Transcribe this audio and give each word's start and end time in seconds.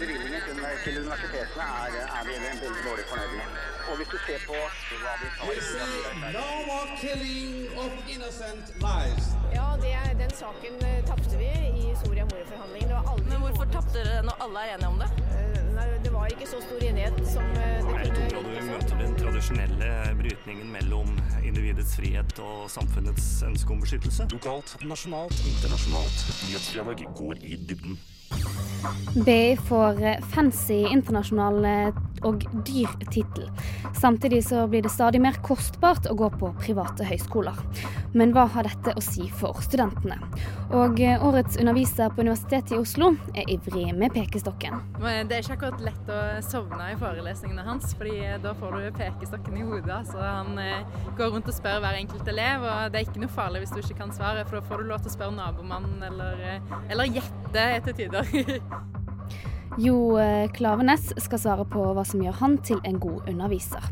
bevilgningen 0.00 0.40
til, 0.46 0.58
til 0.84 0.94
universitetene 1.02 1.66
er, 1.82 1.96
er 2.18 2.22
vi 2.28 2.34
veldig 2.46 2.82
dårlig 2.88 3.04
fornøyd 3.10 3.32
med. 3.40 3.58
Og 3.88 3.94
hvis 3.98 4.10
du 4.14 4.18
ser 4.26 4.40
på 4.48 4.56
hva 5.02 5.14
vi 5.22 5.28
tar 5.38 6.32
no 6.38 6.48
more 6.68 6.88
killing 7.02 7.52
of 7.82 7.92
innocent 8.14 8.66
lives. 8.86 9.26
Ja, 9.58 9.68
det, 9.82 9.94
den 10.22 10.34
saken 10.42 10.74
eh, 10.88 11.00
tapte 11.10 11.34
vi 11.40 11.48
i 11.82 11.94
Soria 12.02 12.24
Moria-forhandlingene. 12.30 13.00
Det 13.16 13.30
Men 13.30 13.40
hvorfor 13.44 13.70
tapte 13.72 13.96
dere 13.98 14.22
når 14.28 14.44
alle 14.44 14.66
er 14.66 14.74
enige 14.76 14.92
om 14.94 15.00
det? 15.02 15.10
Eh, 15.38 15.58
Nei, 15.78 15.86
det 16.02 16.12
var 16.12 16.26
ikke 16.34 16.46
så 16.50 16.58
stor 16.64 16.82
enighet 16.82 17.18
som 17.32 17.44
eh, 17.54 17.78
det 17.86 17.96
Jeg 18.02 18.14
kunne 18.14 18.30
tror 18.32 18.46
vi 18.50 18.62
møter 18.66 19.02
den 19.02 19.16
tradisjonelle 19.22 19.90
brytningen 20.20 20.70
mellom 20.74 21.12
individets 21.46 21.96
frihet 22.00 22.40
og 22.42 22.68
samfunnets 22.70 23.28
ønske 23.46 23.74
om 23.74 23.82
beskyttelse. 23.86 24.28
Lokalt, 24.34 24.76
nasjonalt, 24.82 25.42
internasjonalt. 25.52 26.24
Nyhetsdialog 26.48 27.04
går 27.22 27.44
i 27.46 27.60
dybden. 27.70 27.98
BI 29.14 29.56
får 29.68 30.02
eh, 30.04 30.20
fancy 30.34 30.84
internasjonal 30.86 31.64
eh, 31.64 32.00
og 32.26 32.44
dyr 32.66 32.90
tittel. 33.10 33.48
Samtidig 34.00 34.42
så 34.46 34.66
blir 34.70 34.82
det 34.82 34.92
stadig 34.92 35.20
mer 35.22 35.38
kostbart 35.44 36.08
å 36.10 36.16
gå 36.18 36.30
på 36.38 36.52
private 36.60 37.06
høyskoler. 37.08 37.58
Men 38.18 38.32
hva 38.34 38.48
har 38.50 38.66
dette 38.66 38.94
å 38.98 39.02
si 39.04 39.28
for 39.38 39.60
studentene? 39.62 40.16
Og 40.74 40.98
eh, 41.04 41.22
årets 41.22 41.58
underviser 41.60 42.10
på 42.10 42.24
Universitetet 42.24 42.74
i 42.74 42.80
Oslo 42.80 43.12
er 43.30 43.46
ivrig 43.52 43.92
med 43.94 44.10
pekestokken. 44.16 44.80
Det 44.98 45.36
er 45.36 45.44
ikke 45.44 45.54
akkurat 45.54 45.84
lett 45.86 46.10
å 46.10 46.18
sovne 46.42 46.90
i 46.92 46.98
forelesningene 46.98 47.66
hans, 47.68 47.94
fordi 47.98 48.18
da 48.42 48.56
får 48.58 48.74
du 48.74 48.98
pekestokken 48.98 49.60
i 49.60 49.64
hodet. 49.68 50.00
Så 50.10 50.18
han 50.18 50.58
eh, 50.62 50.98
går 51.20 51.34
rundt 51.36 51.50
og 51.52 51.58
spør 51.60 51.82
hver 51.84 52.02
enkelt 52.02 52.34
elev, 52.34 52.66
og 52.66 52.92
det 52.92 53.02
er 53.02 53.08
ikke 53.08 53.22
noe 53.22 53.36
farlig 53.38 53.62
hvis 53.64 53.76
du 53.76 53.82
ikke 53.84 54.00
kan 54.02 54.14
svaret, 54.16 54.48
for 54.50 54.58
da 54.58 54.66
får 54.66 54.82
du 54.82 54.90
lov 54.90 55.04
til 55.04 55.12
å 55.12 55.16
spørre 55.20 55.38
nabomannen 55.38 56.06
eller, 56.10 56.46
eh, 56.56 56.78
eller 56.90 57.18
gjette 57.20 57.68
etter 57.78 58.00
tider. 58.02 58.58
Jo 59.78 60.18
eh, 60.18 60.50
Klavenes 60.50 61.12
skal 61.22 61.38
svare 61.38 61.64
på 61.70 61.84
hva 61.94 62.02
som 62.02 62.22
gjør 62.24 62.34
han 62.40 62.56
til 62.66 62.80
en 62.88 62.96
god 62.98 63.28
underviser. 63.30 63.84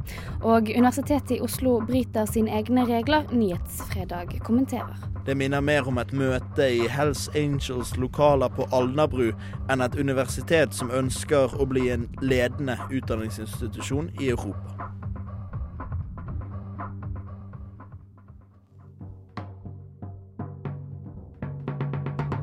Og 0.43 0.67
Universitetet 0.67 1.37
i 1.37 1.41
Oslo 1.47 1.77
bryter 1.87 2.27
sine 2.27 2.51
egne 2.59 2.83
regler. 2.89 3.29
Nyhetsfredag 3.31 4.35
kommenterer. 4.43 4.99
Det 5.27 5.37
minner 5.39 5.63
mer 5.63 5.87
om 5.87 6.01
et 6.03 6.11
møte 6.11 6.67
i 6.75 6.89
Hells 6.91 7.29
Angels 7.39 7.95
lokaler 8.03 8.51
på 8.59 8.67
Alnabru 8.75 9.31
enn 9.71 9.85
et 9.87 9.95
universitet 9.95 10.75
som 10.75 10.91
ønsker 10.91 11.55
å 11.55 11.69
bli 11.71 11.87
en 11.95 12.09
ledende 12.19 12.75
utdanningsinstitusjon 12.91 14.11
i 14.19 14.33
Europa. 14.35 14.75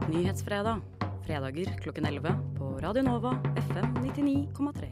Nyhetsfredag. 0.07 0.79
Fredager 1.23 1.75
klokken 1.83 2.05
11 2.05 2.35
på 2.52 2.52
Radio 2.83 3.03
Nova 3.03 3.29
FM 3.55 3.93
99,3. 4.03 4.87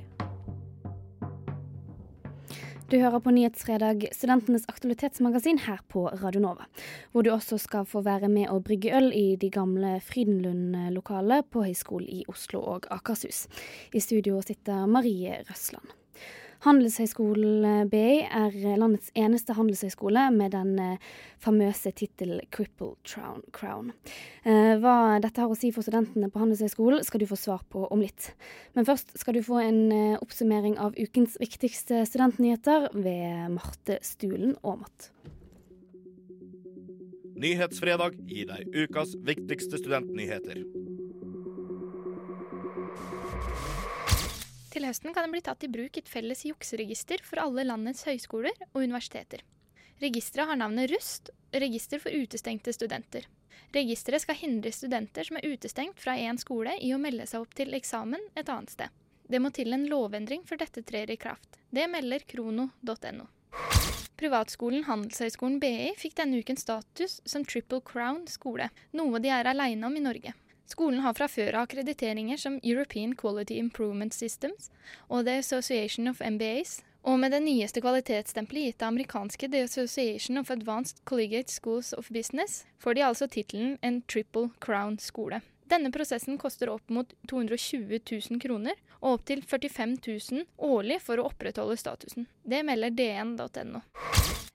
Du 2.92 2.96
hører 3.00 3.20
på 3.20 3.34
Nyhetsfredag, 3.36 4.06
studentenes 4.16 4.64
aktualitetsmagasin 4.72 5.60
her 5.66 5.84
på 5.92 6.06
Radio 6.24 6.40
Nova. 6.40 6.70
Hvor 7.12 7.28
du 7.28 7.34
også 7.36 7.60
skal 7.60 7.84
få 7.84 8.00
være 8.08 8.32
med 8.32 8.48
å 8.48 8.62
brygge 8.64 8.96
øl 8.96 9.12
i 9.12 9.36
de 9.36 9.52
gamle 9.52 9.98
Frydenlund-lokalene 10.08 11.44
på 11.52 11.66
Høgskolen 11.68 12.08
i 12.08 12.24
Oslo 12.32 12.64
og 12.64 12.88
Akershus. 12.96 13.50
I 13.92 14.00
studio 14.00 14.40
sitter 14.40 14.88
Marie 14.88 15.42
Røsland. 15.50 16.01
Handelshøyskolen 16.62 17.90
BI 17.90 18.22
er 18.22 18.54
landets 18.78 19.10
eneste 19.18 19.56
handelshøyskole 19.58 20.28
med 20.36 20.54
den 20.54 20.76
eh, 20.78 21.08
famøse 21.42 21.90
tittel 21.98 22.36
Cripple 22.54 22.94
Crown. 23.02 23.90
Eh, 24.46 24.78
Hva 24.78 25.18
dette 25.24 25.42
har 25.42 25.50
å 25.50 25.58
si 25.58 25.72
for 25.74 25.82
studentene 25.82 26.30
på 26.30 26.44
Handelshøyskolen, 26.44 27.02
skal 27.08 27.24
du 27.24 27.28
få 27.30 27.40
svar 27.40 27.66
på 27.74 27.88
om 27.90 28.04
litt. 28.06 28.30
Men 28.78 28.86
først 28.86 29.16
skal 29.18 29.40
du 29.40 29.42
få 29.46 29.58
en 29.64 29.82
eh, 29.96 30.20
oppsummering 30.22 30.78
av 30.78 30.94
ukens 31.02 31.40
viktigste 31.42 32.04
studentnyheter 32.06 32.92
ved 32.94 33.58
Marte 33.58 33.98
Stulen 34.06 34.54
Aamodt. 34.62 35.10
Nyhetsfredag 37.42 38.22
gir 38.30 38.52
deg 38.54 38.70
ukas 38.86 39.18
viktigste 39.26 39.82
studentnyheter. 39.82 40.62
Til 44.72 44.86
høsten 44.88 45.12
kan 45.12 45.26
det 45.28 45.34
bli 45.34 45.42
tatt 45.44 45.64
i 45.68 45.70
bruk 45.72 45.98
et 46.00 46.08
felles 46.08 46.46
jukseregister 46.48 47.20
for 47.28 47.42
alle 47.44 47.66
landets 47.68 48.06
høyskoler 48.08 48.56
og 48.70 48.80
universiteter. 48.86 49.44
Registeret 50.00 50.48
har 50.48 50.60
navnet 50.62 50.90
RUST, 50.94 51.34
Register 51.52 52.00
for 52.00 52.16
utestengte 52.16 52.72
studenter. 52.72 53.28
Registeret 53.76 54.24
skal 54.24 54.40
hindre 54.40 54.72
studenter 54.72 55.28
som 55.28 55.38
er 55.40 55.50
utestengt 55.52 56.00
fra 56.00 56.16
én 56.16 56.40
skole 56.40 56.78
i 56.80 56.94
å 56.96 57.00
melde 57.04 57.28
seg 57.28 57.44
opp 57.44 57.52
til 57.56 57.76
eksamen 57.76 58.24
et 58.40 58.48
annet 58.48 58.72
sted. 58.72 58.88
Det 59.28 59.40
må 59.44 59.52
til 59.56 59.76
en 59.76 59.84
lovendring 59.92 60.48
før 60.48 60.64
dette 60.64 60.84
trer 60.88 61.12
i 61.12 61.20
kraft. 61.20 61.60
Det 61.72 61.88
melder 61.92 62.24
krono.no. 62.28 63.28
Privatskolen 64.20 64.86
Handelshøyskolen 64.88 65.60
BI 65.60 65.92
fikk 66.00 66.16
denne 66.20 66.40
uken 66.40 66.60
status 66.60 67.20
som 67.28 67.44
Triple 67.44 67.82
Crown 67.84 68.24
skole, 68.32 68.70
noe 68.96 69.20
de 69.20 69.32
er 69.36 69.52
aleine 69.52 69.88
om 69.88 70.00
i 70.00 70.04
Norge. 70.04 70.36
Skolen 70.72 71.02
har 71.04 71.18
fra 71.18 71.28
før 71.28 71.58
akkrediteringer 71.66 72.40
som 72.40 72.60
European 72.64 73.12
Quality 73.18 73.58
Improvement 73.60 74.14
Systems 74.16 74.70
og 75.10 75.26
The 75.28 75.42
Association 75.42 76.08
of 76.08 76.22
MBAs, 76.24 76.80
og 77.04 77.18
med 77.20 77.34
det 77.34 77.42
nyeste 77.44 77.82
kvalitetsstempelet 77.84 78.70
gitt 78.70 78.86
av 78.86 78.94
amerikanske 78.94 79.50
The 79.52 79.66
Association 79.68 80.38
of 80.40 80.52
Advanced 80.54 81.02
Collegiate 81.10 81.52
Schools 81.52 81.92
of 81.98 82.12
Business, 82.14 82.64
får 82.80 82.96
de 82.96 83.08
altså 83.08 83.28
tittelen 83.28 83.78
en 83.82 84.04
Triple 84.08 84.52
Crown 84.64 85.00
skole. 85.02 85.42
Denne 85.72 85.92
prosessen 85.92 86.38
koster 86.40 86.70
opp 86.72 86.88
mot 86.92 87.12
220 87.32 88.00
000 88.00 88.40
kroner, 88.44 88.78
og 89.02 89.18
opptil 89.18 89.42
45 89.44 89.98
000 90.06 90.46
årlig 90.72 91.02
for 91.02 91.20
å 91.20 91.28
opprettholde 91.32 91.80
statusen. 91.80 92.30
Det 92.44 92.64
melder 92.68 92.94
dn.no. 92.96 93.84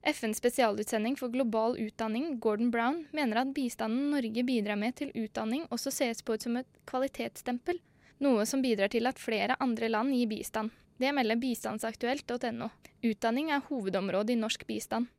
FNs 0.07 0.39
spesialutsending 0.39 1.17
for 1.19 1.29
global 1.29 1.77
utdanning, 1.79 2.39
Gordon 2.39 2.71
Brown, 2.71 3.07
mener 3.11 3.41
at 3.41 3.53
bistanden 3.55 4.13
Norge 4.13 4.45
bidrar 4.47 4.79
med 4.79 4.95
til 5.01 5.11
utdanning 5.19 5.65
også 5.75 5.91
ses 5.91 6.23
på 6.23 6.37
som 6.39 6.61
et 6.61 6.69
kvalitetsstempel, 6.87 7.81
noe 8.23 8.45
som 8.47 8.63
bidrar 8.63 8.93
til 8.93 9.11
at 9.11 9.19
flere 9.19 9.57
andre 9.59 9.91
land 9.91 10.15
gir 10.15 10.31
bistand. 10.31 10.71
Det 11.03 11.11
melder 11.11 11.41
bistandsaktuelt.no. 11.43 12.71
Utdanning 13.03 13.51
er 13.51 13.67
hovedområdet 13.67 14.37
i 14.37 14.39
norsk 14.39 14.63
bistand. 14.71 15.11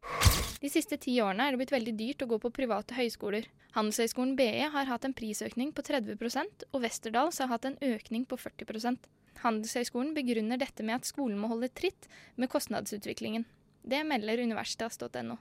De 0.63 0.71
siste 0.71 0.95
ti 1.03 1.19
årene 1.21 1.49
er 1.49 1.53
det 1.53 1.61
blitt 1.65 1.75
veldig 1.75 1.95
dyrt 1.99 2.23
å 2.23 2.31
gå 2.31 2.39
på 2.41 2.55
private 2.55 2.95
høyskoler. 2.95 3.51
Handelshøyskolen 3.75 4.37
BE 4.39 4.71
har 4.71 4.87
hatt 4.87 5.05
en 5.05 5.13
prisøkning 5.13 5.75
på 5.75 5.83
30% 5.83 6.69
og 6.71 6.81
Westerdals 6.87 7.43
har 7.43 7.51
hatt 7.51 7.67
en 7.67 7.77
økning 7.83 8.23
på 8.25 8.39
40% 8.39 9.03
Handelshøyskolen 9.43 10.15
begrunner 10.17 10.59
dette 10.61 10.85
med 10.85 10.99
at 10.99 11.07
skolen 11.09 11.37
må 11.39 11.49
holde 11.51 11.69
tritt 11.69 12.07
med 12.35 12.49
kostnadsutviklingen. 12.51 13.45
Det 13.87 14.03
melder 14.03 14.41
universitas.no. 14.43 15.37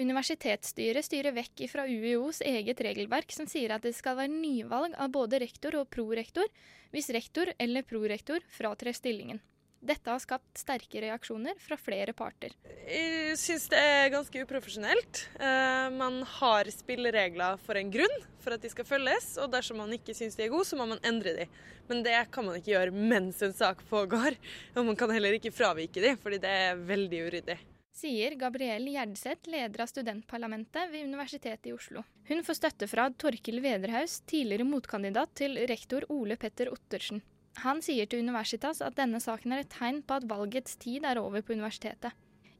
Universitetsstyret 0.00 1.04
styrer 1.04 1.34
vekk 1.36 1.66
fra 1.68 1.84
UiOs 1.84 2.40
eget 2.48 2.80
regelverk 2.80 3.34
som 3.34 3.44
sier 3.50 3.74
at 3.74 3.84
det 3.84 3.92
skal 3.92 4.16
være 4.16 4.32
nyvalg 4.32 4.96
av 4.96 5.12
både 5.12 5.42
rektor 5.42 5.76
og 5.76 5.90
prorektor 5.92 6.48
hvis 6.94 7.10
rektor 7.12 7.52
eller 7.60 7.84
prorektor 7.84 8.40
fratrer 8.56 8.96
stillingen. 8.96 9.42
Dette 9.82 10.12
har 10.12 10.20
skapt 10.22 10.60
sterke 10.60 11.00
reaksjoner 11.02 11.56
fra 11.58 11.74
flere 11.74 12.12
parter. 12.14 12.52
Jeg 12.86 13.34
syns 13.40 13.64
det 13.72 13.80
er 13.82 14.12
ganske 14.14 14.44
uprofesjonelt. 14.44 15.24
Eh, 15.42 15.88
man 15.96 16.20
har 16.36 16.70
spilleregler 16.70 17.58
for 17.64 17.80
en 17.80 17.90
grunn, 17.90 18.14
for 18.44 18.54
at 18.54 18.62
de 18.62 18.70
skal 18.70 18.86
følges. 18.86 19.32
Og 19.42 19.50
dersom 19.50 19.80
man 19.82 19.90
ikke 19.96 20.14
syns 20.14 20.38
de 20.38 20.46
er 20.46 20.52
gode, 20.54 20.68
så 20.70 20.78
må 20.78 20.86
man 20.86 21.02
endre 21.02 21.34
de. 21.40 21.48
Men 21.90 22.04
det 22.06 22.14
kan 22.30 22.46
man 22.46 22.60
ikke 22.60 22.76
gjøre 22.76 22.94
mens 22.94 23.42
en 23.42 23.56
sak 23.58 23.82
pågår. 23.90 24.38
Og 24.76 24.86
man 24.86 24.98
kan 25.00 25.10
heller 25.10 25.34
ikke 25.34 25.50
fravike 25.50 26.04
de, 26.04 26.14
fordi 26.22 26.38
det 26.46 26.54
er 26.68 26.86
veldig 26.92 27.26
uryddig. 27.26 27.58
Sier 27.92 28.38
Gabrielle 28.38 28.94
Gjerdseth, 28.94 29.50
leder 29.50 29.82
av 29.82 29.90
studentparlamentet 29.90 30.94
ved 30.94 31.10
Universitetet 31.10 31.68
i 31.68 31.74
Oslo. 31.74 32.06
Hun 32.30 32.46
får 32.46 32.60
støtte 32.60 32.88
fra 32.88 33.10
Torkil 33.10 33.58
Vederhaus, 33.66 34.20
tidligere 34.30 34.64
motkandidat 34.64 35.34
til 35.42 35.58
rektor 35.66 36.06
Ole 36.14 36.38
Petter 36.38 36.70
Ottersen. 36.70 37.20
Han 37.60 37.82
sier 37.84 38.08
til 38.08 38.22
Universitas 38.24 38.80
at 38.80 38.96
denne 38.96 39.20
saken 39.20 39.52
er 39.52 39.62
et 39.62 39.72
tegn 39.72 40.00
på 40.06 40.16
at 40.16 40.28
valgets 40.30 40.78
tid 40.80 41.04
er 41.04 41.20
over 41.20 41.44
på 41.44 41.52
universitetet. 41.52 42.14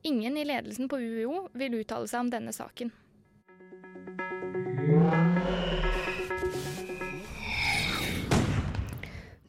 Ingen 0.05 0.37
i 0.37 0.45
ledelsen 0.45 0.91
på 0.91 0.99
UiO 0.99 1.47
vil 1.57 1.79
uttale 1.81 2.11
seg 2.11 2.27
om 2.27 2.33
denne 2.33 2.53
saken. 2.53 2.93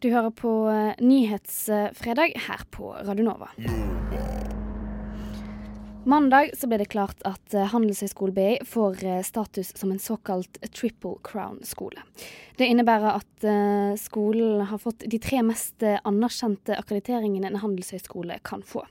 Du 0.03 0.09
hører 0.11 0.33
på 0.35 0.53
eh, 0.69 0.93
Nyhetsfredag 0.99 2.35
her 2.47 2.65
på 2.71 2.91
Radio 3.07 3.23
Nova. 3.23 3.53
Mandag 6.05 6.49
så 6.57 6.67
ble 6.67 6.81
det 6.81 6.89
klart 6.91 7.21
at 7.23 7.53
eh, 7.55 7.69
Handelshøyskolen 7.71 8.35
BI 8.35 8.47
får 8.67 9.03
eh, 9.07 9.21
status 9.23 9.69
som 9.77 9.91
en 9.93 10.01
såkalt 10.03 10.57
triple 10.75 11.15
crown-skole. 11.23 12.01
Det 12.59 12.67
innebærer 12.67 13.21
at 13.21 13.45
eh, 13.47 13.93
skolen 14.01 14.65
har 14.67 14.81
fått 14.83 15.05
de 15.07 15.19
tre 15.23 15.39
mest 15.47 15.85
anerkjente 16.03 16.75
akkrediteringene 16.75 17.47
en 17.47 17.61
handelshøyskole 17.63 18.41
kan 18.43 18.65
få. 18.67 18.83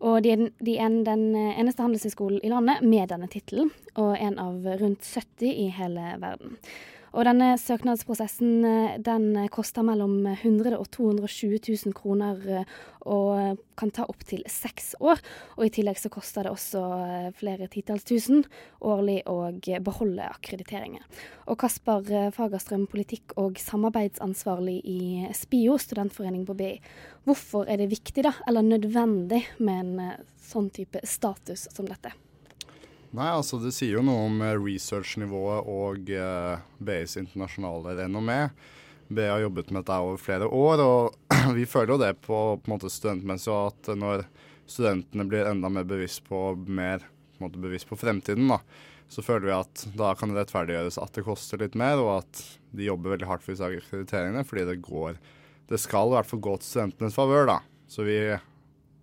Og 0.00 0.22
de 0.24 0.32
er, 0.32 0.48
de 0.64 0.78
den 1.04 1.28
eneste 1.36 1.84
handelshøyskolen 1.84 2.40
i 2.40 2.52
landet 2.52 2.80
med 2.84 3.12
denne 3.12 3.28
tittelen, 3.32 3.68
og 3.96 4.16
en 4.16 4.40
av 4.40 4.64
rundt 4.80 5.04
70 5.04 5.52
i 5.52 5.70
hele 5.76 6.14
verden. 6.24 6.56
Og 7.16 7.24
denne 7.24 7.54
søknadsprosessen 7.56 8.64
eh, 8.68 8.96
den 9.00 9.30
koster 9.52 9.84
mellom 9.86 10.18
100 10.34 10.76
og 10.76 10.90
220 10.92 11.62
000 11.64 11.94
kroner 11.96 12.42
eh, 12.58 12.74
og 13.08 13.62
kan 13.78 13.92
ta 13.94 14.04
opptil 14.10 14.42
seks 14.50 14.92
år. 15.00 15.22
Og 15.56 15.64
i 15.64 15.72
tillegg 15.72 15.96
så 16.00 16.10
koster 16.12 16.44
det 16.44 16.52
også 16.52 16.82
eh, 17.06 17.30
flere 17.38 17.70
titalls 17.72 18.04
tusen 18.04 18.44
årlig 18.84 19.22
å 19.32 19.48
beholde 19.86 20.28
akkrediteringen. 20.28 21.06
Og 21.48 21.56
Kasper 21.62 22.04
Fagerstrøm, 22.36 22.84
politikk- 22.92 23.36
og 23.40 23.56
samarbeidsansvarlig 23.64 24.76
i 24.84 25.00
SPIO, 25.32 25.78
studentforening 25.80 26.44
på 26.44 26.58
BI. 26.58 26.74
Hvorfor 27.24 27.64
er 27.64 27.80
det 27.80 27.88
viktig 27.96 28.28
da, 28.28 28.36
eller 28.44 28.66
nødvendig 28.76 29.46
med 29.56 29.80
en 29.80 30.30
sånn 30.52 30.68
type 30.74 31.00
status 31.08 31.70
som 31.72 31.88
dette? 31.88 32.12
Nei, 33.16 33.30
altså 33.32 33.56
Det 33.62 33.72
sier 33.72 33.96
jo 33.96 34.04
noe 34.04 34.26
om 34.28 34.42
researchnivået 34.42 34.66
research-nivået 34.66 35.68
og 35.72 36.10
eh, 36.12 36.64
BIs 36.84 37.16
internasjonale 37.16 37.94
renommé. 38.02 38.40
BI 39.08 39.24
har 39.24 39.40
jobbet 39.40 39.70
med 39.70 39.80
dette 39.80 40.00
over 40.04 40.18
flere 40.20 40.48
år, 40.52 40.82
og 40.84 41.14
vi 41.56 41.64
føler 41.64 41.94
jo 41.94 42.02
det 42.02 42.10
på, 42.26 42.40
på 42.60 42.78
studentmessig 42.92 43.54
at 43.54 43.88
når 43.96 44.26
studentene 44.68 45.24
blir 45.30 45.48
enda 45.48 45.70
mer 45.72 45.86
bevisst 45.88 46.26
på, 46.26 46.40
mer, 46.66 47.06
på, 47.06 47.46
måte 47.46 47.62
bevisst 47.62 47.88
på 47.88 47.96
fremtiden, 47.96 48.50
da, 48.52 48.58
så 49.08 49.24
føler 49.24 49.48
vi 49.48 49.54
at 49.54 49.86
da 49.96 50.10
kan 50.18 50.34
det 50.34 50.42
rettferdiggjøres 50.42 50.98
at 51.00 51.16
det 51.16 51.24
koster 51.24 51.62
litt 51.62 51.78
mer, 51.78 52.02
og 52.02 52.10
at 52.18 52.42
de 52.76 52.90
jobber 52.90 53.14
veldig 53.14 53.30
hardt 53.30 53.46
for 53.46 53.54
disse 53.54 53.70
akkrediteringene, 53.70 54.44
fordi 54.44 54.66
det 54.74 54.82
går 54.84 55.16
Det 55.66 55.80
skal 55.82 56.12
i 56.12 56.14
hvert 56.14 56.28
fall 56.28 56.44
gå 56.44 56.52
til 56.60 56.68
studentenes 56.68 57.16
favør, 57.16 57.48
da. 57.48 57.56
Så 57.90 58.04
vi 58.06 58.20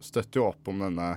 støtter 0.03 0.39
jo 0.39 0.45
opp 0.51 0.69
om 0.71 0.79
denne 0.79 1.09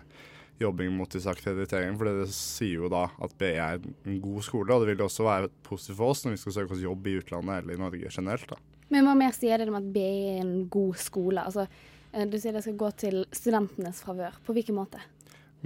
jobbing 0.60 0.94
mot 0.96 1.10
disse 1.12 1.30
akkrediteringene. 1.30 1.98
For 1.98 2.10
det 2.22 2.28
sier 2.34 2.84
jo 2.84 2.92
da 2.92 3.06
at 3.22 3.34
BI 3.38 3.52
er 3.54 3.82
en 3.82 4.20
god 4.22 4.46
skole, 4.46 4.70
og 4.72 4.84
det 4.84 4.94
vil 4.94 5.04
også 5.06 5.26
være 5.26 5.52
positivt 5.66 6.00
for 6.00 6.14
oss 6.14 6.24
når 6.24 6.36
vi 6.36 6.40
skal 6.44 6.56
søke 6.60 6.76
oss 6.76 6.86
jobb 6.86 7.10
i 7.10 7.18
utlandet 7.20 7.60
eller 7.60 7.76
i 7.76 7.82
Norge 7.82 8.12
generelt. 8.12 8.48
da. 8.52 8.60
Men 8.92 9.06
hva 9.08 9.16
mer 9.18 9.34
sier 9.34 9.58
det 9.58 9.68
om 9.70 9.80
at 9.80 9.90
BI 9.92 10.06
er 10.36 10.40
en 10.44 10.56
god 10.70 10.96
skole? 11.02 11.42
Altså, 11.42 11.66
eh, 12.12 12.26
du 12.30 12.38
sier 12.38 12.54
det 12.54 12.64
skal 12.66 12.78
gå 12.78 12.90
til 13.02 13.24
studentenes 13.34 14.02
favør. 14.06 14.38
På 14.46 14.54
hvilken 14.56 14.78
måte? 14.78 15.02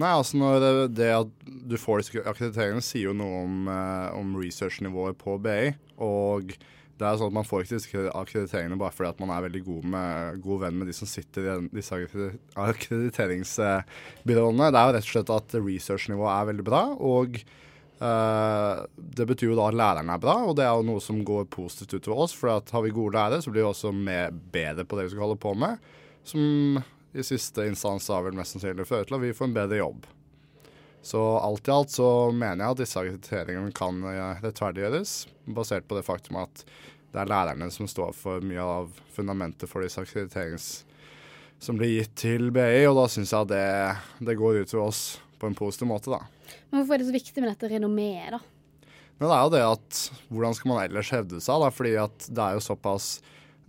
Nei, 0.00 0.12
altså 0.14 0.38
når 0.40 0.60
det, 0.62 0.72
det 0.96 1.10
at 1.12 1.48
du 1.68 1.76
får 1.80 2.00
disse 2.00 2.22
akkrediteringene, 2.24 2.84
sier 2.84 3.10
jo 3.10 3.16
noe 3.16 3.42
om, 3.44 3.56
eh, 3.68 4.08
om 4.16 4.36
research-nivået 4.38 5.18
på 5.20 5.36
BI. 5.42 5.74
Og 6.00 6.54
det 7.00 7.08
er 7.08 7.16
sånn 7.16 7.32
at 7.32 7.38
Man 7.38 7.48
får 7.48 7.60
ikke 7.64 8.12
akkrediteringene 8.12 8.80
bare 8.80 8.94
fordi 8.94 9.10
at 9.10 9.20
man 9.22 9.32
er 9.34 9.46
veldig 9.46 9.62
god, 9.66 9.84
med, 9.94 10.10
god 10.44 10.58
venn 10.66 10.78
med 10.80 10.86
de 10.90 10.94
som 10.96 11.08
sitter 11.08 11.42
i 11.48 11.50
disse 11.72 11.94
akkrediteringsbyråene. 12.66 14.66
Det 14.68 14.78
er 14.80 14.86
jo 14.86 14.94
rett 14.96 15.08
og 15.08 15.14
slett 15.14 15.36
at 15.38 15.48
research-nivået 15.56 16.34
er 16.36 16.50
veldig 16.52 16.66
bra. 16.70 16.82
og 16.98 17.28
Uh, 18.00 18.88
det 18.96 19.26
betyr 19.28 19.50
jo 19.50 19.56
da 19.58 19.66
at 19.68 19.76
lærerne 19.76 20.14
er 20.16 20.22
bra, 20.22 20.38
og 20.48 20.54
det 20.56 20.64
er 20.64 20.72
jo 20.72 20.86
noe 20.88 21.00
som 21.04 21.18
går 21.20 21.44
positivt 21.52 21.98
utover 21.98 22.22
oss. 22.24 22.32
For 22.32 22.48
har 22.48 22.82
vi 22.86 22.96
gode 22.96 23.12
lærere, 23.12 23.44
så 23.44 23.52
blir 23.52 23.66
vi 23.66 23.68
også 23.68 23.92
bedre 24.54 24.88
på 24.88 24.96
det 24.96 25.04
vi 25.04 25.12
skal 25.12 25.26
holde 25.26 25.42
på 25.42 25.52
med. 25.52 25.76
Som 26.24 26.80
i 27.12 27.22
siste 27.26 27.60
instans 27.68 28.08
da 28.08 28.22
vil 28.24 28.38
mest 28.38 28.56
sannsynlig 28.56 28.88
føre 28.88 29.04
til 29.04 29.18
at 29.18 29.24
vi 29.26 29.36
får 29.36 29.50
en 29.50 29.58
bedre 29.58 29.82
jobb. 29.82 30.08
Så 31.02 31.20
alt 31.40 31.68
i 31.68 31.72
alt 31.72 31.92
så 31.94 32.08
mener 32.30 32.64
jeg 32.64 32.74
at 32.74 32.82
disse 32.82 33.00
akkrediteringene 33.00 33.72
kan 33.76 34.02
eh, 34.10 34.42
rettferdiggjøres, 34.44 35.14
basert 35.56 35.88
på 35.88 35.96
det 35.96 36.04
faktum 36.06 36.38
at 36.42 36.64
det 37.10 37.22
er 37.22 37.30
lærerne 37.30 37.70
som 37.74 37.88
står 37.90 38.12
for 38.14 38.44
mye 38.44 38.62
av 38.62 39.00
fundamentet 39.14 39.70
for 39.70 39.82
disse 39.82 40.02
akkrediterings 40.02 40.68
som 41.60 41.76
blir 41.76 41.98
gitt 41.98 42.14
til 42.20 42.48
BI, 42.54 42.86
og 42.88 42.96
da 42.96 43.08
syns 43.12 43.34
jeg 43.34 43.50
det, 43.50 43.64
det 44.24 44.38
går 44.38 44.62
ut 44.62 44.70
til 44.70 44.80
oss 44.80 45.02
på 45.40 45.48
en 45.48 45.56
positiv 45.56 45.90
måte, 45.90 46.12
da. 46.12 46.22
Men 46.70 46.80
hvorfor 46.80 46.96
er 46.96 47.02
det 47.02 47.10
så 47.10 47.16
viktig 47.16 47.42
med 47.42 47.52
dette 47.52 47.68
renommeet, 47.72 48.36
da? 48.36 48.40
Men 49.20 49.28
det 49.28 49.36
er 49.36 49.42
jo 49.44 49.52
det 49.52 49.64
at 49.66 49.98
hvordan 50.32 50.56
skal 50.56 50.70
man 50.70 50.82
ellers 50.86 51.12
hevde 51.12 51.42
seg, 51.44 51.60
da? 51.60 51.68
Fordi 51.74 51.92
at 52.00 52.28
det 52.30 52.44
er 52.44 52.56
jo 52.56 52.64
såpass 52.64 53.10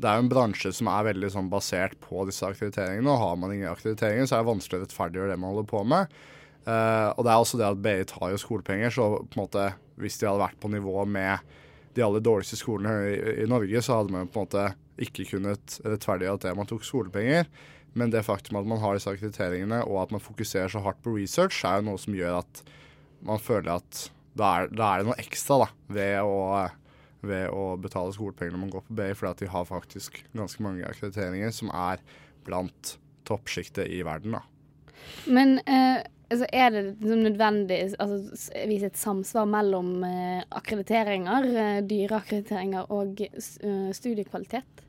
det 0.02 0.10
er 0.10 0.18
jo 0.18 0.26
en 0.26 0.32
bransje 0.32 0.72
som 0.74 0.88
er 0.90 1.10
veldig 1.12 1.30
sånn 1.30 1.50
basert 1.52 1.98
på 2.02 2.24
disse 2.26 2.48
akkrediteringene. 2.48 3.12
og 3.12 3.20
Har 3.22 3.36
man 3.38 3.52
ingen 3.54 3.70
akkrediteringer, 3.70 4.26
så 4.26 4.38
er 4.38 4.46
det 4.46 4.50
vanskelig 4.50 4.80
å 4.80 4.86
rettferdiggjøre 4.86 5.34
det 5.34 5.42
man 5.42 5.52
holder 5.52 5.68
på 5.70 5.84
med. 5.86 6.16
Uh, 6.62 7.10
og 7.18 7.26
det 7.26 7.32
er 7.32 7.40
også 7.42 7.58
det 7.58 7.70
at 7.72 7.82
BI 7.82 7.98
tar 8.10 8.30
jo 8.34 8.40
skolepenger, 8.42 8.94
så 8.94 9.08
på 9.18 9.38
en 9.38 9.42
måte 9.42 9.66
hvis 10.02 10.20
de 10.22 10.28
hadde 10.30 10.44
vært 10.44 10.60
på 10.62 10.70
nivå 10.74 11.04
med 11.10 11.42
de 11.96 12.04
aller 12.06 12.24
dårligste 12.24 12.60
skolene 12.60 13.12
i, 13.12 13.18
i 13.44 13.50
Norge, 13.50 13.82
så 13.84 14.00
hadde 14.00 14.14
man 14.14 14.30
på 14.32 14.42
en 14.42 14.48
måte 14.48 14.68
ikke 15.02 15.28
kunnet 15.34 15.80
rettferdiggjøre 15.86 16.40
at 16.40 16.46
det 16.46 16.56
man 16.58 16.70
tok 16.70 16.86
skolepenger. 16.88 17.50
Men 17.98 18.14
det 18.14 18.24
faktum 18.24 18.60
at 18.62 18.70
man 18.70 18.80
har 18.80 18.96
disse 18.96 19.12
akkrediteringene 19.12 19.82
og 19.84 19.98
at 20.06 20.14
man 20.16 20.24
fokuserer 20.24 20.72
så 20.72 20.84
hardt 20.86 21.02
på 21.04 21.16
research, 21.18 21.64
er 21.68 21.82
jo 21.82 21.90
noe 21.90 22.00
som 22.00 22.16
gjør 22.16 22.40
at 22.40 22.62
man 23.28 23.42
føler 23.42 23.74
at 23.76 24.06
da 24.38 24.54
er, 24.62 24.72
da 24.72 24.94
er 24.94 25.02
det 25.02 25.10
noe 25.10 25.20
ekstra 25.20 25.58
da, 25.66 25.68
ved 25.92 26.16
å, 26.24 26.38
ved 27.28 27.50
å 27.52 27.66
betale 27.82 28.16
skolepenger 28.16 28.56
når 28.56 28.64
man 28.64 28.72
går 28.78 28.86
på 28.88 28.96
BI, 29.02 29.12
fordi 29.18 29.32
at 29.34 29.44
de 29.44 29.52
har 29.52 29.68
faktisk 29.68 30.22
ganske 30.32 30.64
mange 30.64 30.88
akkrediteringer 30.88 31.52
som 31.56 31.74
er 31.76 32.00
blant 32.48 32.96
toppsjiktet 33.28 33.92
i 33.92 34.02
verden. 34.08 34.40
da. 34.40 34.46
Men 35.28 35.60
eh, 35.68 36.00
altså 36.32 36.48
er 36.52 36.72
det 36.74 36.84
liksom 36.90 37.26
nødvendig 37.26 37.80
å 37.96 38.06
altså, 38.06 38.62
vise 38.70 38.92
et 38.92 39.00
samsvar 39.00 39.50
mellom 39.50 39.98
eh, 40.08 40.44
akkrediteringer, 40.50 41.50
eh, 41.52 41.82
dyre 41.88 42.22
akkrediteringer 42.22 42.94
og 42.96 43.22
uh, 43.22 43.92
studiekvalitet? 43.96 44.86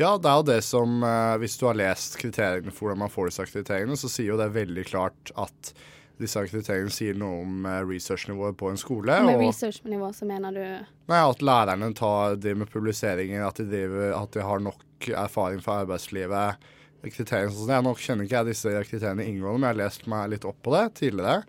Ja, 0.00 0.14
det 0.16 0.30
er 0.30 0.38
jo 0.38 0.48
det 0.48 0.60
som 0.64 1.02
eh, 1.04 1.36
Hvis 1.42 1.58
du 1.60 1.66
har 1.68 1.78
lest 1.78 2.16
kriteriene 2.20 2.72
for 2.72 2.88
hvordan 2.88 3.02
man 3.04 3.12
får 3.12 3.30
disse 3.30 3.44
akkrediteringene, 3.44 3.98
så 4.00 4.08
sier 4.08 4.32
jo 4.32 4.38
det 4.40 4.52
veldig 4.54 4.84
klart 4.88 5.32
at 5.40 5.72
disse 6.20 6.40
akkrediteringene 6.40 6.92
sier 6.92 7.16
noe 7.20 7.42
om 7.42 7.68
eh, 7.68 7.80
researchnivået 7.88 8.56
på 8.60 8.70
en 8.72 8.80
skole. 8.80 9.18
Med 9.26 9.40
researchnivå 9.42 10.12
så 10.16 10.28
mener 10.28 10.56
du 10.56 10.64
Nei, 11.10 11.20
At 11.20 11.44
lærerne 11.44 11.92
tar 11.96 12.36
det 12.40 12.54
med 12.56 12.70
publiseringer, 12.72 13.44
at 13.46 13.60
de, 13.60 13.68
driver, 13.68 14.12
at 14.16 14.36
de 14.36 14.44
har 14.46 14.62
nok 14.64 15.10
erfaring 15.16 15.60
fra 15.64 15.80
arbeidslivet 15.84 16.70
kriteriene 17.08 17.52
sånn. 17.54 17.72
Jeg 17.72 17.86
nok 17.86 18.00
kjenner 18.02 18.26
ikke 18.26 18.40
jeg 18.40 18.50
disse 18.50 18.72
kriteriene 18.90 19.26
inngående, 19.26 19.60
men 19.60 19.68
jeg 19.68 19.74
har 19.74 19.80
lest 19.80 20.06
meg 20.10 20.30
litt 20.34 20.46
opp 20.48 20.58
på 20.64 20.74
det 20.74 20.84
tidligere. 21.00 21.42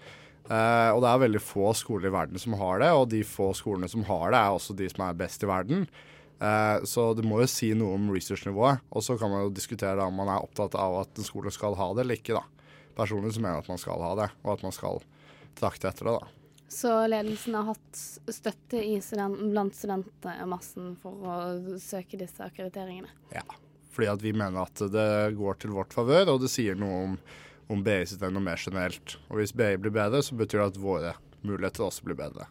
Uh, 0.51 0.91
og 0.95 1.03
det 1.03 1.09
er 1.11 1.21
veldig 1.21 1.41
få 1.43 1.69
skoler 1.77 2.09
i 2.09 2.13
verden 2.15 2.41
som 2.41 2.55
har 2.59 2.81
det, 2.81 2.89
og 2.97 3.05
de 3.11 3.21
få 3.27 3.51
skolene 3.55 3.87
som 3.91 4.03
har 4.07 4.33
det, 4.33 4.39
er 4.39 4.55
også 4.55 4.75
de 4.79 4.89
som 4.91 5.05
er 5.05 5.19
best 5.19 5.45
i 5.45 5.49
verden. 5.49 5.85
Uh, 6.41 6.81
så 6.87 7.11
det 7.15 7.23
må 7.27 7.43
jo 7.43 7.49
si 7.51 7.71
noe 7.77 7.95
om 7.95 8.09
research-nivået. 8.11 8.83
Og 8.91 9.05
så 9.05 9.15
kan 9.19 9.31
man 9.31 9.45
jo 9.45 9.55
diskutere 9.55 9.95
da, 9.99 10.09
om 10.09 10.19
man 10.19 10.31
er 10.33 10.43
opptatt 10.43 10.75
av 10.79 11.01
at 11.03 11.21
en 11.21 11.27
skole 11.27 11.53
skal 11.53 11.77
ha 11.79 11.91
det 11.95 12.05
eller 12.05 12.19
ikke. 12.19 12.39
da. 12.39 12.67
Personlig 12.97 13.35
så 13.35 13.43
mener 13.43 13.59
jeg 13.59 13.67
at 13.67 13.73
man 13.75 13.81
skal 13.81 14.03
ha 14.03 14.13
det, 14.23 14.29
og 14.43 14.53
at 14.57 14.67
man 14.67 14.75
skal 14.75 15.03
trakte 15.59 15.91
etter 15.91 16.09
det. 16.09 16.19
da. 16.19 16.37
Så 16.71 16.91
ledelsen 17.11 17.55
har 17.59 17.73
hatt 17.73 18.03
støtte 18.31 18.83
student, 19.03 19.41
blant 19.51 19.75
studentmassen 19.75 20.95
for 21.03 21.27
å 21.27 21.41
søke 21.83 22.19
disse 22.19 22.43
akkrediteringene? 22.47 23.11
Ja 23.35 23.43
fordi 23.91 24.09
at 24.11 24.23
vi 24.23 24.33
mener 24.33 24.63
at 24.63 24.83
det 24.93 25.35
går 25.37 25.59
til 25.61 25.75
vårt 25.75 25.93
favør, 25.95 26.35
og 26.35 26.43
det 26.43 26.51
sier 26.53 26.77
noe 26.79 27.03
om, 27.05 27.17
om 27.71 27.83
BI 27.83 28.01
sitt 28.07 28.23
mer 28.23 28.59
generelt. 28.59 29.17
Og 29.29 29.41
hvis 29.41 29.55
BI 29.55 29.75
blir 29.81 29.93
bedre, 29.95 30.23
så 30.23 30.37
betyr 30.39 30.63
det 30.63 30.71
at 30.71 30.81
våre 30.81 31.15
muligheter 31.41 31.87
også 31.87 32.07
blir 32.07 32.19
bedre. 32.19 32.47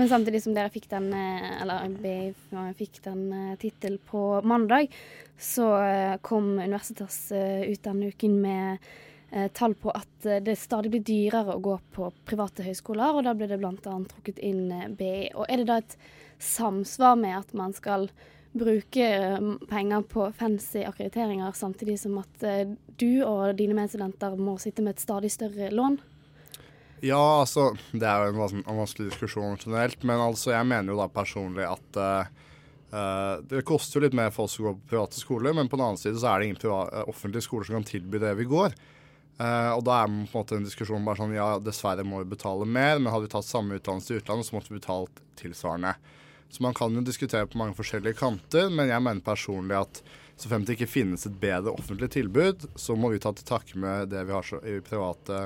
Men 0.00 0.08
samtidig 0.08 0.42
som 0.44 0.54
dere 0.56 0.72
fikk 0.72 0.88
den, 0.88 1.10
eh, 1.12 1.62
eller 1.62 1.90
BI 2.00 2.32
fikk 2.78 3.02
den 3.04 3.26
eh, 3.36 3.56
tittel 3.60 3.98
på 3.98 4.40
mandag, 4.48 4.88
så 5.36 5.66
eh, 5.82 6.16
kom 6.22 6.54
Universitas 6.58 7.32
ut 7.32 7.82
denne 7.84 8.08
uken 8.12 8.40
med 8.40 8.90
tall 9.54 9.76
på 9.78 9.92
at 9.94 10.24
det 10.42 10.56
stadig 10.58 10.90
blir 10.90 11.04
dyrere 11.06 11.54
å 11.54 11.62
gå 11.62 11.76
på 11.94 12.08
private 12.26 12.64
høyskoler, 12.66 13.14
og 13.14 13.22
da 13.22 13.34
blir 13.38 13.46
det 13.46 13.60
bl.a. 13.62 13.76
trukket 13.78 14.40
inn 14.42 14.96
BI. 14.98 15.28
Og 15.38 15.44
er 15.46 15.60
det 15.60 15.66
da 15.68 15.76
et 15.78 15.94
samsvar 16.42 17.14
med 17.20 17.36
at 17.36 17.54
man 17.54 17.70
skal 17.76 18.08
bruke 18.52 19.06
um, 19.38 19.58
penger 19.70 20.02
på 20.02 20.32
fancy 20.38 20.82
akkrediteringer, 20.84 21.52
samtidig 21.52 22.00
som 22.00 22.18
at 22.18 22.42
uh, 22.46 22.72
du 22.98 23.22
og 23.22 23.54
dine 23.58 23.76
medstudenter 23.78 24.34
må 24.38 24.56
sitte 24.58 24.82
med 24.82 24.96
et 24.96 25.04
stadig 25.04 25.30
større 25.32 25.70
lån? 25.74 26.00
Ja, 27.00 27.40
altså 27.40 27.70
Det 27.92 28.04
er 28.04 28.26
jo 28.26 28.44
en, 28.44 28.64
vanskelig 28.76 29.08
diskusjon 29.08 29.56
generelt, 29.60 30.02
men 30.04 30.20
altså 30.20 30.52
jeg 30.52 30.68
mener 30.68 30.92
jo 30.92 31.00
da 31.00 31.08
personlig 31.12 31.64
at 31.64 32.00
uh, 32.00 32.28
uh, 32.92 33.36
det 33.48 33.64
koster 33.68 34.00
jo 34.00 34.04
litt 34.04 34.18
mer 34.18 34.32
for 34.34 34.50
oss 34.50 34.58
å 34.60 34.66
gå 34.68 34.76
på 34.80 34.94
private 34.94 35.20
skoler, 35.20 35.56
men 35.56 35.70
på 35.70 35.78
den 35.78 35.86
annen 35.86 36.00
side 36.00 36.20
så 36.20 36.32
er 36.32 36.40
det 36.40 36.50
ingen 36.50 36.62
uh, 36.66 37.06
offentlige 37.08 37.46
skoler 37.46 37.68
som 37.68 37.78
kan 37.78 37.88
tilby 37.88 38.20
det 38.20 38.34
vi 38.40 38.50
går. 38.50 38.74
og 39.40 39.82
da 39.86 39.94
er 39.96 40.08
på 40.10 40.12
en 40.12 40.26
måte 40.34 40.56
en 40.58 40.66
diskusjon 40.66 41.04
bare 41.06 41.16
sånn 41.16 41.30
ja, 41.32 41.54
dessverre 41.64 42.04
må 42.04 42.18
vi 42.20 42.34
betale 42.34 42.66
mer, 42.68 42.98
men 42.98 43.08
hadde 43.08 43.24
vi 43.24 43.32
tatt 43.32 43.46
samme 43.48 43.78
utdannelse 43.78 44.12
i 44.12 44.18
utlandet, 44.20 44.46
så 44.46 44.56
måtte 44.56 44.68
vi 44.68 44.76
betalt 44.76 45.22
tilsvarende. 45.40 45.94
Så 46.50 46.62
man 46.62 46.74
kan 46.74 46.94
jo 46.94 47.02
diskutere 47.06 47.46
på 47.46 47.58
mange 47.60 47.76
forskjellige 47.78 48.18
kanter, 48.18 48.70
men 48.74 48.90
jeg 48.90 49.02
mener 49.06 49.22
personlig 49.24 49.76
at 49.78 50.02
så 50.40 50.48
fremt 50.50 50.66
det 50.66 50.78
ikke 50.78 50.90
finnes 50.90 51.26
et 51.28 51.36
bedre 51.40 51.74
offentlig 51.76 52.08
tilbud, 52.14 52.64
så 52.74 52.96
må 52.96 53.12
vi 53.12 53.20
ta 53.22 53.32
til 53.36 53.46
takke 53.46 53.78
med 53.78 54.10
det 54.10 54.24
vi 54.26 54.34
har 54.34 54.66
i 54.66 54.80
private 54.84 55.44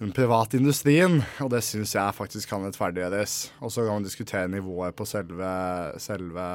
den 0.00 0.10
private 0.10 0.58
industrien, 0.58 1.20
og 1.38 1.52
det 1.52 1.60
syns 1.62 1.92
jeg 1.94 2.16
faktisk 2.16 2.50
kan 2.50 2.64
rettferdiggjøres. 2.66 3.34
Og 3.62 3.70
så 3.70 3.84
kan 3.84 4.00
man 4.00 4.06
diskutere 4.06 4.50
nivået 4.50 4.96
på 4.98 5.06
selve, 5.06 5.50
selve 6.02 6.46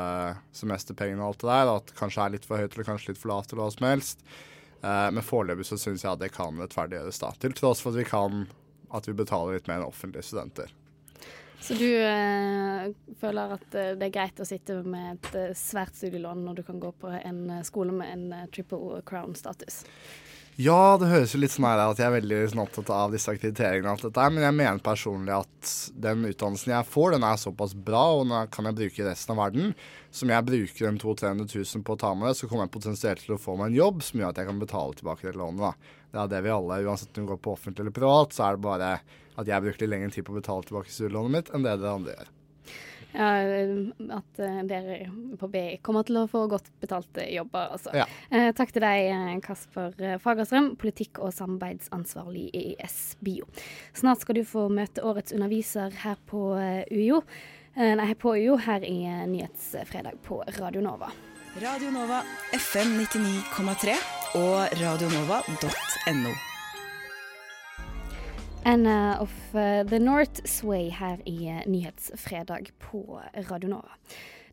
semesterpengene 0.59 1.23
og 1.23 1.31
alt 1.31 1.45
det 1.45 1.49
der. 1.53 1.71
At 1.77 1.93
kanskje 1.97 2.25
er 2.25 2.33
litt 2.35 2.47
for 2.49 2.59
høyt 2.59 2.75
eller 2.75 2.89
kanskje 2.89 3.13
litt 3.13 3.21
for 3.21 3.31
lavt 3.31 3.53
eller 3.53 3.63
hva 3.63 3.69
som 3.77 3.87
helst. 3.87 4.27
Eh, 4.83 5.07
men 5.15 5.25
foreløpig 5.25 5.69
så 5.69 5.79
syns 5.79 6.03
jeg 6.03 6.11
at 6.11 6.21
det 6.21 6.33
kan 6.35 6.59
rettferdiggjøres, 6.59 7.21
da. 7.23 7.31
Til 7.39 7.55
tross 7.55 7.81
for 7.85 7.95
at 7.95 8.01
vi 8.01 8.09
kan 8.11 8.43
at 8.91 9.07
vi 9.07 9.13
betaler 9.13 9.57
litt 9.57 9.67
mer 9.69 9.81
enn 9.81 9.89
offentlige 9.89 10.25
studenter. 10.25 10.71
Så 11.61 11.75
du 11.75 11.89
eh, 11.91 12.87
føler 13.19 13.53
at 13.57 13.75
eh, 13.75 13.91
det 13.99 14.07
er 14.07 14.15
greit 14.15 14.39
å 14.39 14.47
sitte 14.47 14.79
med 14.87 15.17
et 15.17 15.35
eh, 15.35 15.51
svært 15.57 15.97
studielån 15.99 16.45
når 16.47 16.61
du 16.61 16.63
kan 16.65 16.79
gå 16.81 16.93
på 17.01 17.11
en 17.19 17.43
skole 17.67 17.93
med 17.93 18.15
en 18.15 18.49
triple 18.55 19.03
crown-status? 19.07 19.83
Ja, 20.59 20.97
det 20.99 21.07
høres 21.07 21.31
jo 21.31 21.39
litt 21.39 21.53
sånn 21.53 21.69
her 21.69 21.79
at 21.85 21.99
jeg 22.01 22.09
er 22.09 22.17
veldig 22.17 22.39
sånn 22.51 22.59
opptatt 22.65 22.89
av 22.91 23.13
disse 23.13 23.31
aktiviteringene 23.31 23.87
og 23.87 23.93
alt 23.93 24.07
dette 24.09 24.25
men 24.33 24.43
jeg 24.43 24.55
mener 24.57 24.81
personlig 24.83 25.31
at 25.37 25.69
den 26.03 26.25
utdannelsen 26.27 26.73
jeg 26.73 26.87
får, 26.89 27.13
den 27.15 27.27
er 27.29 27.39
såpass 27.39 27.75
bra, 27.87 28.01
og 28.17 28.25
den 28.27 28.51
kan 28.51 28.67
jeg 28.67 28.77
bruke 28.81 28.99
i 28.99 29.07
resten 29.07 29.35
av 29.35 29.39
verden. 29.39 29.71
Som 30.11 30.33
jeg 30.33 30.47
bruker 30.49 30.89
en 30.89 30.99
200 30.99 31.45
000-300 31.45 31.63
000 31.77 31.85
på 31.87 31.95
å 31.95 32.01
ta 32.01 32.11
med 32.11 32.27
det, 32.27 32.35
så 32.41 32.49
kommer 32.51 32.67
jeg 32.67 32.75
potensielt 32.75 33.23
til 33.23 33.37
å 33.37 33.39
få 33.39 33.55
meg 33.55 33.69
en 33.69 33.79
jobb 33.79 34.03
som 34.03 34.19
gjør 34.19 34.33
at 34.33 34.41
jeg 34.41 34.49
kan 34.49 34.59
betale 34.65 34.99
tilbake 34.99 35.29
det 35.29 35.39
lånet. 35.39 35.63
da. 35.63 35.95
Det 36.09 36.19
er 36.23 36.31
det 36.31 36.41
vi 36.45 36.51
alle, 36.53 36.81
uansett 36.87 37.17
om 37.17 37.25
du 37.25 37.31
går 37.33 37.41
på 37.45 37.53
offentlig 37.53 37.85
eller 37.85 37.95
privat, 37.95 38.33
så 38.33 38.47
er 38.47 38.57
det 38.57 38.65
bare 38.65 38.91
at 39.39 39.47
jeg 39.47 39.63
bruker 39.63 39.85
litt 39.85 39.93
lengre 39.93 40.11
tid 40.13 40.25
på 40.27 40.33
å 40.33 40.39
betale 40.39 40.67
tilbake 40.67 40.91
studielånet 40.91 41.35
mitt 41.35 41.51
enn 41.53 41.65
det 41.65 41.77
dere 41.79 41.95
andre 41.99 42.15
gjør. 42.17 42.35
Ja, 43.09 43.27
at 44.13 44.39
eh, 44.45 44.57
dere 44.69 44.97
på 45.41 45.47
BI 45.49 45.79
kommer 45.81 46.05
til 46.05 46.19
å 46.21 46.27
få 46.29 46.43
godt 46.51 46.67
betalte 46.81 47.25
jobber, 47.33 47.71
altså. 47.73 47.93
Ja. 47.97 48.05
Eh, 48.29 48.51
takk 48.57 48.73
til 48.75 48.85
deg, 48.85 49.07
eh, 49.09 49.39
Kasper 49.41 49.95
Fagerstrøm, 50.21 50.75
politikk- 50.77 51.21
og 51.25 51.33
samarbeidsansvarlig 51.33 52.49
i 52.53 52.65
SBIO. 52.85 53.49
Snart 53.97 54.21
skal 54.21 54.37
du 54.37 54.43
få 54.45 54.67
møte 54.69 55.01
årets 55.01 55.33
underviser 55.33 55.95
her 56.03 56.21
på 56.29 56.51
eh, 56.61 56.83
UiO. 56.93 57.23
Eh, 57.73 57.95
nei, 57.97 58.11
på 58.19 58.35
UiO 58.37 58.59
her 58.61 58.85
i 58.85 58.99
eh, 59.07 59.25
Nyhetsfredag 59.29 60.21
på 60.25 60.43
Radio 60.59 60.85
Nova. 60.85 61.09
Radio 61.57 61.89
Nova 61.89 62.21
FM 62.53 62.91
99,3 63.01 63.93
og 64.37 64.73
radionova.no. 64.77 66.33
Anna 68.63 69.17
of 69.21 69.55
eh, 69.55 69.81
the 69.87 69.99
North 69.99 70.45
Sway 70.45 70.91
her 70.93 71.17
i 71.25 71.47
eh, 71.49 71.63
Nyhetsfredag 71.65 72.69
på 72.79 73.21
Radio 73.49 73.69
Nova. 73.69 73.97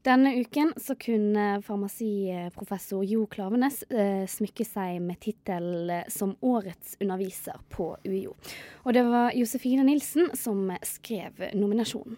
Denne 0.08 0.32
uken 0.40 0.72
så 0.80 0.96
kunne 0.96 1.60
farmasiprofessor 1.66 3.04
Jo 3.04 3.26
Klavenes 3.28 3.82
eh, 3.90 4.24
smykke 4.24 4.64
seg 4.64 4.96
med 5.04 5.20
tittel 5.20 5.92
som 6.08 6.32
årets 6.40 6.96
underviser 6.96 7.60
på 7.68 7.92
UiO. 8.08 8.32
Og 8.88 8.96
det 8.96 9.04
var 9.04 9.36
Josefine 9.36 9.84
Nilsen 9.84 10.32
som 10.32 10.72
skrev 10.80 11.44
nominasjonen. 11.52 12.16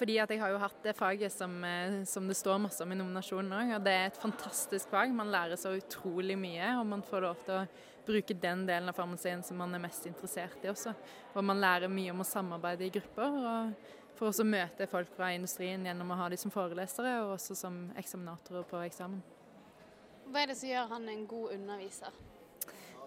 Fordi 0.00 0.16
at 0.22 0.30
jeg 0.32 0.40
har 0.40 0.54
jo 0.54 0.60
hatt 0.62 0.78
det 0.80 0.96
faget 0.96 1.32
som, 1.34 1.58
eh, 1.64 2.00
som 2.08 2.28
det 2.28 2.38
står 2.38 2.56
masse 2.62 2.80
om 2.80 2.92
i 2.92 2.96
nominasjonen 2.96 3.52
òg. 3.52 3.74
Og 3.76 3.84
det 3.84 3.92
er 3.92 4.06
et 4.08 4.20
fantastisk 4.22 4.88
fag. 4.88 5.12
Man 5.12 5.28
lærer 5.28 5.60
så 5.60 5.74
utrolig 5.76 6.38
mye, 6.40 6.72
og 6.80 6.86
man 6.88 7.04
får 7.04 7.26
lov 7.26 7.42
til 7.44 7.58
å 7.58 7.66
bruke 8.06 8.34
den 8.34 8.64
delen 8.66 8.88
av 8.88 8.96
farmasien 8.96 9.44
som 9.44 9.60
man 9.60 9.76
er 9.76 9.84
mest 9.84 10.08
interessert 10.08 10.64
i 10.64 10.72
også. 10.72 10.94
Og 11.34 11.44
man 11.44 11.60
lærer 11.60 11.92
mye 11.92 12.14
om 12.14 12.24
å 12.24 12.28
samarbeide 12.28 12.88
i 12.88 12.94
grupper. 12.96 13.40
og 13.44 13.96
får 14.20 14.28
også 14.34 14.44
møte 14.44 14.86
folk 14.90 15.12
fra 15.16 15.30
industrien 15.32 15.84
gjennom 15.86 16.10
å 16.12 16.16
ha 16.20 16.28
de 16.28 16.36
som 16.36 16.52
forelesere, 16.52 17.22
og 17.22 17.38
også 17.38 17.56
som 17.56 17.78
eksaminatorer 17.96 18.66
på 18.68 18.82
eksamen. 18.84 19.22
Hva 20.28 20.42
er 20.42 20.52
det 20.52 20.58
som 20.60 20.68
gjør 20.68 20.92
han 20.92 21.08
en 21.08 21.22
god 21.30 21.54
underviser? 21.56 22.18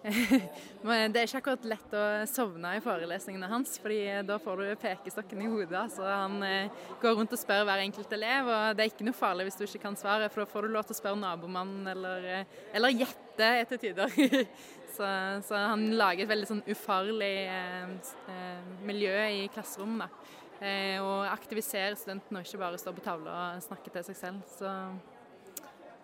Det 0.84 1.16
er 1.16 1.24
ikke 1.24 1.38
akkurat 1.40 1.66
lett 1.68 1.94
å 1.96 2.02
sovne 2.28 2.74
i 2.76 2.82
forelesningene 2.84 3.48
hans, 3.48 3.78
fordi 3.80 4.02
da 4.28 4.36
får 4.42 4.60
du 4.60 4.82
pekestokken 4.82 5.40
i 5.40 5.48
hodet. 5.48 5.84
Så 5.94 6.04
han 6.04 6.36
eh, 6.44 6.82
går 7.00 7.16
rundt 7.16 7.32
og 7.32 7.40
spør 7.40 7.64
hver 7.64 7.84
enkelt 7.86 8.12
elev, 8.12 8.50
og 8.52 8.76
det 8.76 8.84
er 8.84 8.92
ikke 8.92 9.06
noe 9.08 9.16
farlig 9.16 9.48
hvis 9.48 9.56
du 9.60 9.64
ikke 9.64 9.86
kan 9.86 9.96
svaret, 9.96 10.32
for 10.32 10.44
da 10.44 10.50
får 10.52 10.68
du 10.68 10.74
lov 10.74 10.84
til 10.84 10.96
å 10.96 11.00
spørre 11.00 11.22
nabomannen 11.22 11.88
eller, 11.94 12.28
eh, 12.28 12.60
eller 12.76 12.98
gjette 12.98 13.50
etter 13.62 13.80
tider. 13.80 14.12
så, 14.96 15.08
så, 15.48 15.64
han 15.72 15.88
lager 15.96 16.26
et 16.26 16.32
veldig 16.34 16.52
sånn 16.52 16.64
ufarlig 16.68 17.34
eh, 17.48 18.14
eh 18.36 18.70
miljø 18.84 19.16
i 19.40 19.44
klasserommet. 19.56 20.22
Eh, 20.60 21.00
og 21.00 21.24
aktiviserer 21.32 21.96
studentene 21.98 22.42
og 22.42 22.46
ikke 22.46 22.60
bare 22.60 22.78
står 22.80 23.00
på 23.00 23.08
tavla 23.08 23.40
og 23.56 23.64
snakker 23.64 23.96
til 23.96 24.08
seg 24.12 24.20
selv. 24.20 24.44
Så 24.52 24.70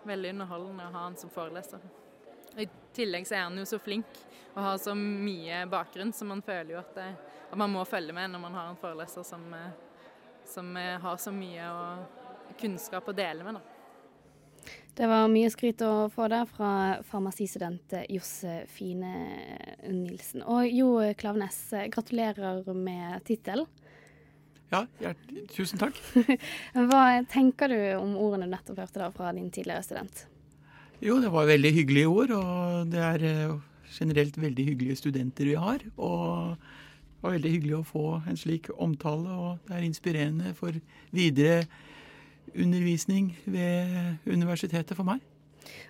veldig 0.09 0.33
underholdende 0.39 0.89
å 0.89 0.95
ha 0.97 1.09
han 1.11 1.21
som 1.21 1.29
foreleser. 1.29 2.00
Tillegg 2.95 3.27
så 3.27 3.37
er 3.37 3.45
han 3.47 3.59
jo 3.59 3.65
så 3.67 3.79
flink 3.81 4.21
og 4.51 4.61
har 4.65 4.79
så 4.83 4.95
mye 4.97 5.63
bakgrunn, 5.71 6.11
så 6.13 6.27
man 6.27 6.41
føler 6.43 6.73
jo 6.75 6.79
at, 6.81 6.95
det, 6.97 7.09
at 7.47 7.59
man 7.59 7.71
må 7.71 7.85
følge 7.87 8.15
med 8.15 8.33
når 8.33 8.41
man 8.43 8.57
har 8.57 8.71
en 8.71 8.79
foreleser 8.79 9.23
som, 9.23 9.45
som 10.43 10.75
har 10.75 11.21
så 11.23 11.31
mye 11.31 11.69
kunnskap 12.59 13.07
å 13.07 13.15
dele 13.15 13.47
med. 13.47 13.59
Da. 13.59 13.81
Det 14.93 15.07
var 15.07 15.29
mye 15.31 15.49
skryt 15.49 15.81
å 15.87 16.09
få 16.11 16.27
der 16.31 16.49
fra 16.51 16.71
farmasistudent 17.07 17.95
Josefine 18.11 19.13
Nilsen. 19.87 20.43
Og 20.43 20.67
Jo 20.67 20.89
Klavnes, 21.17 21.61
gratulerer 21.93 22.67
med 22.75 23.23
tittelen. 23.27 23.69
Ja, 24.71 24.85
hjertelig, 25.01 25.47
tusen 25.51 25.79
takk. 25.81 25.97
Hva 26.91 27.03
tenker 27.31 27.71
du 27.71 27.79
om 27.97 28.13
ordene 28.15 28.47
du 28.47 28.53
nettopp 28.53 28.83
hørte 28.83 29.01
da 29.03 29.09
fra 29.15 29.31
din 29.35 29.49
tidligere 29.51 29.83
student? 29.83 30.25
Jo, 31.01 31.15
det 31.17 31.31
var 31.33 31.49
veldig 31.49 31.71
hyggelige 31.73 32.09
ord, 32.09 32.31
og 32.37 32.91
det 32.93 33.01
er 33.01 33.23
generelt 33.89 34.35
veldig 34.37 34.65
hyggelige 34.67 34.99
studenter 34.99 35.47
vi 35.49 35.55
har. 35.57 35.81
Og 35.97 36.53
det 36.53 37.25
var 37.25 37.33
veldig 37.37 37.53
hyggelig 37.55 37.75
å 37.79 37.87
få 37.87 38.05
en 38.29 38.37
slik 38.37 38.69
omtale, 38.77 39.33
og 39.33 39.65
det 39.65 39.79
er 39.79 39.87
inspirerende 39.87 40.53
for 40.57 40.77
videre 41.09 41.63
undervisning 42.53 43.31
ved 43.45 44.29
universitetet 44.29 44.97
for 44.97 45.07
meg. 45.07 45.25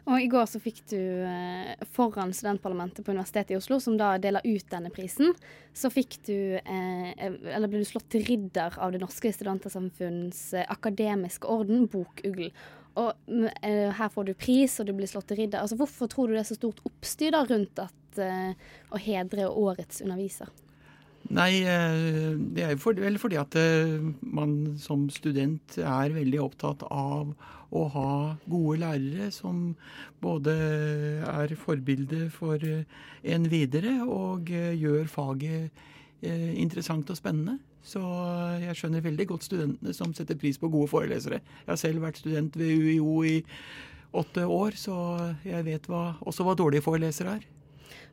Og 0.10 0.18
I 0.20 0.28
går 0.32 0.48
så 0.50 0.60
fikk 0.62 0.82
du 0.92 0.98
eh, 0.98 1.86
foran 1.96 2.34
studentparlamentet 2.36 3.06
på 3.06 3.14
Universitetet 3.14 3.54
i 3.54 3.60
Oslo, 3.60 3.78
som 3.84 3.96
da 4.00 4.14
deler 4.22 4.44
ut 4.44 4.68
denne 4.72 4.92
prisen, 4.94 5.32
så 5.74 5.92
fikk 5.94 6.18
du 6.28 6.36
eh, 6.60 7.12
Eller 7.16 7.70
ble 7.70 7.84
du 7.84 7.88
slått 7.88 8.10
til 8.12 8.26
ridder 8.28 8.76
av 8.82 8.92
Det 8.92 9.02
norske 9.04 9.32
studentersamfunns 9.32 10.42
eh, 10.58 10.68
akademiske 10.76 11.48
orden, 11.48 11.88
Bokugl. 11.92 12.50
Og 13.00 13.14
uh, 13.32 13.92
her 13.96 14.10
får 14.12 14.28
du 14.28 14.34
pris, 14.36 14.74
og 14.82 14.90
du 14.90 14.96
blir 14.98 15.10
slått 15.10 15.30
til 15.32 15.44
ridder. 15.44 15.62
Altså 15.62 15.78
Hvorfor 15.80 16.12
tror 16.12 16.28
du 16.28 16.36
det 16.36 16.44
er 16.44 16.50
så 16.50 16.60
stort 16.60 16.82
oppstyr 16.88 17.32
da 17.36 17.46
rundt 17.48 17.80
at, 17.80 18.02
uh, 18.20 18.52
å 18.92 19.00
hedre 19.00 19.48
årets 19.48 20.04
underviser? 20.04 20.52
Nei, 21.32 21.62
eh, 21.70 22.34
det 22.58 22.64
er 22.66 22.80
for, 22.82 22.98
vel 22.98 23.16
fordi 23.22 23.38
at 23.40 23.56
man 24.26 24.74
som 24.82 25.06
student 25.14 25.78
er 25.78 26.16
veldig 26.16 26.40
opptatt 26.42 26.82
av 26.90 27.30
å 27.72 27.84
ha 27.94 28.14
gode 28.50 28.80
lærere 28.82 29.30
som 29.32 29.76
både 30.20 30.56
er 31.22 31.54
forbilde 31.62 32.26
for 32.34 32.58
en 32.66 33.48
videre 33.54 34.00
og 34.02 34.50
gjør 34.50 35.06
faget 35.14 35.86
interessant 36.26 37.14
og 37.14 37.22
spennende. 37.22 37.62
Så 37.84 38.02
jeg 38.62 38.78
skjønner 38.78 39.02
veldig 39.02 39.26
godt 39.32 39.48
studentene 39.48 39.94
som 39.98 40.14
setter 40.14 40.38
pris 40.38 40.60
på 40.62 40.70
gode 40.70 40.90
forelesere. 40.92 41.42
Jeg 41.64 41.72
har 41.72 41.80
selv 41.82 42.04
vært 42.06 42.22
student 42.22 42.58
ved 42.60 42.70
UiO 42.78 43.24
i 43.26 43.40
åtte 44.14 44.46
år, 44.46 44.78
så 44.78 44.96
jeg 45.48 45.66
vet 45.66 45.88
hva, 45.90 46.12
også 46.28 46.46
hva 46.46 46.56
dårlige 46.60 46.86
forelesere 46.86 47.40
er. 47.40 47.46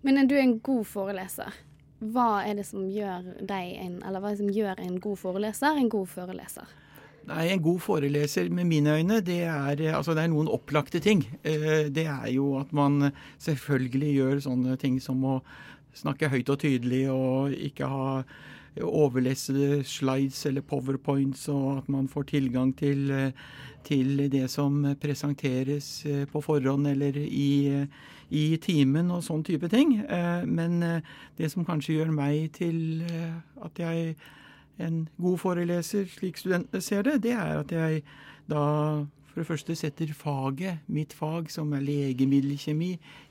Men 0.06 0.20
er 0.20 0.28
du 0.30 0.36
en 0.38 0.58
god 0.64 0.86
foreleser? 0.88 1.56
Hva 1.98 2.44
er 2.46 2.60
det 2.60 2.68
som 2.68 2.84
gjør 2.86 3.32
deg 3.42 3.72
en, 3.82 3.96
eller 4.06 4.22
hva 4.22 4.30
er 4.30 4.36
det 4.36 4.44
som 4.44 4.52
gjør 4.54 4.82
en 4.84 5.00
god 5.02 5.18
foreleser 5.18 5.80
en 5.80 5.90
god 5.90 6.06
foreleser? 6.12 6.76
Nei, 7.28 7.48
En 7.52 7.60
god 7.60 7.80
foreleser 7.84 8.48
med 8.48 8.64
mine 8.64 8.94
øyne, 8.96 9.20
det 9.20 9.42
er, 9.44 9.82
altså 9.92 10.14
det 10.16 10.22
er 10.22 10.30
noen 10.32 10.48
opplagte 10.48 11.00
ting. 11.04 11.26
Det 11.42 12.06
er 12.06 12.28
jo 12.32 12.54
at 12.56 12.72
man 12.72 13.10
selvfølgelig 13.36 14.12
gjør 14.14 14.40
sånne 14.46 14.76
ting 14.80 14.96
som 15.02 15.20
å 15.28 15.34
snakke 15.98 16.30
høyt 16.32 16.48
og 16.48 16.60
tydelig 16.62 17.02
og 17.12 17.52
ikke 17.52 17.90
ha 17.90 18.06
overlesede 18.82 19.82
slides 19.84 20.44
eller 20.46 20.64
powerpoints, 20.66 21.48
og 21.48 21.78
at 21.78 21.88
man 21.88 22.08
får 22.08 22.28
tilgang 22.30 22.72
til, 22.78 23.10
til 23.84 24.24
det 24.30 24.46
som 24.50 24.84
presenteres 25.00 26.06
på 26.32 26.42
forhånd 26.44 26.86
eller 26.86 27.18
i, 27.24 27.86
i 28.30 28.44
timen 28.62 29.10
og 29.10 29.24
sånn 29.26 29.44
type 29.46 29.70
ting. 29.72 29.96
Men 30.46 30.80
det 31.38 31.50
som 31.50 31.66
kanskje 31.66 31.98
gjør 31.98 32.14
meg 32.14 32.52
til 32.58 33.02
at 33.64 33.82
jeg 33.82 34.14
en 34.78 35.08
god 35.18 35.38
foreleser, 35.42 36.06
slik 36.06 36.38
studentene 36.38 36.82
ser 36.84 37.02
det, 37.02 37.22
det 37.26 37.34
er 37.34 37.62
at 37.64 37.72
jeg 37.74 38.02
da 38.50 38.64
for 39.38 39.44
det 39.44 39.52
første 39.52 39.74
setter 39.78 40.10
faget, 40.18 40.80
mitt 40.90 41.12
fag, 41.14 41.46
som 41.54 41.70
er 41.76 41.84
legemiddelkjemi, 41.86 42.88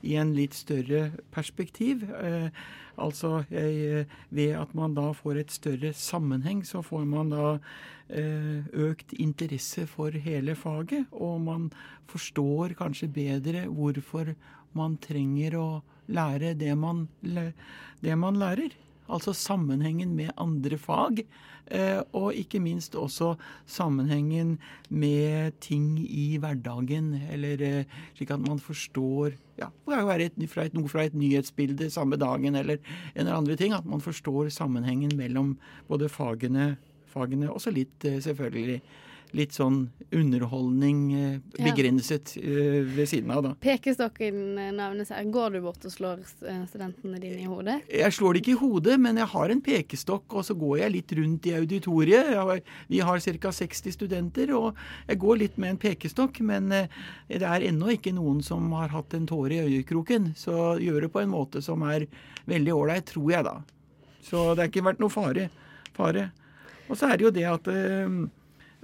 i 0.08 0.14
en 0.16 0.30
litt 0.32 0.54
større 0.56 1.10
perspektiv. 1.34 2.06
Eh, 2.16 2.48
altså 2.96 3.42
jeg, 3.52 4.06
ved 4.32 4.54
at 4.56 4.72
man 4.72 4.94
da 4.96 5.10
får 5.12 5.42
et 5.42 5.52
større 5.52 5.92
sammenheng, 5.92 6.62
så 6.64 6.80
får 6.80 7.04
man 7.04 7.34
da 7.34 7.50
eh, 8.08 8.64
økt 8.72 9.12
interesse 9.20 9.84
for 9.86 10.16
hele 10.16 10.56
faget. 10.56 11.12
Og 11.12 11.42
man 11.44 11.68
forstår 12.08 12.72
kanskje 12.78 13.12
bedre 13.12 13.66
hvorfor 13.68 14.32
man 14.72 14.96
trenger 15.04 15.60
å 15.60 15.68
lære 16.08 16.54
det 16.56 16.72
man, 16.72 17.04
det 17.20 18.16
man 18.16 18.40
lærer. 18.40 18.72
Altså 19.08 19.32
sammenhengen 19.36 20.14
med 20.16 20.34
andre 20.36 20.78
fag. 20.80 21.22
Og 22.16 22.32
ikke 22.32 22.60
minst 22.64 22.94
også 22.96 23.34
sammenhengen 23.68 24.54
med 24.88 25.56
ting 25.60 25.98
i 26.00 26.38
hverdagen. 26.40 27.10
Eller 27.28 27.84
slik 28.16 28.32
at 28.32 28.40
man 28.40 28.60
forstår 28.60 29.34
ja, 29.58 29.68
Det 29.68 29.96
kan 29.98 30.06
være 30.06 30.28
et, 30.30 30.38
fra 30.48 30.64
et, 30.64 30.76
noe 30.76 30.88
fra 30.88 31.04
et 31.04 31.16
nyhetsbilde 31.18 31.90
samme 31.90 32.16
dagen 32.16 32.56
eller 32.56 32.78
en 33.14 33.26
eller 33.26 33.36
andre 33.36 33.56
ting. 33.56 33.76
At 33.76 33.88
man 33.88 34.00
forstår 34.00 34.48
sammenhengen 34.54 35.16
mellom 35.18 35.56
både 35.88 36.08
fagene 36.08 36.76
fagene. 37.12 37.50
Også 37.52 37.72
litt, 37.74 38.04
eh, 38.04 38.20
selvfølgelig, 38.20 38.80
litt 39.36 39.52
sånn 39.52 39.90
underholdning 40.14 41.00
eh, 41.12 41.38
Ja. 41.58 41.64
begrenset 41.68 42.36
eh, 42.40 42.84
ved 42.96 43.08
siden 43.10 43.30
av, 43.30 43.42
da. 43.44 43.50
Pekestokken-navnet 43.60 44.76
nevnes 44.78 45.10
her. 45.12 45.24
Går 45.32 45.52
du 45.52 45.60
bort 45.60 45.84
og 45.84 45.92
slår 45.92 46.22
eh, 46.48 46.62
studentene 46.70 47.20
dine 47.20 47.42
i 47.42 47.48
hodet? 47.48 47.82
Jeg 47.92 48.12
slår 48.16 48.34
det 48.34 48.42
ikke 48.42 48.54
i 48.54 48.60
hodet, 48.62 48.96
men 49.00 49.16
jeg 49.20 49.26
har 49.34 49.50
en 49.52 49.60
pekestokk, 49.64 50.32
og 50.38 50.44
så 50.48 50.56
går 50.58 50.78
jeg 50.82 50.94
litt 50.94 51.12
rundt 51.18 51.46
i 51.50 51.54
auditoriet. 51.58 52.30
Har, 52.38 52.60
vi 52.88 53.00
har 53.04 53.20
ca. 53.20 53.52
60 53.52 53.92
studenter, 53.98 54.54
og 54.56 54.74
jeg 55.08 55.18
går 55.18 55.36
litt 55.44 55.58
med 55.58 55.74
en 55.74 55.80
pekestokk. 55.82 56.40
Men 56.40 56.72
eh, 56.72 56.88
det 57.28 57.42
er 57.44 57.68
ennå 57.68 57.92
ikke 57.96 58.14
noen 58.16 58.40
som 58.42 58.70
har 58.78 58.88
hatt 58.94 59.14
en 59.18 59.26
tåre 59.28 59.58
i 59.58 59.64
øyekroken. 59.66 60.32
Så 60.38 60.78
gjør 60.80 61.04
det 61.04 61.12
på 61.12 61.20
en 61.22 61.32
måte 61.34 61.62
som 61.64 61.82
er 61.88 62.06
veldig 62.48 62.74
ålreit, 62.74 63.06
tror 63.12 63.30
jeg 63.32 63.44
da. 63.44 63.58
Så 64.24 64.54
det 64.54 64.64
har 64.64 64.72
ikke 64.72 64.86
vært 64.88 65.00
noe 65.04 65.12
fare. 65.12 65.48
fare. 65.96 66.30
Og 66.88 66.96
så 66.96 67.10
er 67.12 67.18
det 67.18 67.24
jo 67.26 67.30
det 67.34 67.44
at, 67.44 67.68
eh, 67.68 68.08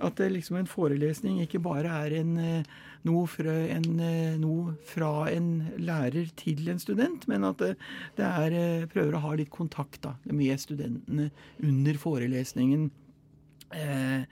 at 0.03 0.19
liksom 0.19 0.57
en 0.59 0.67
forelesning 0.69 1.39
ikke 1.45 1.61
bare 1.63 1.91
er 2.05 2.17
en, 2.19 2.37
eh, 2.39 2.63
noe, 3.07 3.27
fra 3.31 3.53
en, 3.77 4.01
eh, 4.01 4.37
noe 4.41 4.75
fra 4.91 5.29
en 5.31 5.71
lærer 5.79 6.33
til 6.37 6.69
en 6.69 6.81
student, 6.83 7.29
men 7.29 7.45
at 7.45 7.59
det, 7.59 7.77
det 8.17 8.25
er, 8.27 8.57
eh, 8.59 8.87
prøver 8.91 9.15
å 9.15 9.23
ha 9.23 9.35
litt 9.39 9.53
kontakt 9.55 10.03
da, 10.03 10.17
med 10.25 10.59
studentene 10.59 11.31
under 11.63 11.95
forelesningen. 11.95 12.91
Eh, 13.71 14.25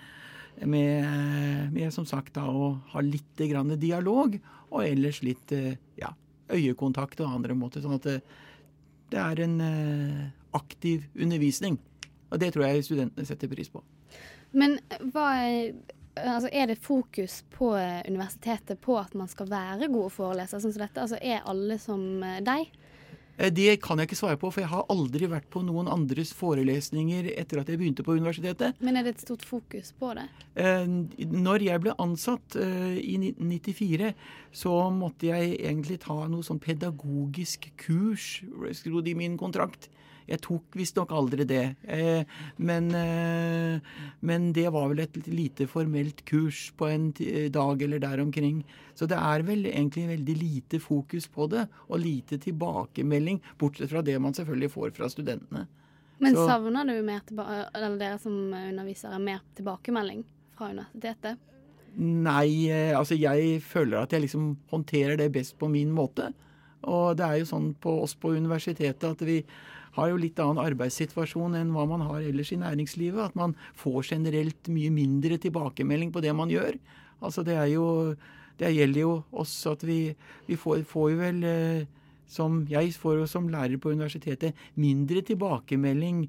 med, 0.66 1.72
med 1.72 1.92
som 1.94 2.06
sagt 2.06 2.34
da, 2.34 2.44
å 2.44 2.74
ha 2.92 3.00
litt 3.00 3.38
dialog, 3.38 4.36
og 4.72 4.84
ellers 4.84 5.22
litt 5.22 5.52
eh, 5.52 5.78
ja, 6.00 6.12
øyekontakt 6.50 7.20
og 7.20 7.32
andre 7.38 7.54
måter. 7.54 7.84
Sånn 7.84 7.96
at 7.96 8.08
det, 8.08 8.18
det 9.12 9.20
er 9.22 9.46
en 9.46 9.56
eh, 9.60 10.28
aktiv 10.58 11.06
undervisning. 11.14 11.78
Og 12.32 12.40
det 12.40 12.52
tror 12.52 12.66
jeg 12.66 12.86
studentene 12.86 13.28
setter 13.28 13.50
pris 13.50 13.70
på. 13.72 13.82
Men 14.52 14.78
hva 15.12 15.26
er, 15.40 15.72
altså 16.20 16.50
er 16.52 16.68
det 16.72 16.78
fokus 16.84 17.40
på 17.54 17.72
eh, 17.78 18.02
universitetet 18.08 18.80
på 18.84 18.98
at 19.00 19.14
man 19.18 19.30
skal 19.32 19.48
være 19.50 19.88
gode 19.92 20.12
forelesere 20.12 20.60
sånn 20.60 20.74
som 20.74 20.84
dette? 20.84 21.00
Altså 21.06 21.20
er 21.22 21.44
alle 21.48 21.78
som 21.80 22.02
eh, 22.26 22.40
deg? 22.44 22.70
Eh, 23.38 23.50
Det 23.52 23.78
kan 23.82 23.98
jeg 23.98 24.10
ikke 24.10 24.18
svare 24.20 24.36
på, 24.36 24.50
for 24.52 24.60
jeg 24.60 24.70
har 24.72 24.84
aldri 24.92 25.28
vært 25.30 25.48
på 25.52 25.62
noen 25.64 25.88
andres 25.88 26.34
forelesninger 26.36 27.30
etter 27.32 27.62
at 27.62 27.70
jeg 27.72 27.80
begynte 27.80 28.04
på 28.04 28.16
universitetet. 28.18 28.76
Men 28.84 28.96
er 29.00 29.06
det 29.06 29.14
et 29.16 29.24
stort 29.24 29.44
fokus 29.48 29.92
på 29.98 30.12
det? 30.18 30.26
Eh, 30.60 30.84
Når 31.32 31.64
jeg 31.64 31.80
ble 31.86 31.96
ansatt 32.02 32.56
eh, 32.60 32.98
i 33.00 33.16
1994, 33.16 34.12
så 34.52 34.76
måtte 34.92 35.32
jeg 35.32 35.56
egentlig 35.62 36.00
ta 36.04 36.20
noe 36.28 36.44
sånn 36.44 36.60
pedagogisk 36.60 37.70
kurs, 37.80 38.42
sto 38.76 39.00
det 39.00 39.14
i 39.16 39.18
min 39.18 39.38
kontrakt. 39.40 39.88
Jeg 40.28 40.40
tok 40.44 40.76
visstnok 40.78 41.12
aldri 41.12 41.44
det, 41.48 41.76
eh, 41.84 42.24
men, 42.56 42.90
eh, 42.94 43.80
men 44.20 44.52
det 44.52 44.68
var 44.72 44.88
vel 44.92 45.04
et 45.04 45.16
lite 45.26 45.66
formelt 45.66 46.24
kurs 46.28 46.70
på 46.76 46.88
en 46.90 47.10
dag 47.52 47.82
eller 47.82 47.98
der 47.98 48.20
omkring. 48.20 48.64
Så 48.94 49.08
det 49.08 49.18
er 49.18 49.42
vel 49.42 49.66
egentlig 49.66 50.08
veldig 50.08 50.36
lite 50.38 50.80
fokus 50.80 51.26
på 51.26 51.48
det, 51.50 51.66
og 51.88 52.00
lite 52.00 52.38
tilbakemelding, 52.38 53.40
bortsett 53.58 53.90
fra 53.90 54.02
det 54.02 54.18
man 54.20 54.34
selvfølgelig 54.34 54.70
får 54.70 54.94
fra 54.96 55.08
studentene. 55.08 55.66
Men 56.18 56.34
Så- 56.34 56.46
savner 56.46 56.84
du 56.86 57.02
mer 57.02 57.20
eller 57.74 57.98
dere 57.98 58.18
som 58.18 58.52
undervisere 58.52 59.18
mer 59.18 59.40
tilbakemelding 59.56 60.24
fra 60.56 60.70
universitetet? 60.70 61.38
Nei, 61.96 62.70
eh, 62.70 62.96
altså 62.96 63.18
jeg 63.18 63.60
føler 63.60 64.02
at 64.02 64.14
jeg 64.14 64.22
liksom 64.22 64.56
håndterer 64.70 65.18
det 65.18 65.32
best 65.32 65.58
på 65.58 65.68
min 65.68 65.90
måte. 65.92 66.32
Og 66.88 67.16
det 67.18 67.26
er 67.26 67.40
jo 67.40 67.50
sånn 67.52 67.70
på 67.82 68.00
oss 68.04 68.16
på 68.18 68.34
universitetet 68.34 69.06
at 69.08 69.24
vi 69.26 69.42
har 69.96 70.08
jo 70.08 70.20
litt 70.20 70.38
annen 70.40 70.62
arbeidssituasjon 70.62 71.56
enn 71.58 71.72
hva 71.74 71.84
man 71.88 72.04
har 72.08 72.24
ellers 72.24 72.52
i 72.54 72.60
næringslivet. 72.60 73.32
At 73.32 73.38
man 73.38 73.54
får 73.78 74.14
generelt 74.14 74.70
mye 74.72 74.92
mindre 74.92 75.38
tilbakemelding 75.42 76.12
på 76.14 76.22
det 76.24 76.32
man 76.36 76.52
gjør. 76.52 76.78
Altså 77.22 77.44
det 77.46 77.58
er 77.58 77.74
jo 77.74 78.16
Det 78.62 78.68
gjelder 78.68 79.00
jo 79.00 79.12
oss 79.32 79.54
at 79.66 79.82
vi, 79.82 80.14
vi 80.46 80.54
får, 80.60 80.82
får 80.86 81.06
jo 81.10 81.16
vel 81.18 81.38
eh, 81.48 81.86
som 82.28 82.60
jeg 82.70 82.92
får 83.00 83.16
jo 83.22 83.26
som 83.26 83.48
lærer 83.50 83.80
på 83.80 83.90
universitetet 83.90 84.54
mindre 84.78 85.22
tilbakemelding 85.24 86.26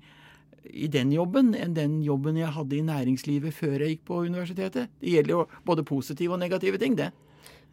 i 0.72 0.88
den 0.88 1.12
jobben 1.12 1.52
enn 1.54 1.76
den 1.76 2.00
jobben 2.02 2.40
jeg 2.40 2.56
hadde 2.56 2.78
i 2.78 2.86
næringslivet 2.88 3.54
før 3.54 3.84
jeg 3.84 3.98
gikk 3.98 4.06
på 4.08 4.22
universitetet. 4.24 4.90
Det 5.00 5.14
gjelder 5.14 5.36
jo 5.36 5.46
både 5.68 5.86
positive 5.88 6.34
og 6.34 6.42
negative 6.42 6.80
ting, 6.82 6.96
det. 6.98 7.12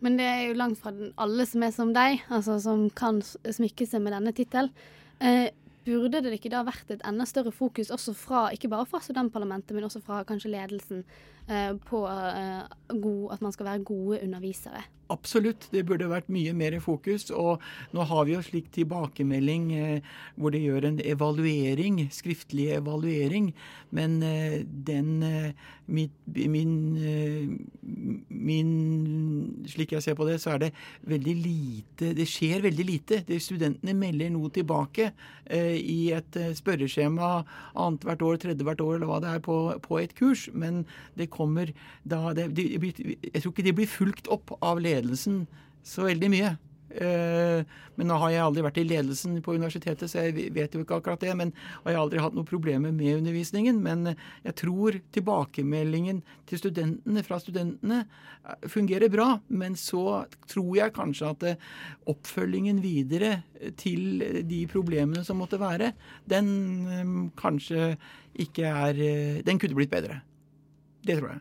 Men 0.00 0.16
det 0.16 0.26
er 0.26 0.42
jo 0.48 0.58
langt 0.58 0.80
fra 0.80 0.92
alle 1.20 1.46
som 1.48 1.64
er 1.64 1.72
som 1.76 1.90
deg, 1.96 2.22
altså 2.32 2.56
som 2.62 2.86
kan 2.96 3.20
smykke 3.22 3.86
seg 3.88 4.04
med 4.04 4.14
denne 4.16 4.32
tittelen. 4.36 4.72
Eh, 5.20 5.50
burde 5.84 6.22
det 6.24 6.32
ikke 6.36 6.52
da 6.52 6.62
vært 6.64 6.92
et 6.92 7.02
enda 7.08 7.26
større 7.28 7.52
fokus, 7.52 7.90
også 7.92 8.14
fra, 8.16 8.46
ikke 8.54 8.70
bare 8.72 8.88
fra 8.88 9.00
studentparlamentet, 9.04 9.74
men 9.76 9.86
også 9.88 10.02
fra 10.04 10.22
kanskje 10.28 10.52
ledelsen, 10.54 11.04
på 11.90 12.04
eh, 12.06 12.62
god, 12.94 13.26
at 13.34 13.44
man 13.44 13.52
skal 13.52 13.70
være 13.72 13.84
gode 13.90 14.22
undervisere? 14.22 14.84
Absolutt, 15.10 15.66
det 15.74 15.82
burde 15.88 16.06
vært 16.10 16.28
mye 16.30 16.52
mer 16.54 16.76
fokus. 16.82 17.30
Og 17.34 17.62
nå 17.96 18.06
har 18.06 18.26
vi 18.28 18.36
jo 18.36 18.42
slik 18.46 18.70
tilbakemelding 18.74 19.66
eh, 19.74 20.12
hvor 20.38 20.54
det 20.54 20.62
gjør 20.62 20.86
en 20.86 21.00
evaluering, 21.02 22.04
skriftlig 22.14 22.70
evaluering. 22.76 23.50
Men 23.96 24.20
eh, 24.22 24.60
den 24.62 25.22
eh, 25.26 25.68
mit, 25.90 26.12
min, 26.26 26.96
eh, 27.02 27.48
min 28.28 28.70
Slik 29.66 29.92
jeg 29.96 30.04
ser 30.04 30.16
på 30.18 30.26
det, 30.28 30.38
så 30.42 30.54
er 30.54 30.62
det 30.62 30.70
veldig 31.08 31.34
lite 31.42 32.12
Det 32.14 32.26
skjer 32.28 32.62
veldig 32.62 32.86
lite. 32.86 33.20
Det, 33.26 33.40
studentene 33.42 33.94
melder 33.98 34.30
noe 34.30 34.50
tilbake 34.54 35.10
eh, 35.44 35.76
i 35.76 36.12
et 36.14 36.38
eh, 36.38 36.54
spørreskjema 36.54 37.32
annethvert 37.74 38.22
år, 38.22 38.38
tredje 38.44 38.66
hvert 38.66 38.84
år, 38.84 38.96
eller 38.98 39.10
hva 39.10 39.18
det 39.24 39.34
er, 39.34 39.42
på, 39.44 39.58
på 39.82 39.98
et 39.98 40.14
kurs. 40.18 40.46
Men 40.54 40.84
det 41.18 41.30
kommer 41.40 41.72
da 42.04 42.34
det, 42.36 42.50
de, 42.56 42.66
Jeg 42.76 43.40
tror 43.40 43.54
ikke 43.54 43.68
de 43.68 43.76
blir 43.80 43.90
fulgt 43.90 44.30
opp 44.32 44.52
av 44.60 44.82
ledelsen 44.84 45.46
så 45.86 46.04
veldig 46.06 46.30
mye. 46.32 46.56
Eh, 46.90 47.62
men 47.94 48.08
nå 48.10 48.16
har 48.18 48.32
jeg 48.32 48.42
aldri 48.42 48.64
vært 48.64 48.80
i 48.80 48.86
ledelsen 48.86 49.36
på 49.44 49.54
universitetet, 49.54 50.10
så 50.10 50.24
jeg 50.26 50.50
vet 50.56 50.74
jo 50.74 50.82
ikke 50.82 50.98
akkurat 50.98 51.22
det. 51.22 51.34
Men, 51.38 51.52
og 51.82 51.90
jeg 51.90 51.98
har 51.98 52.04
aldri 52.04 52.22
hatt 52.22 52.36
noen 52.36 52.48
problemer 52.48 52.94
med 52.94 53.20
undervisningen. 53.20 53.80
Men 53.84 54.14
jeg 54.46 54.56
tror 54.62 54.98
tilbakemeldingen 55.14 56.22
til 56.50 56.62
studentene 56.62 57.24
fra 57.26 57.40
studentene 57.42 58.02
eh, 58.04 58.70
fungerer 58.70 59.12
bra. 59.12 59.28
Men 59.48 59.78
så 59.78 60.24
tror 60.50 60.72
jeg 60.80 60.96
kanskje 60.96 61.34
at 61.34 61.46
eh, 61.52 61.68
oppfølgingen 62.10 62.82
videre 62.84 63.40
til 63.80 64.24
de 64.48 64.64
problemene 64.70 65.24
som 65.26 65.38
måtte 65.40 65.60
være, 65.60 65.92
den 66.30 67.30
kanskje 67.38 67.94
ikke 68.40 68.64
er 68.64 68.98
Den 69.44 69.58
kunne 69.58 69.76
blitt 69.76 69.92
bedre. 69.92 70.20
Det 71.02 71.16
tror 71.18 71.32
jeg. 71.34 71.40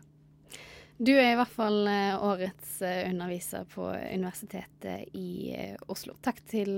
Du 1.00 1.14
er 1.14 1.30
i 1.32 1.36
hvert 1.38 1.52
fall 1.54 1.86
eh, 1.88 2.12
årets 2.28 2.74
eh, 2.84 3.06
underviser 3.08 3.64
på 3.72 3.86
Universitetet 3.88 5.14
i 5.16 5.54
eh, 5.56 5.78
Oslo. 5.88 6.12
Takk, 6.20 6.42
til, 6.50 6.74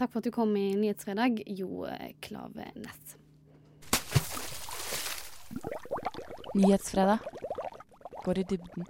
takk 0.00 0.14
for 0.14 0.22
at 0.22 0.28
du 0.30 0.32
kom 0.32 0.54
i 0.56 0.70
Nyhetsfredag, 0.80 1.42
Jo 1.58 1.84
Klave 2.24 2.70
Næss. 2.80 3.18
Nyhetsfredag. 6.56 7.20
Går 8.24 8.40
i 8.40 8.46
dybden. 8.48 8.88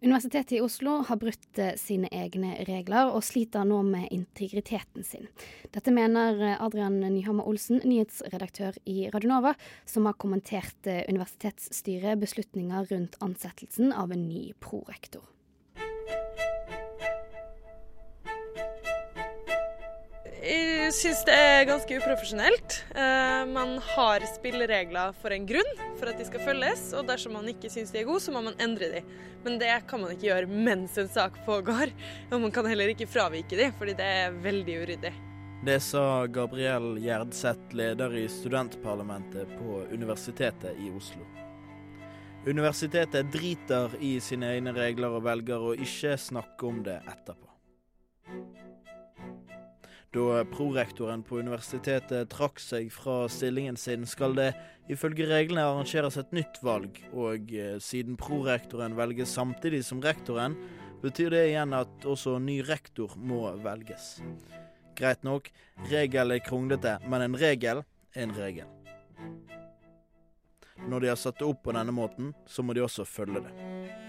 Universitetet 0.00 0.52
i 0.52 0.60
Oslo 0.60 0.98
har 1.08 1.16
brutt 1.16 1.58
eh, 1.58 1.72
sine 1.80 2.10
egne 2.12 2.52
regler 2.68 3.08
og 3.08 3.24
sliter 3.24 3.64
nå 3.64 3.78
med 3.86 4.10
integriteten 4.12 5.06
sin. 5.06 5.24
Dette 5.72 5.94
mener 5.94 6.36
eh, 6.36 6.58
Adrian 6.60 6.98
Nyhammer 7.00 7.48
Olsen, 7.48 7.80
nyhetsredaktør 7.80 8.76
i 8.84 9.06
Radionova, 9.14 9.54
som 9.88 10.04
har 10.04 10.18
kommentert 10.20 10.90
eh, 10.90 11.00
universitetsstyret 11.08 12.20
beslutninger 12.20 12.92
rundt 12.92 13.16
ansettelsen 13.24 13.94
av 13.96 14.12
en 14.12 14.28
ny 14.28 14.50
prorektor. 14.60 15.24
Jeg 20.46 20.92
syns 20.94 21.24
det 21.26 21.34
er 21.34 21.64
ganske 21.66 21.96
uprofesjonelt. 21.98 22.74
Eh, 22.94 23.40
man 23.50 23.72
har 23.82 24.22
spilleregler 24.30 25.14
for 25.18 25.34
en 25.34 25.46
grunn, 25.48 25.72
for 25.98 26.06
at 26.06 26.20
de 26.20 26.26
skal 26.28 26.44
følges. 26.44 26.84
Og 26.94 27.08
dersom 27.08 27.34
man 27.34 27.48
ikke 27.50 27.70
syns 27.72 27.90
de 27.90 27.98
er 27.98 28.06
gode, 28.06 28.22
så 28.22 28.34
må 28.34 28.44
man 28.44 28.54
endre 28.62 28.92
de. 28.92 29.00
Men 29.42 29.58
det 29.58 29.72
kan 29.90 30.04
man 30.04 30.12
ikke 30.14 30.28
gjøre 30.28 30.50
mens 30.50 30.94
en 31.02 31.10
sak 31.10 31.40
pågår. 31.48 31.90
Og 32.30 32.44
man 32.44 32.54
kan 32.54 32.68
heller 32.70 32.92
ikke 32.92 33.08
fravike 33.10 33.58
de, 33.58 33.72
fordi 33.80 33.96
det 33.98 34.06
er 34.20 34.38
veldig 34.44 34.76
uryddig. 34.84 35.12
Det 35.66 35.80
sa 35.82 36.04
Gabriel 36.30 36.92
Gjerdseth, 37.02 37.74
leder 37.74 38.14
i 38.14 38.28
studentparlamentet 38.30 39.50
på 39.58 39.82
Universitetet 39.90 40.78
i 40.78 40.92
Oslo. 40.94 41.26
Universitetet 42.46 43.32
driter 43.34 43.98
i 43.98 44.20
sine 44.22 44.54
egne 44.54 44.76
regler 44.76 45.18
og 45.18 45.26
velger 45.26 45.72
å 45.72 45.74
ikke 45.74 46.14
snakke 46.20 46.70
om 46.70 46.84
det 46.86 47.00
etterpå. 47.02 47.50
Da 50.14 50.44
prorektoren 50.48 51.22
på 51.26 51.40
universitetet 51.42 52.30
trakk 52.32 52.60
seg 52.62 52.88
fra 52.94 53.26
stillingen 53.32 53.76
sin, 53.76 54.06
skal 54.06 54.36
det 54.38 54.52
ifølge 54.92 55.26
reglene 55.28 55.66
arrangeres 55.66 56.16
et 56.20 56.32
nytt 56.36 56.60
valg, 56.64 57.00
og 57.12 57.50
eh, 57.52 57.76
siden 57.82 58.16
prorektoren 58.20 58.96
velges 58.96 59.34
samtidig 59.34 59.82
som 59.84 60.00
rektoren, 60.04 60.54
betyr 61.02 61.34
det 61.34 61.42
igjen 61.50 61.74
at 61.76 62.06
også 62.08 62.38
ny 62.42 62.60
rektor 62.64 63.12
må 63.18 63.42
velges. 63.64 64.16
Greit 64.96 65.26
nok, 65.26 65.50
regel 65.90 66.32
er 66.32 66.44
kronglete, 66.44 66.96
men 67.10 67.26
en 67.26 67.36
regel 67.36 67.82
er 67.82 68.22
en 68.22 68.34
regel. 68.38 68.72
når 70.86 71.00
de 71.00 71.08
har 71.08 71.16
satt 71.16 71.38
det 71.40 71.46
opp 71.48 71.64
på 71.64 71.72
denne 71.72 71.92
måten, 71.92 72.34
så 72.46 72.62
må 72.62 72.74
de 72.76 72.84
også 72.84 73.04
følge 73.08 73.40
det. 73.42 74.05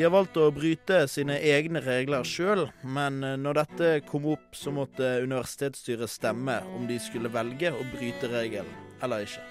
De 0.00 0.04
har 0.06 0.14
valgt 0.14 0.38
å 0.40 0.46
bryte 0.48 1.02
sine 1.12 1.34
egne 1.44 1.82
regler 1.84 2.24
sjøl, 2.24 2.62
men 2.88 3.18
eh, 3.20 3.34
når 3.36 3.58
dette 3.58 3.88
kom 4.08 4.30
opp, 4.32 4.54
så 4.56 4.72
måtte 4.72 5.18
universitetsstyret 5.26 6.08
stemme 6.08 6.54
om 6.72 6.86
de 6.88 6.96
skulle 7.04 7.28
velge 7.28 7.68
å 7.68 7.82
bryte 7.90 8.30
regelen 8.32 8.70
eller 9.04 9.26
ikke. 9.26 9.44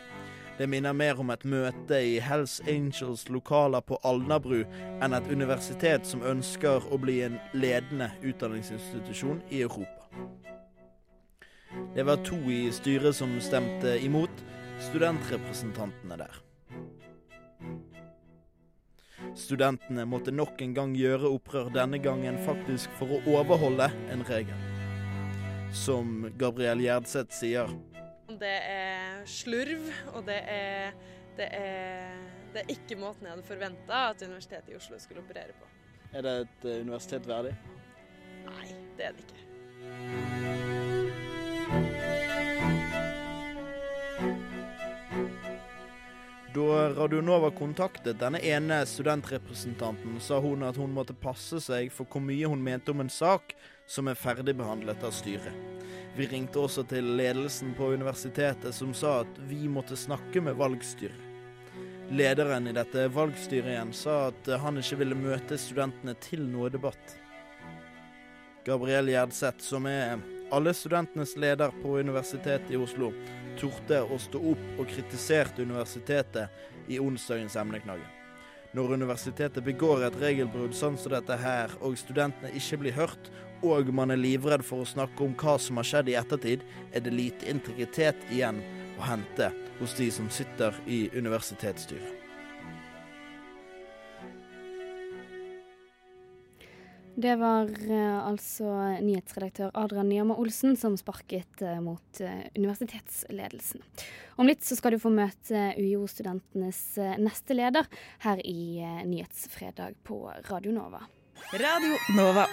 Det 0.57 0.65
minner 0.73 0.97
mer 0.97 1.21
om 1.21 1.29
et 1.29 1.45
møte 1.45 1.99
i 2.01 2.15
Hells 2.25 2.57
Angels 2.65 3.27
lokaler 3.29 3.85
på 3.85 3.99
Alnabru 4.01 4.63
enn 5.05 5.13
et 5.13 5.29
universitet 5.29 6.09
som 6.09 6.25
ønsker 6.25 6.81
å 6.89 6.97
bli 6.97 7.19
en 7.27 7.37
ledende 7.53 8.09
utdanningsinstitusjon 8.25 9.43
i 9.53 9.61
Europa. 9.67 10.09
Det 11.93 12.09
var 12.09 12.25
to 12.25 12.41
i 12.49 12.63
styret 12.73 13.21
som 13.21 13.37
stemte 13.37 13.99
imot, 14.01 14.41
studentrepresentantene 14.89 16.23
der. 16.25 16.41
Studentene 19.37 20.05
måtte 20.09 20.31
nok 20.33 20.61
en 20.61 20.73
gang 20.73 20.95
gjøre 20.97 21.29
opprør, 21.29 21.69
denne 21.73 21.99
gangen 22.01 22.37
faktisk 22.45 22.91
for 22.99 23.17
å 23.17 23.19
overholde 23.37 23.89
en 24.13 24.23
regel. 24.29 24.67
Som 25.75 26.29
Gabriel 26.39 26.81
Gjerdseth 26.81 27.35
sier. 27.35 27.69
Det 28.29 28.57
er 28.69 29.21
slurv, 29.29 29.89
og 30.13 30.25
det 30.29 30.39
er, 30.53 30.93
det 31.37 31.49
er, 31.57 32.15
det 32.53 32.63
er 32.63 32.73
ikke 32.73 32.97
måten 33.01 33.25
jeg 33.27 33.35
hadde 33.35 33.49
forventa 33.49 33.95
at 34.11 34.25
Universitetet 34.25 34.73
i 34.73 34.77
Oslo 34.79 34.99
skulle 35.01 35.23
operere 35.25 35.53
på. 35.57 35.65
Er 36.13 36.25
det 36.25 36.33
et 36.45 36.65
eh, 36.65 36.81
universitet 36.81 37.27
verdig? 37.29 37.53
Nei, 38.49 38.67
det 38.97 39.03
er 39.09 39.13
det 39.13 39.21
ikke. 39.27 39.39
Da 46.53 46.89
Radionova 46.89 47.51
kontaktet 47.51 48.17
denne 48.19 48.39
ene 48.41 48.85
studentrepresentanten, 48.85 50.15
sa 50.19 50.39
hun 50.41 50.63
at 50.65 50.77
hun 50.81 50.93
måtte 50.95 51.13
passe 51.13 51.59
seg 51.61 51.91
for 51.93 52.09
hvor 52.09 52.23
mye 52.25 52.49
hun 52.49 52.63
mente 52.65 52.89
om 52.89 53.03
en 53.03 53.11
sak 53.13 53.53
som 53.85 54.09
er 54.09 54.17
ferdigbehandlet 54.17 55.03
av 55.05 55.13
styret. 55.13 55.53
Vi 56.17 56.25
ringte 56.31 56.63
også 56.63 56.87
til 56.89 57.05
ledelsen 57.19 57.75
på 57.77 57.91
universitetet, 57.93 58.73
som 58.73 58.95
sa 58.97 59.19
at 59.21 59.37
vi 59.45 59.67
måtte 59.69 59.97
snakke 59.97 60.41
med 60.41 60.57
valgstyret. 60.57 61.27
Lederen 62.09 62.65
i 62.65 62.73
dette 62.73 63.05
valgstyret 63.13 63.69
igjen 63.69 63.93
sa 63.93 64.31
at 64.31 64.49
han 64.63 64.81
ikke 64.81 65.03
ville 65.03 65.17
møte 65.17 65.59
studentene 65.61 66.15
til 66.17 66.41
noe 66.49 66.71
debatt. 66.73 67.13
Gabriel 68.65 69.13
Gjerdseth, 69.13 69.61
som 69.61 69.85
er 69.85 70.17
alle 70.49 70.73
studentenes 70.73 71.35
leder 71.37 71.69
på 71.83 71.99
Universitetet 72.01 72.73
i 72.73 72.81
Oslo, 72.81 73.13
torde 73.59 74.01
å 74.03 74.17
stå 74.21 74.41
opp 74.53 74.79
og 74.79 74.87
kritiserte 74.89 75.65
universitetet 75.65 76.89
i 76.89 76.99
onsdagens 77.01 77.57
emneknagg. 77.59 78.01
Når 78.73 78.93
universitetet 78.99 79.65
begår 79.65 80.05
et 80.05 80.17
regelbrudd 80.21 80.75
sånn 80.77 80.97
som 81.01 81.15
dette 81.15 81.37
her, 81.41 81.73
og 81.81 81.97
studentene 81.97 82.53
ikke 82.57 82.77
blir 82.83 82.97
hørt, 82.99 83.31
og 83.65 83.89
man 83.93 84.13
er 84.13 84.21
livredd 84.21 84.63
for 84.63 84.83
å 84.83 84.87
snakke 84.87 85.25
om 85.25 85.33
hva 85.39 85.57
som 85.59 85.81
har 85.81 85.89
skjedd 85.89 86.13
i 86.13 86.19
ettertid, 86.19 86.63
er 86.93 87.03
det 87.03 87.15
lite 87.15 87.49
integritet 87.49 88.29
igjen 88.29 88.61
å 88.99 89.09
hente 89.09 89.49
hos 89.81 89.97
de 89.97 90.11
som 90.13 90.29
sitter 90.31 90.75
i 90.87 91.07
universitetsstyret. 91.17 92.18
Det 97.15 97.35
var 97.35 97.69
eh, 97.91 98.27
altså 98.27 98.65
nyhetsredaktør 99.01 99.71
Adrian 99.73 100.09
Nyhammer 100.09 100.39
Olsen 100.39 100.77
som 100.79 100.95
sparket 100.97 101.61
eh, 101.65 101.79
mot 101.83 102.21
eh, 102.23 102.45
universitetsledelsen. 102.55 103.81
Om 104.39 104.47
litt 104.47 104.63
så 104.63 104.77
skal 104.77 104.95
du 104.95 105.01
få 105.01 105.11
møte 105.11 105.63
UiO-studentenes 105.75 106.81
eh, 107.01 107.17
neste 107.19 107.57
leder 107.57 107.89
her 108.23 108.41
i 108.45 108.79
eh, 108.79 109.01
Nyhetsfredag 109.09 109.97
på 110.07 110.21
Radio 110.47 110.75
Nova. 110.75 111.01
Radio 111.59 111.97
Nova. 112.15 112.45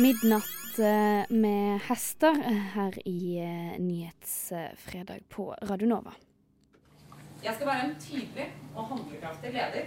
Midnatt 0.00 0.80
eh, 0.80 1.28
med 1.30 1.84
hester 1.86 2.40
her 2.74 2.96
i 3.06 3.44
Nyhetsfredag 3.78 5.28
på 5.30 5.52
Radio 5.68 5.92
Nova. 5.92 6.16
Jeg 7.44 7.54
skal 7.54 7.68
være 7.68 7.86
en 7.86 7.94
tydelig 8.00 8.48
og 8.74 8.90
handlekraftig 8.90 9.52
leder 9.54 9.86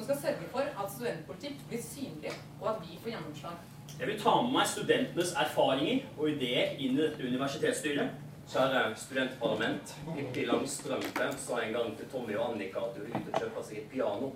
som 0.00 0.16
skal 0.16 0.22
sørge 0.22 0.48
for 0.52 0.82
at 0.84 0.92
studentpolitikk 0.92 1.68
blir 1.68 1.82
synlig, 1.82 2.32
og 2.60 2.68
at 2.70 2.82
vi 2.82 2.98
får 3.02 3.10
gjennomslag. 3.10 3.52
Jeg 3.98 4.06
vil 4.08 4.20
ta 4.22 4.34
med 4.42 4.52
meg 4.54 4.68
studentenes 4.70 5.32
erfaringer 5.44 6.04
og 6.16 6.30
ideer 6.30 6.76
inn 6.78 6.96
i 6.96 7.02
dette 7.02 7.26
universitetsstyret. 7.26 8.14
Kjære 8.50 8.80
studentparlament. 8.98 9.92
Pippi 10.16 10.46
Langstrømpe 10.48 11.26
sa 11.38 11.60
en 11.62 11.76
gang 11.76 11.92
til 11.98 12.08
Tommy 12.12 12.34
og 12.38 12.54
Annika 12.54 12.82
at 12.86 12.96
du 12.96 13.04
ville 13.04 13.20
ut 13.20 13.28
og 13.28 13.42
kjøpe 13.42 13.66
seg 13.66 13.82
et 13.82 13.92
piano. 13.92 14.32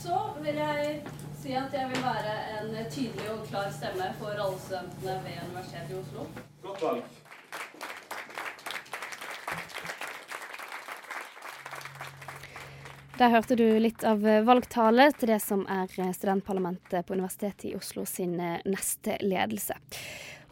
Så 0.00 0.16
vil 0.40 0.58
jeg 0.58 0.98
si 1.42 1.54
at 1.56 1.72
jeg 1.72 1.92
vil 1.92 2.02
være 2.02 2.34
en 2.58 2.74
tydelig 2.90 3.30
og 3.32 3.46
klar 3.48 3.70
stemme 3.72 4.10
for 4.18 4.34
alle 4.34 4.58
studentene 4.64 5.20
ved 5.24 5.40
Universitetet 5.50 5.94
i 5.94 6.00
Oslo. 6.00 6.26
Godt 6.64 6.82
valg. 6.82 7.27
Der 13.18 13.32
hørte 13.32 13.56
du 13.58 13.64
litt 13.82 14.04
av 14.06 14.22
valgtale 14.22 15.08
til 15.18 15.32
det 15.32 15.40
som 15.42 15.64
er 15.66 15.90
studentparlamentet 15.90 17.02
på 17.02 17.16
Universitetet 17.16 17.64
i 17.66 17.74
Oslo 17.74 18.04
sin 18.06 18.36
eh, 18.38 18.60
neste 18.62 19.16
ledelse. 19.24 19.74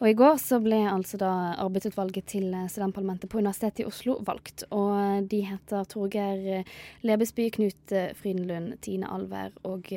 Og 0.01 0.09
I 0.09 0.15
går 0.19 0.35
så 0.43 0.59
ble 0.59 0.81
altså 0.91 1.15
da 1.21 1.29
arbeidsutvalget 1.63 2.27
til 2.33 2.51
studentparlamentet 2.67 3.31
på 3.31 3.39
Universitetet 3.39 3.85
i 3.85 3.87
Oslo 3.87 4.17
valgt. 4.27 4.65
Og 4.75 5.29
de 5.31 5.39
heter 5.47 5.87
Torgeir 5.87 6.67
Lebesby, 7.07 7.47
Knut 7.55 7.95
Frydenlund, 8.19 8.75
Tine 8.83 9.07
Alver 9.15 9.55
og 9.63 9.87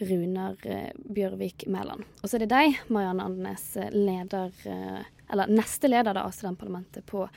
Runar 0.00 0.56
Bjørvik 0.96 1.68
Mæland. 1.68 2.08
Og 2.22 2.24
så 2.24 2.38
er 2.38 2.46
det 2.46 2.50
deg, 2.54 2.80
Marianne 2.88 3.28
Andenes, 3.28 3.68
leder, 3.92 4.50
eller 4.64 5.54
neste 5.54 5.92
leder 5.92 6.16
da, 6.16 6.24
av 6.24 6.34
studentparlamentet 6.34 7.06
på 7.06 7.28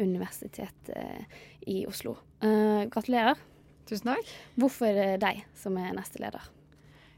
Universitetet 0.00 0.90
i 1.70 1.84
Oslo. 1.86 2.16
Uh, 2.42 2.88
gratulerer. 2.90 3.38
Tusen 3.90 4.12
takk. 4.12 4.28
Hvorfor 4.54 4.98
deg 5.18 5.40
som 5.58 5.74
er 5.82 5.90
neste 5.96 6.20
leder? 6.22 6.44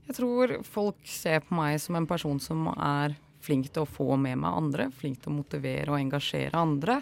Jeg 0.07 0.17
tror 0.17 0.55
folk 0.65 1.05
ser 1.05 1.43
på 1.45 1.57
meg 1.59 1.77
som 1.83 1.99
en 1.99 2.09
person 2.09 2.39
som 2.41 2.65
er 2.73 3.13
flink 3.45 3.69
til 3.69 3.85
å 3.85 3.91
få 3.91 4.17
med 4.17 4.41
meg 4.41 4.57
andre, 4.57 4.87
flink 4.95 5.21
til 5.21 5.35
å 5.35 5.37
motivere 5.37 5.93
og 5.93 5.99
engasjere 5.99 6.57
andre. 6.57 7.01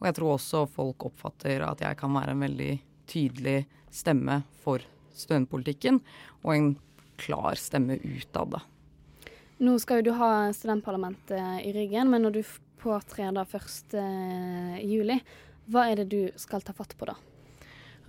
Og 0.00 0.08
jeg 0.08 0.16
tror 0.18 0.34
også 0.34 0.64
folk 0.66 1.06
oppfatter 1.06 1.62
at 1.62 1.84
jeg 1.84 1.98
kan 2.00 2.12
være 2.16 2.34
en 2.34 2.42
veldig 2.42 2.72
tydelig 3.10 3.60
stemme 3.94 4.40
for 4.64 4.82
studentpolitikken, 5.14 6.00
og 6.42 6.50
en 6.54 6.70
klar 7.20 7.54
stemme 7.60 8.00
utad, 8.02 8.56
da. 8.56 8.64
Nå 9.62 9.76
skal 9.78 10.00
jo 10.00 10.08
du 10.08 10.16
ha 10.18 10.50
studentparlamentet 10.56 11.62
i 11.62 11.70
ryggen, 11.76 12.10
men 12.10 12.26
når 12.26 12.40
du 12.40 12.42
påtrer 12.82 13.30
da 13.36 13.44
1. 13.46 13.94
juli, 14.82 15.20
hva 15.70 15.86
er 15.92 16.02
det 16.02 16.08
du 16.10 16.40
skal 16.40 16.64
ta 16.66 16.74
fatt 16.74 16.96
på 16.98 17.06
da? 17.12 17.14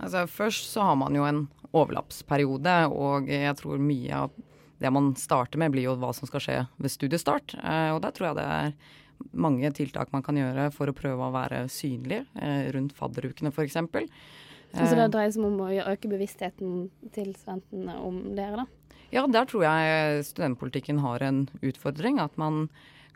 Altså 0.02 0.26
Først 0.30 0.68
så 0.72 0.84
har 0.90 0.98
man 1.00 1.16
jo 1.16 1.24
en 1.26 1.46
overlappsperiode, 1.76 2.76
og 2.92 3.30
jeg 3.30 3.56
tror 3.58 3.82
mye 3.82 4.22
av 4.26 4.36
det 4.80 4.92
man 4.92 5.14
starter 5.16 5.60
med, 5.60 5.72
blir 5.72 5.88
jo 5.88 5.96
hva 6.00 6.12
som 6.16 6.28
skal 6.28 6.42
skje 6.44 6.56
ved 6.76 6.92
studiestart. 6.92 7.56
Eh, 7.62 7.90
og 7.94 8.02
der 8.04 8.12
tror 8.16 8.30
jeg 8.30 8.38
det 8.38 8.46
er 8.46 8.72
mange 9.32 9.70
tiltak 9.72 10.12
man 10.12 10.24
kan 10.24 10.36
gjøre 10.36 10.68
for 10.74 10.92
å 10.92 10.96
prøve 10.96 11.28
å 11.28 11.34
være 11.34 11.64
synlig 11.72 12.22
eh, 12.36 12.66
rundt 12.76 12.92
fadderukene 12.96 13.52
f.eks. 13.54 13.78
Så 14.76 14.96
det 14.98 15.06
dreier 15.14 15.32
seg 15.32 15.46
om 15.46 15.62
å 15.64 15.70
øke 15.72 16.10
bevisstheten 16.10 16.90
til 17.14 17.30
studentene 17.38 17.96
om 18.02 18.18
dere, 18.36 18.64
da? 18.64 18.96
Ja, 19.14 19.22
der 19.30 19.46
tror 19.48 19.62
jeg 19.64 20.24
studentpolitikken 20.26 20.98
har 21.00 21.22
en 21.24 21.46
utfordring. 21.64 22.18
At 22.20 22.34
man 22.40 22.66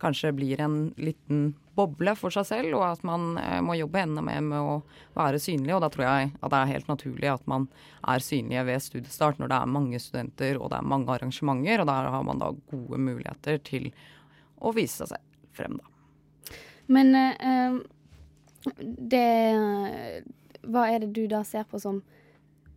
kanskje 0.00 0.32
blir 0.32 0.60
en 0.60 0.76
liten 0.96 1.52
boble 1.76 2.14
for 2.18 2.34
seg 2.34 2.46
selv, 2.48 2.74
og 2.78 2.84
at 2.88 3.04
man 3.06 3.34
eh, 3.40 3.60
må 3.64 3.76
jobbe 3.78 4.02
enda 4.02 4.24
mer 4.24 4.40
med 4.44 4.58
å 4.58 4.78
være 5.16 5.40
synlig. 5.42 5.74
Og 5.76 5.84
da 5.84 5.90
tror 5.92 6.06
jeg 6.06 6.32
at 6.32 6.52
det 6.52 6.60
er 6.60 6.72
helt 6.72 6.90
naturlig 6.90 7.30
at 7.32 7.46
man 7.50 7.68
er 8.08 8.24
synlige 8.24 8.66
ved 8.68 8.84
studiestart 8.84 9.40
når 9.40 9.52
det 9.52 9.60
er 9.60 9.74
mange 9.76 10.02
studenter 10.02 10.60
og 10.60 10.72
det 10.72 10.80
er 10.80 10.90
mange 10.94 11.14
arrangementer, 11.14 11.82
og 11.82 11.90
der 11.90 12.10
har 12.16 12.26
man 12.26 12.42
da 12.42 12.52
gode 12.72 13.00
muligheter 13.00 13.60
til 13.66 13.90
å 14.60 14.74
vise 14.76 15.08
seg 15.08 15.20
frem, 15.56 15.78
da. 15.80 15.86
Men 16.90 17.14
eh, 17.14 17.80
det 18.84 19.26
Hva 20.66 20.88
er 20.90 21.00
det 21.00 21.14
du 21.16 21.22
da 21.30 21.44
ser 21.46 21.64
på 21.70 21.78
som 21.80 22.02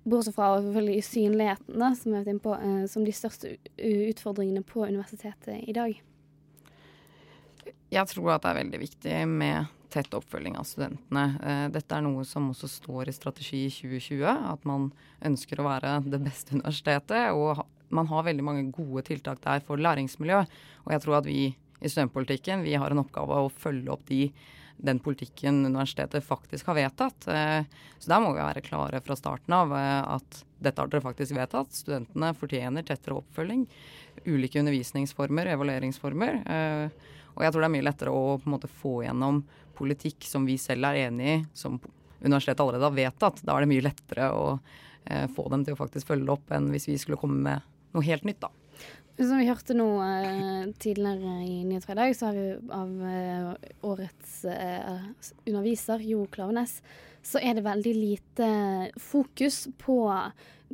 Bortsett 0.04 0.36
fra 0.36 0.60
synligheten, 0.60 1.80
da, 1.80 1.94
som, 1.96 2.40
på, 2.44 2.56
eh, 2.56 2.86
som 2.92 3.06
de 3.08 3.14
største 3.16 3.54
utfordringene 3.80 4.64
på 4.68 4.84
universitetet 4.84 5.64
i 5.64 5.76
dag? 5.76 5.96
Jeg 7.94 8.10
tror 8.10 8.34
at 8.34 8.44
det 8.44 8.52
er 8.52 8.62
veldig 8.64 8.80
viktig 8.82 9.18
med 9.30 9.74
tett 9.94 10.16
oppfølging 10.18 10.56
av 10.58 10.66
studentene. 10.66 11.26
Eh, 11.46 11.66
dette 11.74 11.94
er 11.94 12.06
noe 12.06 12.24
som 12.26 12.50
også 12.50 12.70
står 12.72 13.12
i 13.12 13.14
Strategi 13.14 13.68
2020, 13.70 14.24
at 14.26 14.66
man 14.66 14.90
ønsker 15.26 15.62
å 15.62 15.68
være 15.68 16.00
det 16.08 16.22
beste 16.24 16.58
universitetet. 16.58 17.30
Og 17.38 17.62
man 17.94 18.10
har 18.10 18.26
veldig 18.26 18.46
mange 18.48 18.66
gode 18.74 19.06
tiltak 19.12 19.44
der 19.44 19.62
for 19.68 19.82
læringsmiljø. 19.82 20.42
Og 20.88 20.96
jeg 20.96 21.06
tror 21.06 21.20
at 21.20 21.30
vi 21.30 21.46
i 21.54 21.92
studentpolitikken 21.92 22.66
vi 22.66 22.74
har 22.80 22.94
en 22.94 23.04
oppgave 23.04 23.44
å 23.44 23.54
følge 23.54 23.94
opp 23.94 24.06
de 24.10 24.26
den 24.84 24.98
politikken 25.00 25.62
universitetet 25.68 26.26
faktisk 26.26 26.72
har 26.72 26.80
vedtatt. 26.80 27.28
Eh, 27.30 27.62
så 28.00 28.10
der 28.10 28.24
må 28.24 28.34
vi 28.34 28.42
være 28.42 28.64
klare 28.66 29.00
fra 29.06 29.16
starten 29.16 29.54
av 29.56 29.72
eh, 29.78 30.16
at 30.18 30.44
dette 30.64 30.82
har 30.82 30.90
dere 30.90 31.06
faktisk 31.06 31.38
vedtatt. 31.38 31.76
Studentene 31.78 32.34
fortjener 32.40 32.88
tettere 32.88 33.20
oppfølging. 33.22 33.68
Ulike 34.26 34.64
undervisningsformer, 34.64 35.54
evalueringsformer. 35.54 36.42
Eh, 37.34 37.38
og 37.38 37.44
jeg 37.46 37.54
tror 37.54 37.64
det 37.64 37.70
er 37.70 37.76
mye 37.76 37.88
lettere 37.90 38.14
å 38.14 38.24
på 38.38 38.48
en 38.48 38.56
måte 38.56 38.72
få 38.72 38.96
gjennom 39.06 39.44
politikk 39.78 40.26
som 40.30 40.46
vi 40.46 40.58
selv 40.62 40.92
er 40.92 41.08
enig 41.08 41.30
i, 41.30 41.38
som 41.58 41.80
universitetet 42.22 42.62
allerede 42.62 42.88
har 42.88 42.98
vedtatt. 42.98 43.42
Da 43.44 43.56
er 43.56 43.66
det 43.66 43.72
mye 43.74 43.86
lettere 43.86 44.32
å 44.32 44.58
få 45.36 45.50
dem 45.52 45.66
til 45.68 45.76
å 45.76 45.80
faktisk 45.82 46.08
følge 46.14 46.32
opp 46.32 46.54
enn 46.56 46.70
hvis 46.72 46.86
vi 46.88 46.94
skulle 46.96 47.18
komme 47.20 47.42
med 47.44 47.66
noe 47.92 48.06
helt 48.08 48.24
nytt, 48.24 48.40
da. 48.46 48.48
Som 49.18 49.36
vi 49.36 49.50
hørte 49.50 49.76
nå 49.76 49.88
uh, 50.00 50.70
tidligere 50.80 51.34
i 51.44 51.58
Nyhetsfredag, 51.68 52.14
så 52.16 52.30
har 52.30 52.38
vi 52.38 52.46
av 52.78 52.94
uh, 53.04 53.74
årets 53.90 54.38
underviser, 55.44 56.06
Jo 56.08 56.24
Klavenes, 56.32 56.78
så 57.20 57.42
er 57.44 57.58
det 57.58 57.66
veldig 57.68 57.94
lite 57.98 58.48
fokus 59.04 59.66
på 59.84 59.98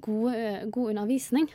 gode, 0.06 0.46
god 0.70 0.94
undervisning. 0.94 1.50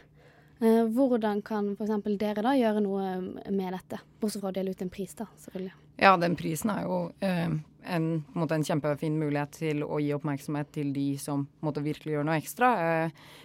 Hvordan 0.59 1.43
kan 1.43 1.73
f.eks. 1.75 2.19
dere 2.19 2.43
da 2.45 2.55
gjøre 2.57 2.83
noe 2.85 3.07
med 3.51 3.75
dette, 3.75 4.01
bortsett 4.21 4.43
fra 4.43 4.53
å 4.53 4.55
dele 4.55 4.75
ut 4.75 4.83
en 4.85 4.93
pris, 4.93 5.15
da, 5.19 5.27
selvfølgelig? 5.43 5.75
Ja, 6.01 6.17
den 6.19 6.37
prisen 6.39 6.71
er 6.73 6.87
jo 6.87 6.99
en, 7.23 7.61
en, 7.83 8.07
en, 8.43 8.65
kjempefin 8.67 9.19
mulighet 9.19 9.59
til 9.61 9.85
å 9.87 10.01
gi 10.03 10.13
oppmerksomhet 10.15 10.73
til 10.75 10.93
de 10.95 11.09
som 11.23 11.47
måtte 11.63 11.85
virkelig 11.85 12.17
gjøre 12.17 12.29
noe 12.29 12.39
ekstra. 12.41 12.71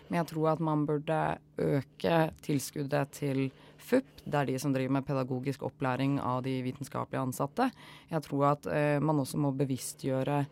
Men 0.08 0.22
jeg 0.22 0.30
tror 0.32 0.54
at 0.54 0.63
man 0.63 0.86
burde 0.89 1.19
øke 1.62 2.24
tilskuddet 2.45 3.13
til 3.19 3.43
FUP. 3.78 4.10
Det 4.26 4.41
er 4.41 4.50
de 4.50 4.58
som 4.62 4.74
driver 4.74 4.98
med 4.98 5.06
pedagogisk 5.06 5.67
opplæring 5.69 6.17
av 6.22 6.41
de 6.45 6.58
vitenskapelige 6.65 7.22
ansatte. 7.22 7.69
Jeg 8.10 8.26
tror 8.26 8.52
at 8.56 8.69
man 9.06 9.22
også 9.22 9.41
må 9.41 9.54
bevisstgjøre 9.58 10.43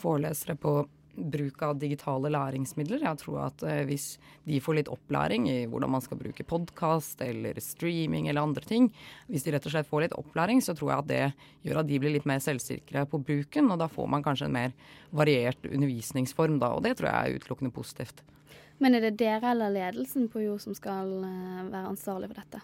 forelesere 0.00 0.56
på 0.60 0.80
bruk 1.14 1.62
av 1.62 1.76
digitale 1.80 2.30
læringsmidler. 2.32 3.02
Jeg 3.04 3.20
tror 3.20 3.38
at 3.46 3.62
eh, 3.68 3.82
hvis 3.88 4.16
de 4.48 4.60
får 4.62 4.78
litt 4.78 4.90
opplæring 4.92 5.48
i 5.50 5.56
hvordan 5.70 5.92
man 5.92 6.04
skal 6.04 6.20
bruke 6.20 6.46
podkast 6.48 7.22
eller 7.24 7.60
streaming 7.62 8.28
eller 8.30 8.46
andre 8.46 8.64
ting, 8.68 8.88
hvis 9.28 9.44
de 9.46 9.54
rett 9.54 9.68
og 9.68 9.74
slett 9.74 9.90
får 9.90 10.06
litt 10.06 10.18
opplæring, 10.18 10.62
så 10.64 10.74
tror 10.78 10.92
jeg 10.92 11.04
at 11.04 11.10
det 11.10 11.22
gjør 11.68 11.82
at 11.82 11.90
de 11.90 12.00
blir 12.02 12.16
litt 12.16 12.28
mer 12.28 12.42
selvsikre 12.42 13.04
på 13.10 13.20
bruken, 13.22 13.70
og 13.70 13.80
da 13.82 13.90
får 13.92 14.12
man 14.14 14.24
kanskje 14.24 14.48
en 14.48 14.56
mer 14.56 14.76
variert 15.12 15.68
undervisningsform 15.68 16.60
da, 16.62 16.72
og 16.76 16.86
det 16.86 16.96
tror 16.98 17.10
jeg 17.10 17.16
er 17.16 17.42
utelukkende 17.42 17.74
positivt. 17.74 18.24
Men 18.82 18.96
er 18.96 19.04
det 19.04 19.18
dere 19.20 19.52
eller 19.52 19.70
ledelsen 19.70 20.30
på 20.32 20.42
Jo 20.42 20.56
som 20.62 20.74
skal 20.74 21.18
eh, 21.22 21.66
være 21.68 21.90
ansvarlig 21.92 22.32
for 22.32 22.40
dette? 22.40 22.62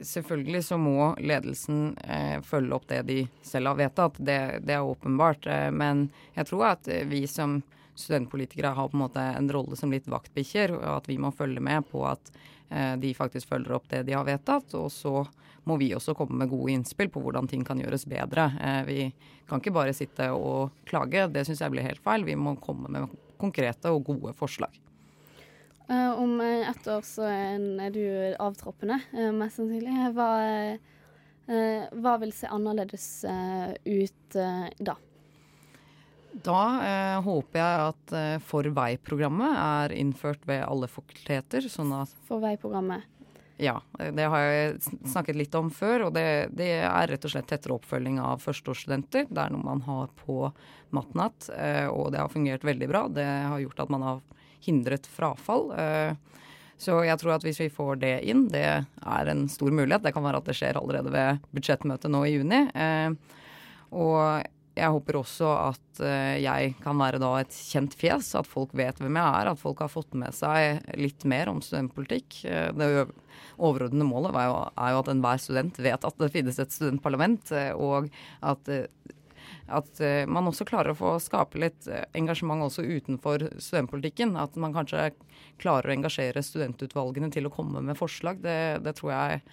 Selvfølgelig 0.00 0.64
så 0.64 0.78
må 0.78 1.12
ledelsen 1.18 1.96
eh, 2.04 2.38
følge 2.46 2.76
opp 2.76 2.88
det 2.90 3.02
de 3.08 3.18
selv 3.46 3.72
har 3.72 3.78
vedtatt, 3.80 4.18
det, 4.18 4.40
det 4.66 4.76
er 4.76 4.86
åpenbart. 4.86 5.46
Eh, 5.46 5.70
men 5.74 6.08
jeg 6.36 6.48
tror 6.50 6.66
at 6.74 6.90
vi 7.10 7.24
som 7.30 7.60
studentpolitikere 7.94 8.66
har 8.66 8.88
på 8.88 8.96
en 8.96 9.04
måte 9.04 9.20
en 9.20 9.50
rolle 9.52 9.76
som 9.76 9.92
litt 9.92 10.08
vaktbikkjer, 10.10 10.74
og 10.78 10.88
at 10.96 11.08
vi 11.10 11.18
må 11.20 11.32
følge 11.34 11.60
med 11.60 11.86
på 11.90 12.04
at 12.08 12.32
eh, 12.70 12.94
de 13.00 13.12
faktisk 13.16 13.52
følger 13.52 13.76
opp 13.76 13.88
det 13.90 14.04
de 14.08 14.16
har 14.16 14.26
vedtatt. 14.28 14.74
Og 14.78 14.90
så 14.92 15.24
må 15.68 15.76
vi 15.80 15.92
også 15.94 16.16
komme 16.18 16.38
med 16.40 16.50
gode 16.50 16.72
innspill 16.74 17.10
på 17.12 17.22
hvordan 17.22 17.50
ting 17.50 17.66
kan 17.66 17.80
gjøres 17.80 18.06
bedre. 18.10 18.48
Eh, 18.60 18.80
vi 18.88 19.00
kan 19.48 19.62
ikke 19.62 19.74
bare 19.74 19.96
sitte 19.96 20.30
og 20.34 20.72
klage, 20.88 21.28
det 21.32 21.46
syns 21.46 21.62
jeg 21.64 21.74
blir 21.74 21.86
helt 21.86 22.02
feil. 22.04 22.26
Vi 22.26 22.38
må 22.38 22.56
komme 22.62 22.90
med 22.92 23.12
konkrete 23.42 23.92
og 23.92 24.06
gode 24.12 24.34
forslag. 24.38 24.74
Uh, 25.92 26.22
om 26.22 26.40
ett 26.40 26.86
år 26.88 27.02
så 27.04 27.26
er 27.28 27.90
du 27.92 28.04
avtroppende, 28.40 28.96
uh, 29.12 29.28
mest 29.36 29.58
sannsynlig. 29.60 29.92
Hva, 30.16 30.28
hva, 31.92 32.12
vil 32.22 32.30
se 32.32 32.48
annerledes 32.48 33.06
ut 33.26 34.36
da? 34.78 34.94
Da 36.32 36.60
håper 37.26 37.58
jeg 37.58 37.80
at 37.90 38.12
For 38.46 38.68
vei-programmet 38.72 39.58
er 39.58 39.92
innført 39.98 40.46
ved 40.48 40.62
alle 40.64 40.88
fakulteter. 40.88 41.66
Sånn 41.68 41.92
at 41.98 42.14
For 42.28 42.40
vei-programmet? 42.40 43.04
Ja, 43.60 43.82
det 43.98 44.30
har 44.32 44.46
jeg 44.46 44.78
snakket 45.10 45.36
litt 45.36 45.58
om 45.58 45.68
før. 45.74 46.06
Og 46.06 46.14
det, 46.16 46.54
det 46.56 46.70
er 46.86 47.10
rett 47.10 47.26
og 47.26 47.34
slett 47.34 47.50
tettere 47.50 47.76
oppfølging 47.76 48.22
av 48.22 48.40
førsteårsstudenter. 48.46 49.26
Det 49.28 49.42
er 49.44 49.52
noe 49.52 49.66
man 49.66 49.84
har 49.90 50.14
på 50.22 50.46
Matnat, 50.94 51.50
og 51.90 52.14
det 52.14 52.22
har 52.22 52.32
fungert 52.32 52.64
veldig 52.64 52.88
bra. 52.88 53.08
Det 53.12 53.26
har 53.26 53.60
gjort 53.66 53.84
at 53.84 53.92
man 53.92 54.06
har 54.08 54.22
hindret 54.66 55.08
frafall. 55.10 55.70
Eh, 55.78 56.14
så 56.82 56.98
jeg 57.06 57.18
tror 57.20 57.36
at 57.36 57.44
hvis 57.46 57.60
vi 57.62 57.70
får 57.72 58.00
det 58.02 58.16
inn, 58.30 58.48
det 58.50 58.64
er 58.66 59.30
en 59.30 59.44
stor 59.50 59.70
mulighet. 59.70 60.02
Det 60.06 60.14
kan 60.14 60.24
være 60.24 60.42
at 60.42 60.48
det 60.50 60.56
skjer 60.58 60.80
allerede 60.80 61.12
ved 61.14 61.44
budsjettmøtet 61.54 62.10
nå 62.10 62.24
i 62.26 62.34
juni. 62.34 62.64
Eh, 62.74 63.38
og 63.92 64.42
jeg 64.72 64.88
håper 64.88 65.18
også 65.20 65.50
at 65.68 66.02
eh, 66.02 66.40
jeg 66.42 66.74
kan 66.82 66.98
være 66.98 67.20
da 67.22 67.34
et 67.42 67.54
kjent 67.54 67.94
fjes, 67.98 68.32
at 68.40 68.48
folk 68.48 68.72
vet 68.78 68.98
hvem 68.98 69.20
jeg 69.20 69.40
er. 69.42 69.52
At 69.52 69.62
folk 69.62 69.84
har 69.84 69.92
fått 69.92 70.16
med 70.18 70.34
seg 70.34 70.82
litt 70.98 71.26
mer 71.28 71.52
om 71.52 71.62
studentpolitikk. 71.62 72.42
Det 72.74 72.92
overordnede 73.62 74.08
målet 74.08 74.34
er 74.40 74.48
jo, 74.50 75.02
at 75.02 75.10
enhver 75.12 75.42
student 75.44 75.78
vet 75.82 76.08
at 76.08 76.18
det 76.18 76.32
finnes 76.34 76.58
et 76.58 76.74
studentparlament, 76.74 77.52
og 77.76 78.08
at 78.40 78.72
at 79.72 80.00
uh, 80.04 80.22
man 80.30 80.48
også 80.50 80.66
klarer 80.68 80.92
å 80.92 80.98
få 80.98 81.16
skape 81.22 81.60
litt 81.62 81.88
uh, 81.90 82.04
engasjement 82.18 82.64
også 82.66 82.84
utenfor 82.84 83.48
studentpolitikken. 83.56 84.36
At 84.40 84.56
man 84.60 84.74
kanskje 84.76 85.10
klarer 85.62 85.90
å 85.90 85.96
engasjere 85.96 86.44
studentutvalgene 86.44 87.32
til 87.34 87.48
å 87.48 87.54
komme 87.54 87.82
med 87.84 87.98
forslag. 87.98 88.42
Det, 88.44 88.56
det, 88.84 88.96
tror, 88.98 89.14
jeg, 89.14 89.44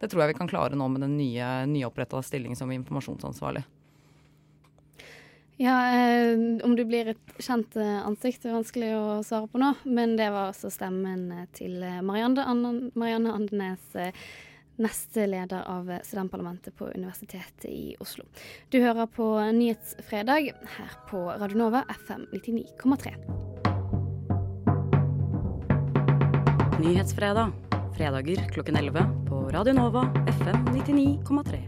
det 0.00 0.10
tror, 0.12 0.24
jeg, 0.24 0.32
vi 0.32 0.40
kan 0.40 0.50
klare 0.50 0.78
nå 0.78 0.88
med 0.92 1.04
den 1.06 1.16
nye 1.18 1.52
nyoppretta 1.70 2.22
stillingen 2.26 2.58
som 2.58 2.72
informasjonsansvarlig. 2.74 3.64
Ja, 5.62 5.94
eh, 5.94 6.32
om 6.64 6.76
du 6.76 6.84
blir 6.84 7.12
et 7.12 7.34
kjent 7.38 7.76
eh, 7.76 7.98
ansikt, 8.06 8.46
er 8.46 8.56
vanskelig 8.56 8.88
å 8.96 9.20
svare 9.26 9.50
på 9.52 9.60
nå. 9.60 9.74
Men 9.84 10.16
det 10.18 10.30
var 10.32 10.50
altså 10.50 10.72
stemmen 10.72 11.28
til 11.54 11.76
Marianne, 12.02 12.46
Marianne 12.98 13.34
Andenes. 13.36 13.84
Eh, 13.94 14.16
nestleder 14.76 15.62
av 15.66 15.98
studentparlamentet 16.02 16.76
på 16.76 16.88
Universitetet 16.88 17.64
i 17.64 17.96
Oslo. 18.00 18.24
Du 18.68 18.80
hører 18.80 19.06
på 19.06 19.40
Nyhetsfredag 19.52 20.52
her 20.76 20.96
på 21.10 21.26
Radionova 21.40 21.84
FM 22.06 22.26
99,3. 22.32 23.14
Nyhetsfredag. 26.82 27.52
Fredager 27.96 28.48
klokken 28.48 28.76
11 28.76 29.26
på 29.28 29.34
Radio 29.34 29.72
Nova 29.72 30.12
FM 30.26 30.56
99,3. 30.66 31.58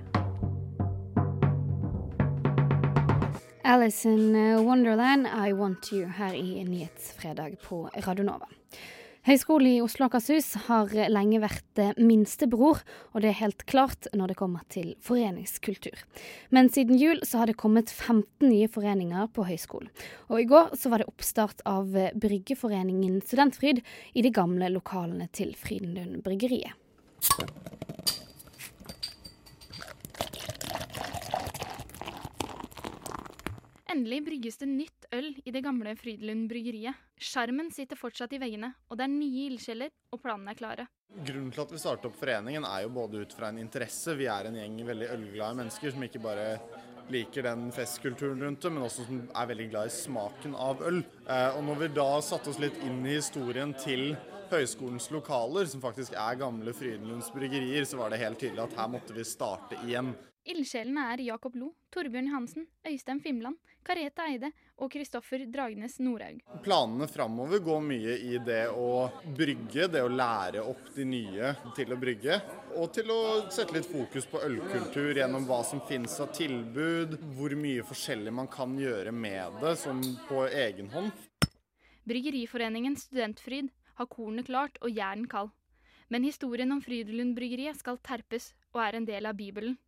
Alice 3.64 4.09
in 4.09 4.57
Wonderland, 4.67 5.27
I 5.49 5.53
Want 5.53 5.93
You 5.93 6.07
her 6.09 6.35
i 6.35 6.64
Nyhetsfredag 6.64 7.57
på 7.69 7.90
Radio 7.97 8.25
Nova. 8.25 8.49
Høgskolen 9.25 9.71
i 9.71 9.81
Oslo 9.81 10.05
og 10.05 10.13
Akershus 10.13 10.51
har 10.67 10.91
lenge 11.09 11.39
vært 11.41 11.81
minstebror, 11.97 12.83
og 13.17 13.23
det 13.25 13.31
er 13.31 13.39
helt 13.39 13.63
klart 13.65 14.05
når 14.13 14.35
det 14.35 14.37
kommer 14.37 14.67
til 14.69 14.91
foreningskultur. 15.01 15.97
Men 16.53 16.69
siden 16.69 17.01
jul 17.01 17.23
så 17.25 17.41
har 17.41 17.49
det 17.49 17.57
kommet 17.57 17.89
15 17.89 18.45
nye 18.45 18.69
foreninger 18.69 19.31
på 19.33 19.47
høyskolen. 19.49 19.89
Og 20.29 20.43
i 20.43 20.47
går 20.51 20.77
så 20.77 20.93
var 20.93 21.01
det 21.01 21.09
oppstart 21.09 21.65
av 21.65 21.97
Bryggeforeningen 22.21 23.23
Studentfryd 23.25 23.81
i 24.13 24.27
de 24.29 24.35
gamle 24.43 24.69
lokalene 24.77 25.31
til 25.33 25.57
Frydenlund 25.57 26.21
Bryggeriet. 26.27 26.77
Endelig 33.95 34.25
brygges 34.27 34.57
det 34.59 34.67
nytt 34.67 35.05
øl 35.15 35.29
i 35.47 35.53
det 35.55 35.61
gamle 35.63 35.93
Frydenlund 35.95 36.49
bryggeriet. 36.51 36.99
Skjermen 37.15 37.69
sitter 37.71 37.95
fortsatt 37.95 38.33
i 38.35 38.41
veggene, 38.43 38.73
og 38.91 38.99
det 38.99 39.05
er 39.07 39.13
nye 39.13 39.45
ildkjeller, 39.53 39.93
og 40.11 40.19
planene 40.25 40.51
er 40.51 40.59
klare. 40.59 40.87
Grunnen 41.15 41.53
til 41.55 41.63
at 41.63 41.75
vi 41.77 41.79
startet 41.79 42.09
opp 42.09 42.17
foreningen 42.19 42.67
er 42.67 42.83
jo 42.83 42.91
både 42.97 43.23
ut 43.23 43.37
fra 43.39 43.53
en 43.53 43.61
interesse. 43.63 44.17
Vi 44.19 44.27
er 44.27 44.49
en 44.51 44.59
gjeng 44.59 44.81
veldig 44.89 45.13
ølglade 45.15 45.61
mennesker 45.61 45.95
som 45.95 46.09
ikke 46.09 46.25
bare 46.25 46.49
liker 47.15 47.47
den 47.47 47.69
festkulturen 47.77 48.43
rundt 48.43 48.67
det, 48.67 48.75
men 48.75 48.83
også 48.89 49.07
som 49.07 49.23
er 49.31 49.51
veldig 49.53 49.71
glad 49.71 49.93
i 49.93 49.95
smaken 50.01 50.59
av 50.59 50.83
øl. 50.91 51.03
Eh, 51.29 51.49
og 51.55 51.63
når 51.69 51.83
vi 51.85 51.93
da 52.01 52.11
satte 52.25 52.51
oss 52.51 52.63
litt 52.65 52.83
inn 52.83 52.99
i 53.07 53.15
historien 53.21 53.77
til 53.79 54.17
høyskolens 54.51 55.07
lokaler, 55.15 55.71
som 55.71 55.85
faktisk 55.85 56.19
er 56.19 56.43
gamle 56.43 56.75
Frydenlunds 56.75 57.31
bryggerier, 57.35 57.87
så 57.87 58.03
var 58.03 58.11
det 58.11 58.25
helt 58.27 58.43
tydelig 58.43 58.67
at 58.67 58.79
her 58.81 58.91
måtte 58.99 59.15
vi 59.15 59.29
starte 59.29 59.79
igjen. 59.87 60.17
Ildsjelene 60.45 61.07
er 61.09 61.23
Jakob 61.25 61.55
Lo, 61.57 61.71
Torbjørn 61.89 62.27
Hansen, 62.29 62.67
Øystein 62.85 63.21
Fimland, 63.25 63.57
Karete 63.85 64.27
Eide 64.29 64.51
og 64.77 64.91
Kristoffer 64.93 65.47
Dragnes 65.49 65.95
Norhaug. 66.05 66.43
Planene 66.67 67.07
framover 67.09 67.63
går 67.65 67.81
mye 67.87 68.17
i 68.29 68.37
det 68.45 68.67
å 68.69 69.07
brygge, 69.39 69.87
det 69.89 70.03
å 70.05 70.11
lære 70.13 70.61
opp 70.69 70.91
de 70.97 71.07
nye 71.09 71.55
til 71.79 71.95
å 71.95 71.99
brygge. 72.01 72.37
Og 72.77 72.93
til 72.93 73.13
å 73.15 73.21
sette 73.55 73.73
litt 73.79 73.89
fokus 73.89 74.29
på 74.29 74.43
ølkultur 74.45 75.17
gjennom 75.17 75.47
hva 75.49 75.63
som 75.65 75.81
finnes 75.89 76.19
av 76.21 76.35
tilbud, 76.37 77.17
hvor 77.39 77.57
mye 77.57 77.87
forskjellig 77.89 78.37
man 78.37 78.51
kan 78.53 78.77
gjøre 78.77 79.17
med 79.17 79.57
det, 79.65 79.73
som 79.81 80.03
på 80.29 80.45
egen 80.51 80.93
hånd. 80.93 81.25
Bryggeriforeningen 82.05 83.01
Studentfryd 83.01 83.73
har 83.97 84.13
kornet 84.13 84.53
klart 84.53 84.77
og 84.85 84.93
jæren 84.93 85.25
kald. 85.25 85.57
Men 86.13 86.29
historien 86.29 86.77
om 86.77 86.85
Frydenlund 86.85 87.33
bryggeriet 87.33 87.81
skal 87.81 87.97
terpes 88.05 88.53
og 88.75 88.85
er 88.85 89.01
en 89.01 89.09
del 89.09 89.25
av 89.25 89.41
Bibelen. 89.41 89.79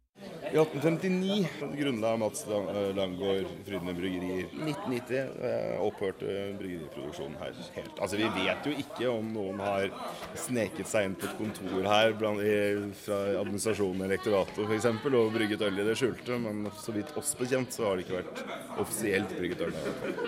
I 0.53 0.59
1859 0.59 1.49
grunnla 1.77 2.17
Mats 2.17 2.47
Langgaard 2.47 3.47
Frydenlund 3.65 3.99
Bryggerier. 3.99 4.47
1990 4.47 5.19
eh, 5.45 5.81
opphørte 5.83 6.37
bryggeriproduksjonen 6.57 7.37
her 7.41 7.59
helt. 7.75 7.99
Altså 8.01 8.17
Vi 8.21 8.31
vet 8.39 8.69
jo 8.69 8.73
ikke 8.81 9.11
om 9.11 9.29
noen 9.35 9.61
har 9.61 9.91
sneket 10.39 10.89
seg 10.89 11.11
inn 11.11 11.17
på 11.19 11.29
et 11.29 11.37
kontor 11.37 11.89
her 11.91 12.15
blant, 12.17 12.41
i, 12.41 12.57
fra 13.03 13.19
administrasjonen 13.43 14.07
i 14.07 14.09
elektoratet 14.09 14.63
f.eks. 14.65 14.89
og 14.89 15.35
brygget 15.37 15.67
øl 15.67 15.83
i 15.83 15.89
det 15.91 15.99
skjulte, 16.01 16.41
men 16.47 16.71
så 16.81 16.95
vidt 16.97 17.13
oss 17.21 17.35
bekjent 17.37 17.77
så 17.77 17.91
har 17.91 17.99
det 17.99 18.07
ikke 18.07 18.21
vært 18.23 18.45
offisielt 18.81 19.37
brygget 19.37 19.67
øl 19.69 19.77
her. 19.77 20.21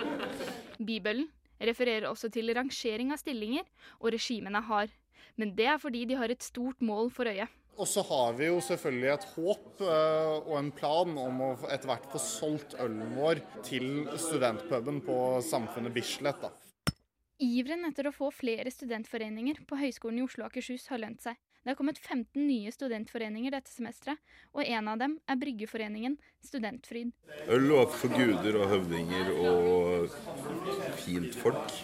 Bibelen 0.77 1.31
refererer 1.59 2.09
også 2.11 2.29
til 2.31 2.53
rangering 2.55 3.15
av 3.15 3.23
stillinger, 3.23 3.65
og 3.97 4.13
regimene 4.13 4.61
har. 4.69 4.93
Men 5.39 5.55
det 5.57 5.71
er 5.71 5.81
fordi 5.81 6.05
de 6.05 6.19
har 6.19 6.29
et 6.29 6.43
stort 6.43 6.83
mål 6.83 7.09
for 7.15 7.31
øye. 7.31 7.47
Og 7.79 7.87
så 7.87 8.03
har 8.03 8.33
vi 8.35 8.49
jo 8.49 8.57
selvfølgelig 8.59 9.11
et 9.13 9.27
håp 9.37 9.83
eh, 9.87 10.33
og 10.41 10.55
en 10.59 10.71
plan 10.75 11.13
om 11.21 11.43
å 11.45 11.51
etter 11.71 11.87
hvert 11.87 12.09
få 12.11 12.19
solgt 12.19 12.75
ølen 12.75 13.13
vår 13.15 13.39
til 13.63 14.03
studentpuben 14.19 14.99
på 15.05 15.19
Samfunnet 15.47 15.95
Bislett. 15.95 16.43
da. 16.43 16.51
Iveren 17.39 17.87
etter 17.87 18.09
å 18.09 18.11
få 18.11 18.33
flere 18.35 18.67
studentforeninger 18.73 19.61
på 19.67 19.79
Høgskolen 19.79 20.19
i 20.19 20.25
Oslo 20.25 20.43
og 20.43 20.51
Akershus 20.51 20.89
har 20.91 20.99
lønt 21.05 21.23
seg. 21.23 21.39
Det 21.59 21.73
har 21.73 21.75
kommet 21.75 21.97
15 21.99 22.47
nye 22.47 22.71
studentforeninger 22.71 23.51
dette 23.51 23.71
semesteret, 23.73 24.19
og 24.55 24.63
en 24.63 24.87
av 24.87 24.99
dem 25.01 25.17
er 25.27 25.39
Bryggeforeningen 25.41 26.15
Studentfryd. 26.47 27.11
Øl 27.51 27.67
var 27.73 27.89
for 27.91 28.15
guder 28.15 28.55
og 28.61 28.69
høvdinger 28.71 29.31
og 29.43 30.15
fint 31.01 31.35
folk. 31.35 31.75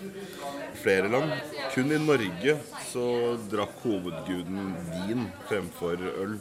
Flere 0.80 1.12
land. 1.12 1.36
Kun 1.76 1.92
i 1.92 2.00
Norge 2.00 2.56
så 2.88 3.06
drakk 3.52 3.76
hovedguden 3.84 4.72
vin 4.94 5.28
fremfor 5.52 6.08
øl. 6.14 6.40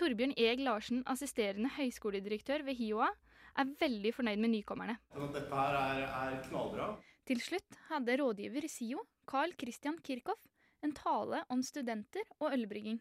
Torbjørn 0.00 0.32
Eg 0.40 0.64
Larsen, 0.64 1.04
assisterende 1.08 1.68
høyskoledirektør 1.76 2.64
ved 2.64 2.80
HiOA, 2.80 3.12
er 3.60 3.76
veldig 3.80 4.16
fornøyd 4.16 4.40
med 4.40 4.54
nykommerne. 4.56 4.96
Dette 5.36 5.46
her 5.52 5.78
er, 5.84 6.02
er 6.08 6.42
knallbra. 6.48 6.90
Til 7.28 7.40
slutt 7.44 7.80
hadde 7.90 8.16
rådgiver 8.20 8.64
i 8.64 8.72
SIO, 8.72 9.04
Carl 9.28 9.52
Christian 9.60 9.96
Kirchhoff, 10.04 10.40
en 10.86 10.96
tale 10.96 11.42
om 11.52 11.62
studenter 11.66 12.24
og 12.40 12.54
ølbrygging. 12.54 13.00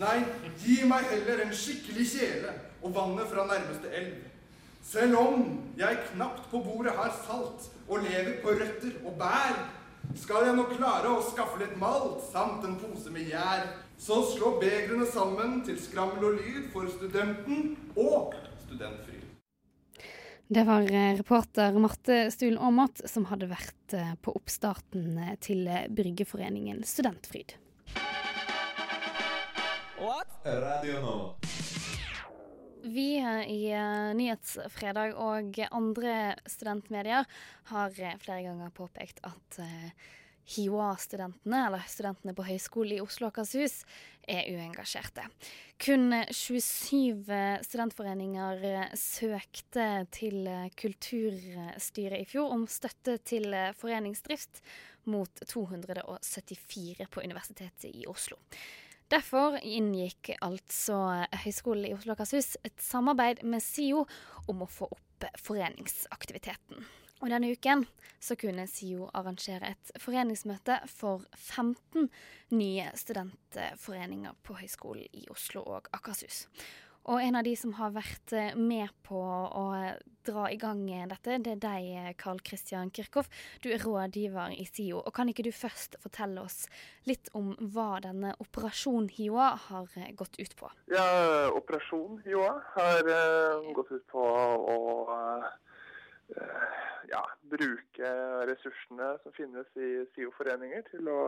Nei, 0.00 0.18
gi 0.62 0.80
meg 0.90 1.06
heller 1.10 1.44
en 1.44 1.54
skikkelig 1.54 2.06
kjele 2.16 2.54
og 2.82 2.94
vannet 2.96 3.30
fra 3.30 3.46
nærmeste 3.46 3.90
elv. 3.94 4.16
Selv 4.84 5.16
om 5.16 5.46
jeg 5.78 6.02
knapt 6.10 6.50
på 6.50 6.60
bordet 6.64 6.92
har 6.96 7.14
salt 7.24 7.70
og 7.88 8.02
lever 8.04 8.40
på 8.42 8.56
røtter 8.58 8.98
og 9.04 9.16
bær, 9.20 9.56
skal 10.18 10.48
jeg 10.48 10.56
nå 10.58 10.66
klare 10.74 11.08
å 11.08 11.22
skaffe 11.24 11.62
litt 11.62 11.78
malt 11.80 12.20
samt 12.28 12.66
en 12.68 12.76
pose 12.82 13.12
med 13.14 13.30
gjær. 13.32 13.64
Så 13.98 14.18
slå 14.34 14.56
begrene 14.60 15.06
sammen 15.08 15.60
til 15.64 15.78
skrammel 15.80 16.26
og 16.28 16.40
lyd 16.42 16.68
for 16.74 16.90
studenten 16.98 17.76
og 17.94 18.34
studentfryd. 18.66 19.13
Det 20.46 20.62
var 20.64 20.82
eh, 20.82 21.16
reporter 21.16 21.72
Marte 21.72 22.30
Stulen 22.30 22.58
Aamodt 22.58 23.00
som 23.08 23.24
hadde 23.30 23.48
vært 23.48 23.94
eh, 23.96 24.12
på 24.20 24.34
oppstarten 24.36 25.16
eh, 25.16 25.36
til 25.40 25.64
Bryggeforeningen 25.88 26.82
Studentfryd. 26.84 27.56
Radio 30.44 30.98
nå. 31.00 31.14
Vi 32.84 33.08
i 33.16 33.72
Nyhetsfredag 34.18 35.14
og 35.16 35.56
andre 35.72 36.34
studentmedier 36.44 37.24
har 37.70 37.94
flere 37.96 38.42
ganger 38.44 38.74
påpekt 38.76 39.22
at 39.24 39.56
HiOA-studentene, 40.44 41.60
eller 41.66 41.84
studentene 41.88 42.34
på 42.36 42.44
Høgskolen 42.46 42.98
i 42.98 43.02
Oslo 43.04 43.28
og 43.28 43.32
Akershus, 43.32 43.80
er 44.28 44.48
uengasjerte. 44.52 45.24
Kun 45.80 46.12
27 46.30 47.28
studentforeninger 47.64 48.94
søkte 48.98 49.88
til 50.14 50.48
Kulturstyret 50.80 52.20
i 52.20 52.28
fjor 52.28 52.52
om 52.56 52.66
støtte 52.70 53.18
til 53.24 53.50
foreningsdrift, 53.80 54.60
mot 55.04 55.44
274 55.48 57.06
på 57.12 57.24
Universitetet 57.24 57.90
i 57.92 58.06
Oslo. 58.08 58.38
Derfor 59.12 59.58
inngikk 59.60 60.32
altså 60.42 60.96
Høgskolen 61.44 61.90
i 61.90 61.94
Oslo 61.96 62.14
og 62.14 62.18
Akershus 62.18 62.54
et 62.64 62.80
samarbeid 62.80 63.44
med 63.44 63.60
SIO 63.62 64.06
om 64.48 64.64
å 64.64 64.70
få 64.70 64.88
opp 64.88 65.28
foreningsaktiviteten. 65.44 66.84
Og 67.24 67.30
denne 67.32 67.48
uken 67.56 67.86
så 68.20 68.36
kunne 68.36 68.66
SIO 68.68 69.06
arrangere 69.16 69.70
et 69.72 69.92
foreningsmøte 70.00 70.76
for 70.92 71.24
15 71.32 72.10
nye 72.52 72.90
studentforeninger 73.00 74.36
på 74.44 74.56
Høgskolen 74.58 75.08
i 75.16 75.24
Oslo 75.32 75.62
og 75.64 75.88
Akershus. 75.96 76.44
Og 77.08 77.20
en 77.20 77.36
av 77.36 77.44
de 77.44 77.52
som 77.56 77.72
har 77.76 77.94
vært 77.96 78.32
med 78.60 78.92
på 79.04 79.20
å 79.20 79.64
dra 80.24 80.44
i 80.52 80.56
gang 80.60 80.84
dette, 81.08 81.38
det 81.44 81.52
er 81.52 81.62
deg, 81.64 81.88
Karl 82.20 82.40
Kristian 82.44 82.92
Kirchhoff. 82.92 83.28
Du 83.60 83.70
er 83.72 83.80
rådgiver 83.80 84.52
i 84.56 84.64
SIO. 84.68 85.00
Og 85.00 85.12
kan 85.16 85.28
ikke 85.28 85.44
du 85.44 85.52
først 85.52 85.98
fortelle 86.00 86.44
oss 86.44 86.64
litt 87.08 87.28
om 87.36 87.52
hva 87.72 88.00
denne 88.04 88.32
Operasjon 88.40 89.10
HiOA 89.16 89.50
har 89.66 89.98
gått 90.16 90.40
ut 90.40 90.56
på? 90.60 90.72
Ja, 90.92 91.04
Operasjon 91.52 92.22
HiOA 92.24 92.54
har 92.76 93.12
uh, 93.12 93.72
gått 93.76 93.92
ut 93.92 94.08
på 94.12 94.24
å 94.24 94.80
uh, 95.12 95.52
ja, 97.10 97.22
bruke 97.50 98.10
ressursene 98.50 99.14
som 99.22 99.34
finnes 99.36 99.68
i 99.78 99.90
SIO-foreninger 100.14 100.86
til 100.90 101.10
å 101.12 101.22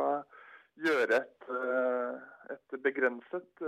gjøre 0.84 1.22
et, 1.22 1.50
et 2.52 2.78
begrenset 2.84 3.62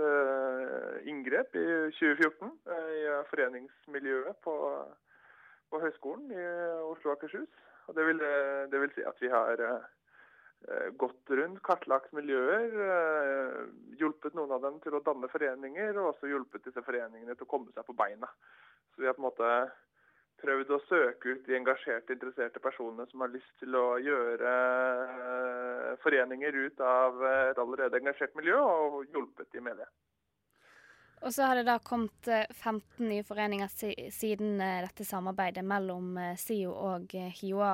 inngrep 1.09 1.55
i 1.57 1.67
2014 1.97 2.51
i 2.99 3.05
foreningsmiljøet 3.31 4.41
på, 4.45 4.55
på 5.71 5.81
Høgskolen 5.85 6.29
i 6.35 6.43
Oslo 6.89 7.13
og 7.13 7.15
Akershus. 7.17 7.49
Og 7.89 7.97
det, 7.97 8.05
vil, 8.05 8.21
det 8.69 8.83
vil 8.83 8.93
si 8.93 9.05
at 9.09 9.17
vi 9.23 9.31
har 9.33 9.63
gått 11.01 11.33
rundt, 11.33 11.61
kartlagt 11.65 12.13
miljøer, 12.13 12.69
hjulpet 13.97 14.35
noen 14.37 14.53
av 14.53 14.65
dem 14.67 14.79
til 14.83 14.97
å 14.97 15.03
danne 15.05 15.29
foreninger, 15.31 15.97
og 15.97 16.11
også 16.13 16.29
hjulpet 16.29 16.67
disse 16.67 16.83
foreningene 16.85 17.33
til 17.33 17.47
å 17.47 17.51
komme 17.55 17.73
seg 17.73 17.87
på 17.87 17.97
beina. 17.97 18.29
Så 18.93 19.01
vi 19.01 19.09
har 19.09 19.17
på 19.17 19.23
en 19.23 19.29
måte 19.31 19.53
prøvd 20.41 20.73
å 20.75 20.81
søke 20.87 21.35
ut 21.35 21.47
de 21.47 21.57
engasjerte, 21.57 22.15
interesserte 22.15 22.61
personene 22.63 23.05
som 23.11 23.23
har 23.25 23.31
lyst 23.33 23.51
til 23.61 23.75
å 23.75 23.85
gjøre 24.03 24.53
foreninger 26.03 26.59
ut 26.65 26.83
av 26.83 27.23
et 27.29 27.61
allerede 27.61 27.99
engasjert 27.99 28.35
miljø, 28.39 28.59
og 28.59 29.01
hjulpet 29.13 29.51
de 29.53 29.63
med 29.63 29.79
det. 29.81 29.89
Og 31.19 31.33
så 31.35 31.49
har 31.49 31.59
det 31.59 31.65
da 31.67 31.75
kommet 31.83 32.29
15 32.29 33.03
nye 33.03 33.25
foreninger 33.27 33.71
siden 34.15 34.59
dette 34.59 35.03
samarbeidet 35.03 35.65
mellom 35.67 36.15
SIO 36.39 36.71
og 36.71 37.11
HiOA 37.41 37.73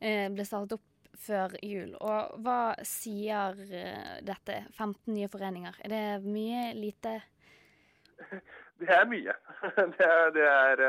ble 0.00 0.46
startet 0.48 0.78
opp 0.78 0.86
før 1.18 1.56
jul. 1.64 1.94
Og 2.00 2.38
hva 2.44 2.60
sier 2.86 3.58
dette? 4.24 4.62
15 4.76 5.12
nye 5.14 5.28
foreninger. 5.32 5.80
Er 5.84 5.94
det 5.94 6.04
mye, 6.26 6.70
lite? 6.78 7.18
Det 8.78 8.92
er 8.94 9.08
mye. 9.10 9.34
Det 9.98 10.06
er, 10.06 10.30
det 10.30 10.46
er 10.46 10.82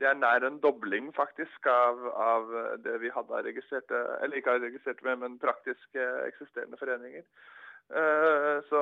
det 0.00 0.08
er 0.08 0.18
nær 0.18 0.44
en 0.46 0.60
dobling 0.62 1.10
faktisk 1.14 1.66
av, 1.70 2.00
av 2.16 2.54
det 2.84 2.96
vi 3.02 3.10
hadde 3.12 3.36
av 3.36 3.44
registrerte, 3.46 3.98
eller 4.22 4.38
ikke 4.38 4.56
har 4.56 4.64
registrert 4.64 5.02
med, 5.06 5.20
men 5.22 5.40
praktisk 5.42 5.98
eksisterende 6.26 6.78
foreninger. 6.80 7.26
Uh, 7.92 8.62
så, 8.70 8.80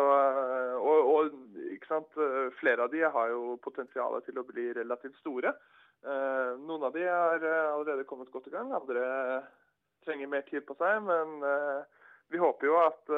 og, 0.78 1.08
og, 1.10 1.30
ikke 1.74 1.88
sant, 1.88 2.18
flere 2.60 2.86
av 2.86 2.92
de 2.92 3.02
har 3.02 3.30
jo 3.32 3.56
potensial 3.64 4.20
til 4.26 4.38
å 4.38 4.46
bli 4.46 4.70
relativt 4.76 5.18
store. 5.20 5.54
Noen 6.00 6.84
av 6.86 6.94
de 6.94 7.02
har 7.04 7.42
allerede 7.44 8.06
kommet 8.08 8.30
godt 8.32 8.46
i 8.48 8.52
gang, 8.54 8.70
andre 8.72 9.02
trenger 10.06 10.30
mer 10.32 10.46
tid 10.46 10.64
på 10.64 10.76
seg. 10.80 11.02
Men 11.04 11.42
vi 12.32 12.40
håper 12.40 12.70
jo 12.70 12.78
at 12.80 13.12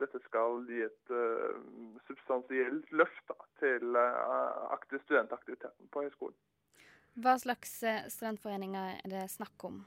dette 0.00 0.18
skal 0.24 0.64
gi 0.66 0.80
et 0.82 1.12
substansielt 2.08 2.90
løft 2.90 3.30
da, 3.30 3.38
til 3.62 3.94
studentaktiviteten 5.04 5.92
på 5.94 6.02
høyskolen. 6.08 6.34
Hva 7.14 7.36
slags 7.38 7.76
studentforeninger 8.10 8.96
er 9.04 9.10
det 9.12 9.26
snakk 9.30 9.68
om? 9.68 9.84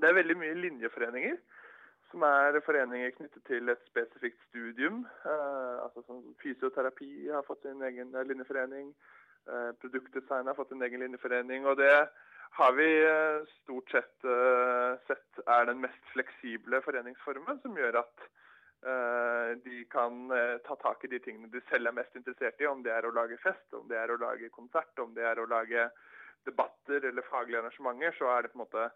Det 0.00 0.10
er 0.10 0.18
veldig 0.18 0.36
mye 0.36 0.56
linjeforeninger. 0.58 1.38
Som 2.10 2.22
er 2.28 2.60
foreninger 2.66 3.14
knyttet 3.16 3.42
til 3.48 3.72
et 3.72 3.86
spesifikt 3.88 4.38
studium. 4.50 5.02
Eh, 5.26 5.76
altså 5.82 6.04
sånn 6.06 6.22
Fysioterapi 6.42 7.30
har 7.32 7.46
fått 7.46 7.64
sin 7.64 7.82
egen 7.88 8.12
linjeforening. 8.28 8.92
Eh, 9.48 9.70
produktdesign 9.82 10.46
har 10.50 10.54
fått 10.58 10.70
sin 10.70 10.84
egen 10.86 11.02
linjeforening. 11.02 11.66
Og 11.66 11.80
det 11.80 11.94
har 12.58 12.76
vi 12.78 12.88
stort 13.56 13.90
sett 13.90 14.28
eh, 14.30 14.92
sett 15.08 15.42
er 15.46 15.66
den 15.70 15.82
mest 15.82 16.12
fleksible 16.12 16.82
foreningsformen, 16.86 17.58
som 17.64 17.80
gjør 17.80 18.02
at 18.04 18.28
de 19.64 19.78
kan 19.88 20.28
ta 20.66 20.74
tak 20.76 21.06
i 21.06 21.08
de 21.08 21.18
tingene 21.24 21.48
de 21.48 21.62
selv 21.70 21.88
er 21.88 21.94
mest 21.96 22.16
interessert 22.18 22.60
i, 22.60 22.66
om 22.68 22.82
det 22.84 22.92
er 22.92 23.06
å 23.08 23.12
lage 23.16 23.38
fest, 23.40 23.64
om 23.72 23.86
det 23.88 23.96
er 23.96 24.12
å 24.12 24.18
lage 24.20 24.50
konsert, 24.52 24.92
om 25.00 25.14
det 25.16 25.24
er 25.24 25.40
å 25.40 25.46
lage 25.48 25.86
debatter 26.44 27.06
eller 27.08 27.24
faglige 27.30 27.62
arrangementer, 27.62 28.12
så 28.18 28.28
er 28.34 28.44
det 28.44 28.52
på 28.52 28.58
en 28.58 28.64
måte 28.66 28.88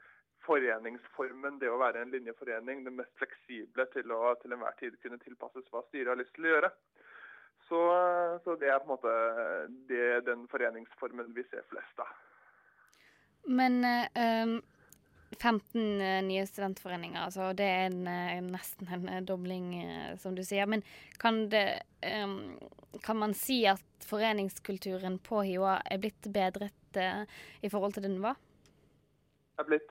foreningsformen, 0.47 1.59
det 1.61 1.71
å 1.71 1.81
være 1.81 2.03
en 2.03 2.13
linjeforening, 2.13 2.85
det 2.85 2.95
mest 2.95 3.13
fleksible 3.21 3.89
til 3.93 4.13
å 4.15 4.35
til 4.43 4.55
enhver 4.55 4.77
tid 4.81 4.97
kunne 5.03 5.21
tilpasses 5.25 5.67
hva 5.73 5.83
styret 5.89 6.13
har 6.13 6.21
lyst 6.21 6.35
til 6.37 6.49
å 6.49 6.55
gjøre. 6.55 6.73
Så, 7.69 7.81
så 8.45 8.55
det 8.61 8.71
er 8.71 8.81
på 8.81 8.89
en 8.89 8.95
måte 8.95 9.15
det, 9.91 10.25
den 10.29 10.47
foreningsformen 10.53 11.35
vi 11.37 11.45
ser 11.51 11.67
flest 11.69 12.01
av. 12.05 12.13
Men 13.49 13.81
eh, 13.85 14.45
um, 14.45 14.59
15 15.37 16.01
eh, 16.01 16.23
nye 16.25 16.47
studentforeninger, 16.47 17.21
altså 17.21 17.53
det 17.57 17.67
er 17.69 17.87
en, 17.91 18.07
eh, 18.09 18.41
nesten 18.45 18.89
en 18.95 19.09
eh, 19.13 19.23
dobling, 19.27 19.75
som 20.21 20.37
du 20.37 20.43
sier. 20.47 20.67
Men 20.67 20.83
kan, 21.21 21.45
det, 21.53 21.83
um, 22.25 22.57
kan 23.05 23.19
man 23.21 23.35
si 23.37 23.61
at 23.69 24.09
foreningskulturen 24.09 25.19
på 25.25 25.43
HiOA 25.45 25.79
er 25.85 26.01
blitt 26.01 26.31
bedret 26.33 26.75
i 27.61 27.69
forhold 27.69 27.93
til 27.95 28.07
det 28.07 28.11
den 28.11 28.23
var? 28.25 28.39
Er 29.61 29.67
blitt? 29.69 29.91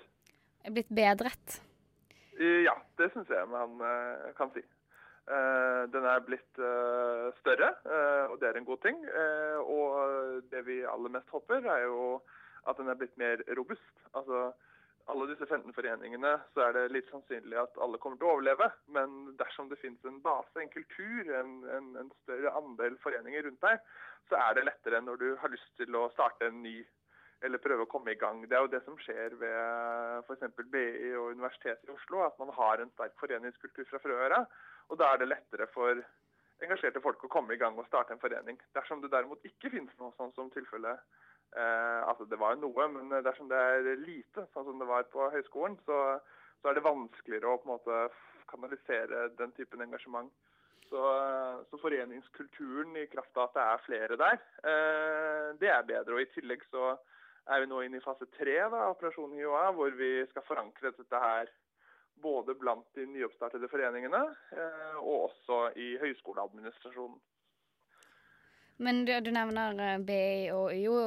Er 0.66 0.74
blitt 0.74 0.90
bedret? 0.90 1.60
Ja, 2.38 2.74
det 2.98 3.12
syns 3.14 3.30
jeg 3.30 3.50
man 3.52 3.78
kan 4.38 4.50
si. 4.56 4.64
Den 5.94 6.08
er 6.10 6.24
blitt 6.26 6.60
større, 7.38 7.70
og 8.32 8.36
det 8.42 8.50
er 8.50 8.58
en 8.58 8.68
god 8.68 8.82
ting. 8.84 8.98
Og 9.62 10.42
det 10.52 10.66
vi 10.68 10.80
aller 10.90 11.14
mest 11.14 11.30
håper, 11.32 11.62
er 11.62 11.86
jo 11.86 12.18
at 12.68 12.82
den 12.82 12.90
er 12.92 13.00
blitt 13.00 13.16
mer 13.22 13.44
robust. 13.60 13.94
Altså, 14.18 14.52
alle 15.08 15.28
disse 15.30 15.46
15 15.48 15.74
foreningene, 15.76 16.34
så 16.54 16.66
er 16.66 16.76
det 16.76 16.84
litt 16.92 17.10
sannsynlig 17.12 17.58
at 17.62 17.80
alle 17.84 18.00
kommer 18.04 18.20
til 18.20 18.28
å 18.28 18.36
overleve. 18.36 18.68
Men 18.92 19.34
dersom 19.40 19.70
det 19.72 19.80
finnes 19.80 20.04
en 20.08 20.20
base, 20.24 20.54
en 20.60 20.72
kultur, 20.74 21.32
en, 21.40 21.58
en, 21.78 21.90
en 22.04 22.12
større 22.24 22.54
andel 22.60 22.98
foreninger 23.04 23.48
rundt 23.48 23.64
deg, 23.64 23.82
så 24.28 24.40
er 24.42 24.58
det 24.58 24.68
lettere 24.68 25.02
når 25.04 25.22
du 25.22 25.28
har 25.42 25.54
lyst 25.54 25.70
til 25.80 25.96
å 25.96 26.10
starte 26.16 26.50
en 26.50 26.62
ny 26.66 26.82
eller 27.46 27.62
prøve 27.62 27.86
å 27.86 27.90
komme 27.90 28.12
i 28.14 28.20
gang. 28.20 28.42
Det 28.50 28.58
er 28.58 28.64
jo 28.66 28.72
det 28.74 28.82
som 28.84 28.98
skjer 29.00 29.36
ved 29.40 30.24
f.eks. 30.26 30.48
BI 30.74 31.12
og 31.20 31.36
Universitetet 31.38 31.86
i 31.86 31.94
Oslo, 31.94 32.24
at 32.26 32.38
man 32.42 32.52
har 32.58 32.82
en 32.82 32.92
sterk 32.96 33.14
foreningskultur 33.22 33.86
fra 33.92 34.02
frøra, 34.04 34.46
Og 34.88 34.98
da 34.98 35.12
er 35.12 35.20
det 35.20 35.28
lettere 35.28 35.68
for 35.68 36.00
engasjerte 36.64 37.02
folk 37.04 37.24
å 37.24 37.30
komme 37.32 37.54
i 37.54 37.60
gang 37.62 37.78
og 37.78 37.86
starte 37.88 38.16
en 38.16 38.22
forening. 38.22 38.58
Dersom 38.74 39.02
det 39.04 39.12
derimot 39.14 39.44
ikke 39.46 39.70
finnes 39.70 39.94
noe 40.00 40.16
sånn 40.18 40.34
som 40.34 40.50
tilfelle 40.54 40.96
eh, 41.58 42.02
Altså 42.08 42.28
det 42.30 42.40
var 42.40 42.58
noe, 42.62 42.88
men 42.94 43.12
dersom 43.26 43.50
det 43.52 43.58
er 43.58 44.02
lite, 44.04 44.46
sånn 44.54 44.68
som 44.70 44.82
det 44.82 44.90
var 44.90 45.08
på 45.14 45.30
høyskolen, 45.34 45.78
så, 45.88 46.20
så 46.62 46.70
er 46.70 46.78
det 46.78 46.86
vanskeligere 46.86 47.52
å 47.52 47.60
på 47.62 47.70
en 47.70 47.76
måte 47.76 48.02
kanalisere 48.52 49.28
den 49.40 49.52
typen 49.58 49.84
engasjement. 49.84 50.32
Så, 50.88 51.02
så 51.68 51.78
foreningskulturen 51.82 52.96
i 52.96 53.10
kraft 53.12 53.36
av 53.36 53.50
at 53.50 53.58
det 53.58 53.64
er 53.66 53.86
flere 53.86 54.18
der, 54.22 54.42
eh, 54.72 55.48
det 55.60 55.72
er 55.74 55.88
bedre. 55.88 56.16
Og 56.16 56.24
i 56.24 56.32
tillegg 56.32 56.64
så 56.72 56.94
er 57.52 57.64
vi 57.64 57.70
nå 57.72 57.82
inne 57.84 58.00
i 58.00 58.04
fase 58.04 58.28
tre 58.38 58.58
av 58.64 58.76
Operasjon 58.94 59.36
HiOA, 59.36 59.66
hvor 59.76 59.92
vi 60.00 60.12
skal 60.32 60.46
forankre 60.48 60.94
dette 60.96 61.24
her 61.24 61.52
både 62.22 62.56
blant 62.58 62.88
de 62.98 63.06
nyoppstartede 63.06 63.70
foreningene 63.72 64.24
eh, 64.56 64.96
og 65.02 65.28
også 65.30 65.60
i 65.80 65.92
høyskoleadministrasjonen. 66.02 67.20
Men 68.78 69.06
du, 69.06 69.12
du 69.26 69.32
nevner 69.34 69.80
eh, 69.82 69.98
BI 70.06 70.50
og 70.54 70.70
UiO. 70.70 70.98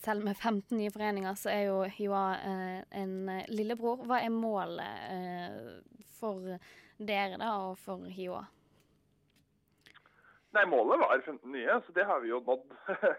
selv 0.00 0.24
med 0.24 0.36
15 0.36 0.78
nye 0.78 0.92
foreninger, 0.92 1.34
så 1.36 1.52
er 1.52 1.62
jo 1.68 1.82
HiOA 1.98 2.26
eh, 2.40 2.78
en 3.02 3.16
eh, 3.28 3.48
lillebror. 3.52 4.06
Hva 4.08 4.22
er 4.24 4.32
målet 4.32 5.08
eh, 5.12 6.04
for 6.16 6.56
dere 6.96 7.36
da, 7.36 7.52
og 7.68 7.76
for 7.82 8.08
HiOA? 8.08 8.46
Nei, 10.56 10.64
målet 10.72 11.02
var 11.02 11.20
15 11.20 11.52
nye, 11.52 11.80
så 11.84 11.92
det 11.92 12.06
har 12.08 12.22
vi 12.24 12.32
jo 12.32 12.44
nådd. 12.46 12.76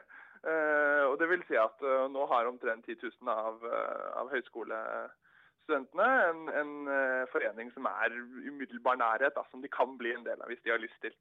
Eh, 0.48 1.04
og 1.10 1.16
det 1.20 1.26
vil 1.32 1.42
si 1.48 1.56
at 1.60 1.82
eh, 1.82 2.04
nå 2.14 2.22
har 2.30 2.46
omtrent 2.48 2.86
10 2.86 3.02
000 3.02 3.32
av, 3.34 3.56
eh, 3.66 4.04
av 4.22 4.30
høyskolestudentene 4.32 6.06
en, 6.28 6.44
en 6.62 6.92
eh, 6.94 7.24
forening 7.34 7.72
som 7.74 7.90
er 7.90 8.14
umiddelbar 8.46 9.00
nærhet, 9.02 9.34
da, 9.36 9.44
som 9.50 9.66
de 9.66 9.72
kan 9.74 9.98
bli 10.00 10.14
en 10.14 10.24
del 10.24 10.40
av 10.40 10.54
hvis 10.54 10.62
de 10.64 10.72
har 10.72 10.80
lyst 10.84 11.02
til. 11.04 11.18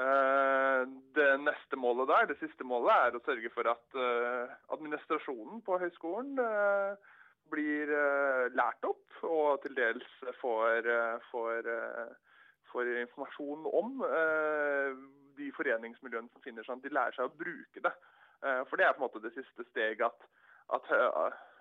Eh, 0.00 0.82
det 1.14 1.30
neste 1.44 1.76
målet 1.76 2.08
der, 2.08 2.28
det 2.30 2.38
siste 2.40 2.64
målet, 2.64 2.92
er 2.94 3.16
å 3.16 3.24
sørge 3.26 3.50
for 3.52 3.68
at 3.68 3.96
eh, 4.00 4.52
administrasjonen 4.72 5.60
på 5.66 5.76
høyskolen 5.82 6.40
eh, 6.40 7.10
blir 7.50 7.90
lært 8.54 8.86
opp 8.86 9.24
og 9.26 9.58
til 9.64 9.74
dels 9.74 10.06
får, 10.38 10.86
får, 11.32 11.66
får 12.70 12.90
informasjon 13.00 13.64
om 13.66 13.96
de 15.34 15.48
foreningsmiljøene 15.56 16.30
som 16.30 16.44
finner 16.44 16.62
seg. 16.62 16.78
de 16.84 16.92
lærer 16.94 17.16
seg 17.16 17.26
å 17.26 17.34
bruke 17.42 17.82
det. 17.82 17.92
For 18.70 18.78
det 18.78 18.86
er 18.86 18.94
på 18.94 19.02
en 19.02 19.06
måte 19.08 19.24
det 19.24 19.34
siste 19.34 19.66
steget 19.72 20.06
at, 20.06 20.28
at 20.78 20.92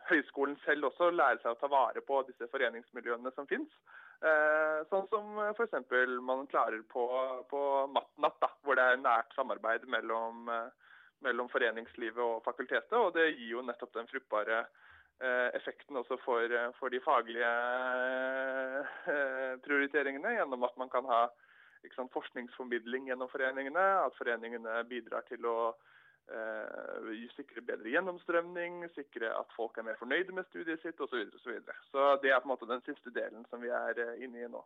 høyskolen 0.09 0.57
selv 0.65 0.89
også 0.89 1.11
lærer 1.13 1.39
seg 1.41 1.53
å 1.53 1.59
ta 1.61 1.69
vare 1.71 2.01
på 2.05 2.21
disse 2.27 2.47
foreningsmiljøene 2.51 3.31
som 3.35 3.47
finnes. 3.49 3.71
Eh, 4.19 4.79
Sånn 4.91 5.07
som 5.11 5.37
f.eks. 5.53 5.75
man 6.25 6.47
klarer 6.51 6.81
på, 6.91 7.05
på 7.51 7.61
Matnatt, 7.93 8.59
hvor 8.65 8.75
det 8.75 8.83
er 8.83 9.01
nært 9.01 9.35
samarbeid 9.37 9.87
mellom, 9.87 10.49
eh, 10.51 10.95
mellom 11.25 11.51
foreningslivet 11.53 12.23
og 12.23 12.43
fakultetet. 12.43 12.95
og 12.97 13.13
Det 13.15 13.29
gir 13.31 13.55
jo 13.55 13.65
nettopp 13.65 13.93
den 13.95 14.09
fruktbare 14.11 14.63
eh, 14.63 15.49
effekten 15.59 15.99
også 16.01 16.19
for, 16.25 16.43
eh, 16.43 16.71
for 16.79 16.91
de 16.91 16.99
faglige 17.05 17.53
eh, 19.07 19.55
prioriteringene, 19.63 20.35
gjennom 20.39 20.67
at 20.67 20.75
man 20.81 20.91
kan 20.91 21.07
ha 21.07 21.27
sant, 21.95 22.11
forskningsformidling 22.11 23.07
gjennom 23.07 23.31
foreningene, 23.31 23.85
at 24.03 24.19
foreningene 24.19 24.81
bidrar 24.91 25.23
til 25.31 25.47
å 25.47 25.57
eh, 25.71 25.98
sikre 27.35 27.63
bedre 27.65 27.93
gjennomstrømning, 27.93 28.83
sikre 28.95 29.31
at 29.35 29.55
folk 29.55 29.77
er 29.77 29.87
mer 29.87 29.97
fornøyde 29.99 30.35
med 30.35 30.47
studiet 30.49 30.81
sitt 30.83 30.99
osv. 30.99 31.09
Så, 31.09 31.17
videre, 31.17 31.39
så, 31.43 31.49
videre. 31.55 31.77
så 31.91 32.05
det 32.23 32.33
er 32.33 32.41
på 32.43 32.49
en 32.49 32.53
måte 32.53 32.69
den 32.69 32.85
siste 32.87 33.13
delen 33.15 33.45
som 33.49 33.61
vi 33.63 33.71
er 33.73 33.99
eh, 34.03 34.23
inne 34.25 34.45
i 34.45 34.51
nå. 34.51 34.63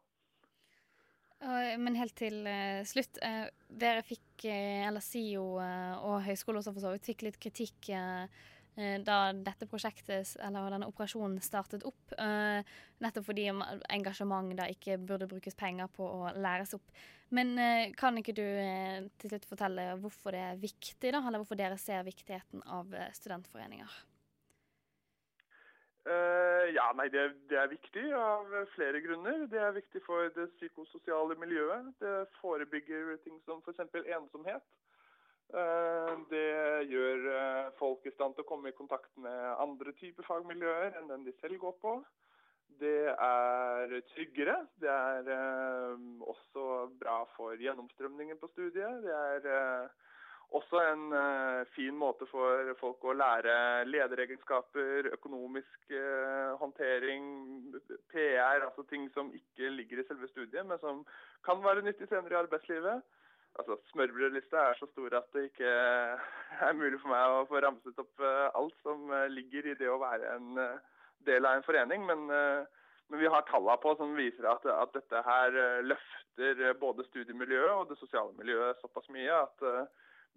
Men 1.44 1.98
helt 2.00 2.16
til 2.16 2.46
eh, 2.48 2.86
slutt. 2.88 3.18
eh, 3.22 3.50
dere 3.68 4.04
fikk, 4.08 4.46
eh, 4.48 4.88
eller 4.88 5.04
SIO 5.04 5.58
eh, 5.60 5.96
og 6.00 6.22
høyskolen 6.24 6.62
også 6.62 6.72
for 6.72 6.86
så 6.86 6.94
vidt, 6.94 7.10
fikk 7.10 7.26
litt 7.28 7.40
kritikk 7.42 7.90
eh, 7.92 8.38
eh, 8.78 8.96
da 9.04 9.18
dette 9.36 9.68
prosjektet, 9.68 10.38
eller 10.40 10.72
denne 10.72 10.88
operasjonen 10.88 11.42
startet 11.44 11.84
opp. 11.84 12.16
eh, 12.16 12.64
nettopp 13.04 13.28
fordi 13.28 13.50
engasjement 13.92 14.56
da 14.56 14.70
ikke 14.72 14.98
burde 15.04 15.28
brukes 15.28 15.60
penger 15.60 15.92
på 15.92 16.08
å 16.08 16.32
læres 16.38 16.74
opp. 16.80 16.96
Men 17.34 17.58
eh, 17.58 17.92
kan 17.98 18.18
ikke 18.20 18.36
du 18.38 18.46
eh, 18.46 19.06
til 19.22 19.32
slutt 19.32 19.48
fortelle 19.50 19.88
hvorfor 20.04 20.36
det 20.36 20.42
er 20.46 20.60
viktig, 20.62 21.14
da? 21.16 21.22
Eller 21.22 21.42
hvorfor 21.42 21.58
dere 21.58 21.80
ser 21.82 22.06
viktigheten 22.06 22.62
av 22.70 22.94
eh, 22.94 23.10
studentforeninger? 23.18 24.02
Uh, 26.04 26.68
ja, 26.76 26.90
nei, 27.00 27.08
det, 27.08 27.30
det 27.48 27.58
er 27.58 27.70
viktig 27.72 28.10
av 28.20 28.50
flere 28.74 29.00
grunner. 29.06 29.46
Det 29.50 29.62
er 29.66 29.78
viktig 29.78 30.02
for 30.06 30.28
det 30.36 30.50
psykososiale 30.58 31.38
miljøet. 31.40 31.94
Det 32.04 32.16
forebygger 32.42 33.16
ting 33.24 33.40
som 33.48 33.64
f.eks. 33.64 33.82
ensomhet. 34.04 34.66
Det 36.32 36.48
gjør 36.90 37.26
folk 37.78 38.08
i 38.10 38.14
stand 38.16 38.34
til 38.34 38.42
å 38.42 38.48
komme 38.50 38.72
i 38.72 38.76
kontakt 38.76 39.12
med 39.22 39.42
andre 39.62 39.92
typer 40.00 40.26
fagmiljøer 40.26 40.96
enn 40.98 41.12
den 41.12 41.28
de 41.28 41.34
selv 41.44 41.60
går 41.62 41.76
på. 41.84 41.92
Det 42.80 43.12
er 43.12 44.00
tryggere. 44.14 44.56
Det 44.82 44.90
er 44.90 45.30
eh, 45.36 46.08
også 46.22 46.90
bra 47.02 47.24
for 47.36 47.60
gjennomstrømningen 47.60 48.40
på 48.42 48.50
studiet. 48.54 49.04
Det 49.06 49.14
er 49.14 49.48
eh, 49.54 49.88
også 50.54 50.82
en 50.92 51.06
eh, 51.18 51.62
fin 51.76 51.96
måte 51.98 52.28
for 52.30 52.74
folk 52.80 53.04
å 53.06 53.16
lære 53.18 53.56
lederegenskaper, 53.90 55.10
økonomisk 55.18 55.96
eh, 55.96 56.54
håndtering, 56.62 57.26
PR, 58.14 58.68
altså 58.68 58.86
ting 58.90 59.10
som 59.16 59.34
ikke 59.34 59.74
ligger 59.80 60.04
i 60.04 60.08
selve 60.08 60.30
studiet, 60.30 60.66
men 60.66 60.82
som 60.84 61.04
kan 61.46 61.64
være 61.66 61.86
nyttig 61.86 62.10
senere 62.10 62.38
i 62.38 62.42
arbeidslivet. 62.44 63.02
Altså, 63.60 63.78
Smørbrødlista 63.92 64.58
er 64.58 64.74
så 64.80 64.88
stor 64.92 65.18
at 65.18 65.28
det 65.34 65.44
ikke 65.50 65.70
er 66.68 66.74
mulig 66.78 66.98
for 67.02 67.14
meg 67.14 67.34
å 67.34 67.46
få 67.50 67.62
ramset 67.62 68.00
opp 68.02 68.24
eh, 68.26 68.48
alt 68.60 68.78
som 68.86 69.12
eh, 69.14 69.30
ligger 69.34 69.70
i 69.70 69.76
det 69.78 69.90
å 69.94 70.00
være 70.02 70.32
en 70.38 70.62
eh, 70.62 70.93
del 71.28 71.46
av 71.46 71.58
en 71.58 71.66
forening, 71.66 72.06
men, 72.06 72.30
eh, 72.30 72.64
men 73.10 73.20
vi 73.20 73.30
har 73.32 73.46
tallene 73.50 73.78
på 73.84 73.96
som 74.00 74.16
viser 74.18 74.48
at, 74.50 74.66
at 74.66 74.96
dette 74.96 75.24
her 75.28 75.60
eh, 75.66 75.84
løfter 75.86 76.64
eh, 76.68 76.76
både 76.80 77.06
studiemiljøet 77.10 77.76
og 77.76 77.92
det 77.92 78.00
sosiale 78.02 78.34
miljøet 78.40 78.82
såpass 78.82 79.10
mye 79.14 79.44
at 79.44 79.68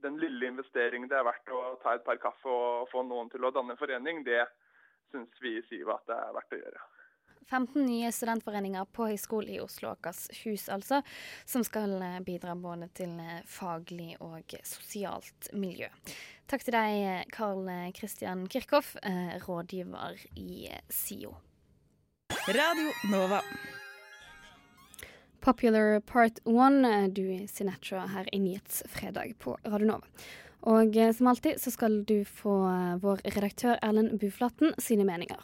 den 0.05 0.19
lille 0.21 0.51
investeringen 0.51 1.09
det 1.09 1.17
er 1.19 1.27
verdt 1.27 1.55
å 1.57 1.77
ta 1.83 1.95
et 1.97 2.05
par 2.05 2.21
kaffe 2.21 2.53
og 2.53 2.91
få 2.93 3.05
noen 3.07 3.31
til 3.33 3.47
å 3.47 3.53
danne 3.55 3.75
en 3.75 3.81
forening, 3.81 4.25
det 4.27 4.45
syns 5.13 5.41
vi 5.41 5.57
i 5.57 5.65
SIVA 5.71 5.97
at 5.97 6.11
det 6.11 6.19
er 6.21 6.37
verdt 6.37 6.57
å 6.57 6.61
gjøre. 6.61 6.85
15 7.51 7.87
nye 7.87 8.13
studentforeninger 8.13 8.85
på 8.93 9.07
Høgskolen 9.11 9.55
i 9.55 9.61
Oslo 9.63 9.93
Akershus, 9.95 10.69
altså, 10.73 11.03
som 11.45 11.65
skal 11.65 11.95
eh, 12.03 12.21
bidra 12.27 12.57
både 12.59 12.89
til 12.99 13.13
eh, 13.23 13.43
faglig 13.47 14.17
og 14.21 14.57
sosialt 14.67 15.51
miljø. 15.55 15.89
Takk 16.51 16.67
til 16.67 16.77
deg, 16.77 17.31
Karl 17.35 17.71
Kristian 17.95 18.47
Kirchhoff, 18.51 18.97
eh, 19.03 19.37
rådgiver 19.47 20.19
i 20.35 20.69
eh, 20.71 20.83
SIO. 20.91 21.37
Radio 22.47 22.93
Nova. 23.11 23.41
Popular 25.41 26.01
Part 26.01 26.39
1, 26.45 27.15
du 27.15 27.23
i 27.23 27.47
Sinatra 27.47 28.07
her 28.07 28.27
i 28.35 28.39
Nyhetsfredag 28.43 29.39
på 29.39 29.59
Radio 29.65 29.87
Nova. 29.87 30.07
Og 30.67 30.97
eh, 30.99 31.13
som 31.15 31.29
alltid 31.31 31.61
så 31.63 31.71
skal 31.71 32.01
du 32.09 32.25
få 32.27 32.57
eh, 32.67 32.97
vår 33.03 33.23
redaktør 33.37 33.79
Erlend 33.87 34.17
Buflaten 34.19 34.75
sine 34.83 35.07
meninger. 35.07 35.39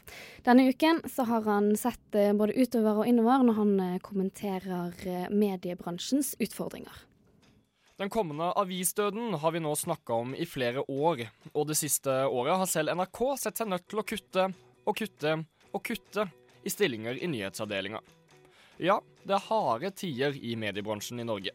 Denne 0.46 0.66
uken 0.66 1.02
så 1.10 1.26
har 1.28 1.46
han 1.46 1.70
sett 1.78 2.18
eh, 2.18 2.32
både 2.34 2.56
utover 2.58 3.02
og 3.02 3.08
innover 3.10 3.46
når 3.46 3.58
han 3.60 3.72
kommenterer 4.02 5.30
mediebransjens 5.30 6.34
utfordringer. 6.42 7.06
Den 8.00 8.10
kommende 8.10 8.48
avisdøden 8.58 9.36
har 9.38 9.52
vi 9.54 9.60
nå 9.62 9.76
snakka 9.78 10.16
om 10.24 10.32
i 10.34 10.46
flere 10.48 10.82
år, 10.90 11.26
og 11.52 11.68
det 11.68 11.76
siste 11.78 12.10
året 12.26 12.58
har 12.58 12.70
selv 12.70 12.96
NRK 12.98 13.20
sett 13.38 13.60
seg 13.60 13.70
nødt 13.70 13.86
til 13.86 14.02
å 14.02 14.06
kutte 14.08 14.48
og 14.82 14.96
kutte 14.98 15.36
og 15.70 15.84
kutte 15.86 16.26
i 16.66 16.72
stillinger 16.72 17.20
i 17.22 17.28
nyhetsavdelinga. 17.30 18.00
Ja, 18.82 18.98
det 19.22 19.36
er 19.36 19.46
harde 19.46 19.92
tider 19.94 20.34
i 20.34 20.56
mediebransjen 20.58 21.22
i 21.22 21.28
Norge. 21.28 21.54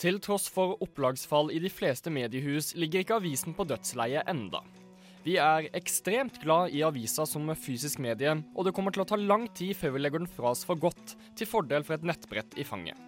Til 0.00 0.18
tross 0.24 0.48
for 0.50 0.78
opplagsfall 0.82 1.52
i 1.52 1.60
de 1.62 1.70
fleste 1.70 2.10
mediehus 2.10 2.72
ligger 2.78 3.02
ikke 3.02 3.18
avisen 3.20 3.56
på 3.56 3.66
dødsleiet 3.68 4.28
enda. 4.30 4.62
Vi 5.22 5.36
er 5.38 5.68
ekstremt 5.78 6.40
glad 6.42 6.72
i 6.74 6.80
avisa 6.82 7.22
som 7.28 7.46
fysisk 7.54 8.00
medie, 8.02 8.32
og 8.56 8.66
det 8.66 8.72
kommer 8.74 8.94
til 8.94 9.04
å 9.04 9.06
ta 9.06 9.18
lang 9.20 9.46
tid 9.54 9.76
før 9.78 9.94
vi 9.94 10.02
legger 10.02 10.24
den 10.24 10.30
fra 10.30 10.50
oss 10.50 10.64
for 10.66 10.80
godt, 10.80 11.14
til 11.38 11.46
fordel 11.46 11.86
for 11.86 11.94
et 11.94 12.06
nettbrett 12.08 12.56
i 12.58 12.66
fanget. 12.66 12.98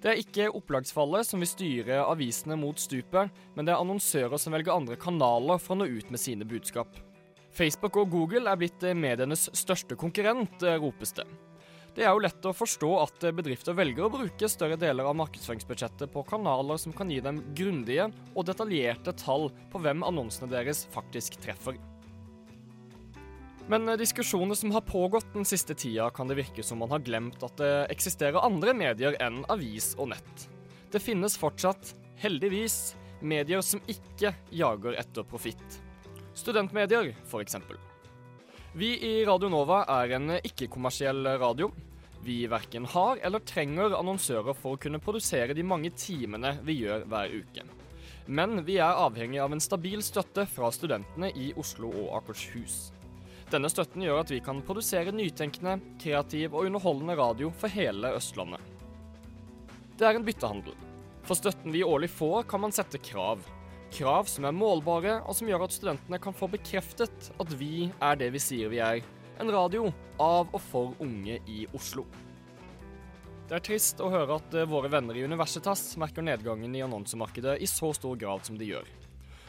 Det 0.00 0.12
er 0.12 0.20
ikke 0.20 0.48
opplagsfallet 0.56 1.26
som 1.26 1.42
vil 1.42 1.50
styre 1.50 2.00
avisene 2.04 2.56
mot 2.60 2.80
stupet, 2.80 3.32
men 3.56 3.66
det 3.66 3.74
er 3.74 3.82
annonsører 3.82 4.40
som 4.40 4.56
velger 4.56 4.76
andre 4.76 4.96
kanaler 5.00 5.60
for 5.60 5.74
å 5.74 5.82
nå 5.82 5.90
ut 5.90 6.12
med 6.12 6.20
sine 6.20 6.48
budskap. 6.48 6.96
Facebook 7.56 7.96
og 8.00 8.12
Google 8.12 8.48
er 8.48 8.60
blitt 8.60 8.84
medienes 8.96 9.48
største 9.56 9.96
konkurrent, 10.00 10.64
ropes 10.80 11.16
det. 11.16 11.24
Det 11.96 12.04
er 12.04 12.12
jo 12.12 12.20
lett 12.20 12.44
å 12.44 12.52
forstå 12.52 12.88
at 13.00 13.22
bedrifter 13.38 13.72
velger 13.72 14.04
å 14.04 14.12
bruke 14.12 14.48
større 14.52 14.76
deler 14.76 15.08
av 15.08 15.16
markedsføringsbudsjettet 15.16 16.10
på 16.12 16.26
kanaler 16.28 16.76
som 16.76 16.92
kan 16.92 17.08
gi 17.08 17.22
dem 17.24 17.38
grundige 17.56 18.10
og 18.34 18.44
detaljerte 18.50 19.14
tall 19.16 19.48
på 19.72 19.80
hvem 19.80 20.04
annonsene 20.04 20.50
deres 20.52 20.84
faktisk 20.92 21.38
treffer. 21.40 21.78
Men 23.72 23.88
diskusjoner 23.96 24.54
som 24.54 24.76
har 24.76 24.84
pågått 24.84 25.32
den 25.32 25.48
siste 25.48 25.74
tida, 25.74 26.10
kan 26.12 26.28
det 26.28 26.36
virke 26.38 26.62
som 26.62 26.84
man 26.84 26.92
har 26.92 27.00
glemt 27.00 27.40
at 27.42 27.56
det 27.58 27.72
eksisterer 27.96 28.44
andre 28.44 28.76
medier 28.76 29.16
enn 29.24 29.40
avis 29.50 29.94
og 29.96 30.12
nett. 30.12 30.46
Det 30.92 31.00
finnes 31.02 31.40
fortsatt, 31.40 31.96
heldigvis, 32.20 32.92
medier 33.24 33.64
som 33.64 33.80
ikke 33.88 34.36
jager 34.52 35.00
etter 35.00 35.24
profitt. 35.24 35.80
Studentmedier, 36.36 37.14
f.eks. 37.24 37.56
Vi 38.78 38.98
i 39.00 39.24
Radio 39.24 39.48
Nova 39.48 39.78
er 39.88 40.10
en 40.18 40.34
ikke-kommersiell 40.34 41.24
radio. 41.40 41.70
Vi 42.20 42.42
verken 42.44 42.84
har 42.92 43.16
eller 43.24 43.40
trenger 43.40 43.94
annonsører 43.96 44.52
for 44.52 44.76
å 44.76 44.80
kunne 44.82 45.00
produsere 45.00 45.56
de 45.56 45.64
mange 45.64 45.94
timene 45.96 46.50
vi 46.66 46.74
gjør 46.82 47.06
hver 47.08 47.32
uke. 47.38 47.64
Men 48.28 48.60
vi 48.66 48.76
er 48.76 49.00
avhengig 49.00 49.40
av 49.40 49.56
en 49.56 49.64
stabil 49.64 50.04
støtte 50.04 50.44
fra 50.52 50.68
studentene 50.76 51.32
i 51.32 51.54
Oslo 51.56 51.88
og 51.88 52.12
Akershus. 52.18 52.90
Denne 53.48 53.72
støtten 53.72 54.04
gjør 54.04 54.20
at 54.26 54.36
vi 54.36 54.42
kan 54.44 54.60
produsere 54.60 55.16
nytenkende, 55.16 55.78
kreativ 56.02 56.52
og 56.52 56.68
underholdende 56.68 57.16
radio 57.16 57.48
for 57.56 57.72
hele 57.72 58.12
Østlandet. 58.18 58.60
Det 59.96 60.04
er 60.04 60.20
en 60.20 60.28
byttehandel. 60.28 60.76
For 61.24 61.40
støtten 61.40 61.72
vi 61.72 61.80
årlig 61.80 62.12
får, 62.12 62.44
kan 62.52 62.68
man 62.68 62.76
sette 62.76 63.00
krav. 63.00 63.40
Krav 63.94 64.26
som 64.28 64.44
er 64.48 64.54
målbare, 64.54 65.20
og 65.24 65.36
som 65.38 65.48
gjør 65.48 65.66
at 65.66 65.74
studentene 65.74 66.18
kan 66.22 66.34
få 66.34 66.48
bekreftet 66.50 67.30
at 67.38 67.56
vi 67.58 67.88
er 68.02 68.18
det 68.18 68.32
vi 68.34 68.42
sier 68.42 68.72
vi 68.72 68.82
er. 68.82 69.02
En 69.40 69.50
radio 69.52 69.90
av 70.22 70.48
og 70.50 70.62
for 70.64 70.94
unge 71.02 71.38
i 71.46 71.66
Oslo. 71.76 72.06
Det 73.46 73.54
er 73.54 73.62
trist 73.62 74.00
å 74.02 74.10
høre 74.10 74.40
at 74.40 74.54
våre 74.66 74.90
venner 74.90 75.14
i 75.14 75.22
Universitas 75.22 75.92
merker 76.02 76.24
nedgangen 76.24 76.74
i 76.74 76.82
annonsemarkedet 76.82 77.60
i 77.62 77.68
så 77.70 77.92
stor 77.94 78.18
grad 78.18 78.42
som 78.48 78.58
de 78.58 78.72
gjør. 78.72 78.88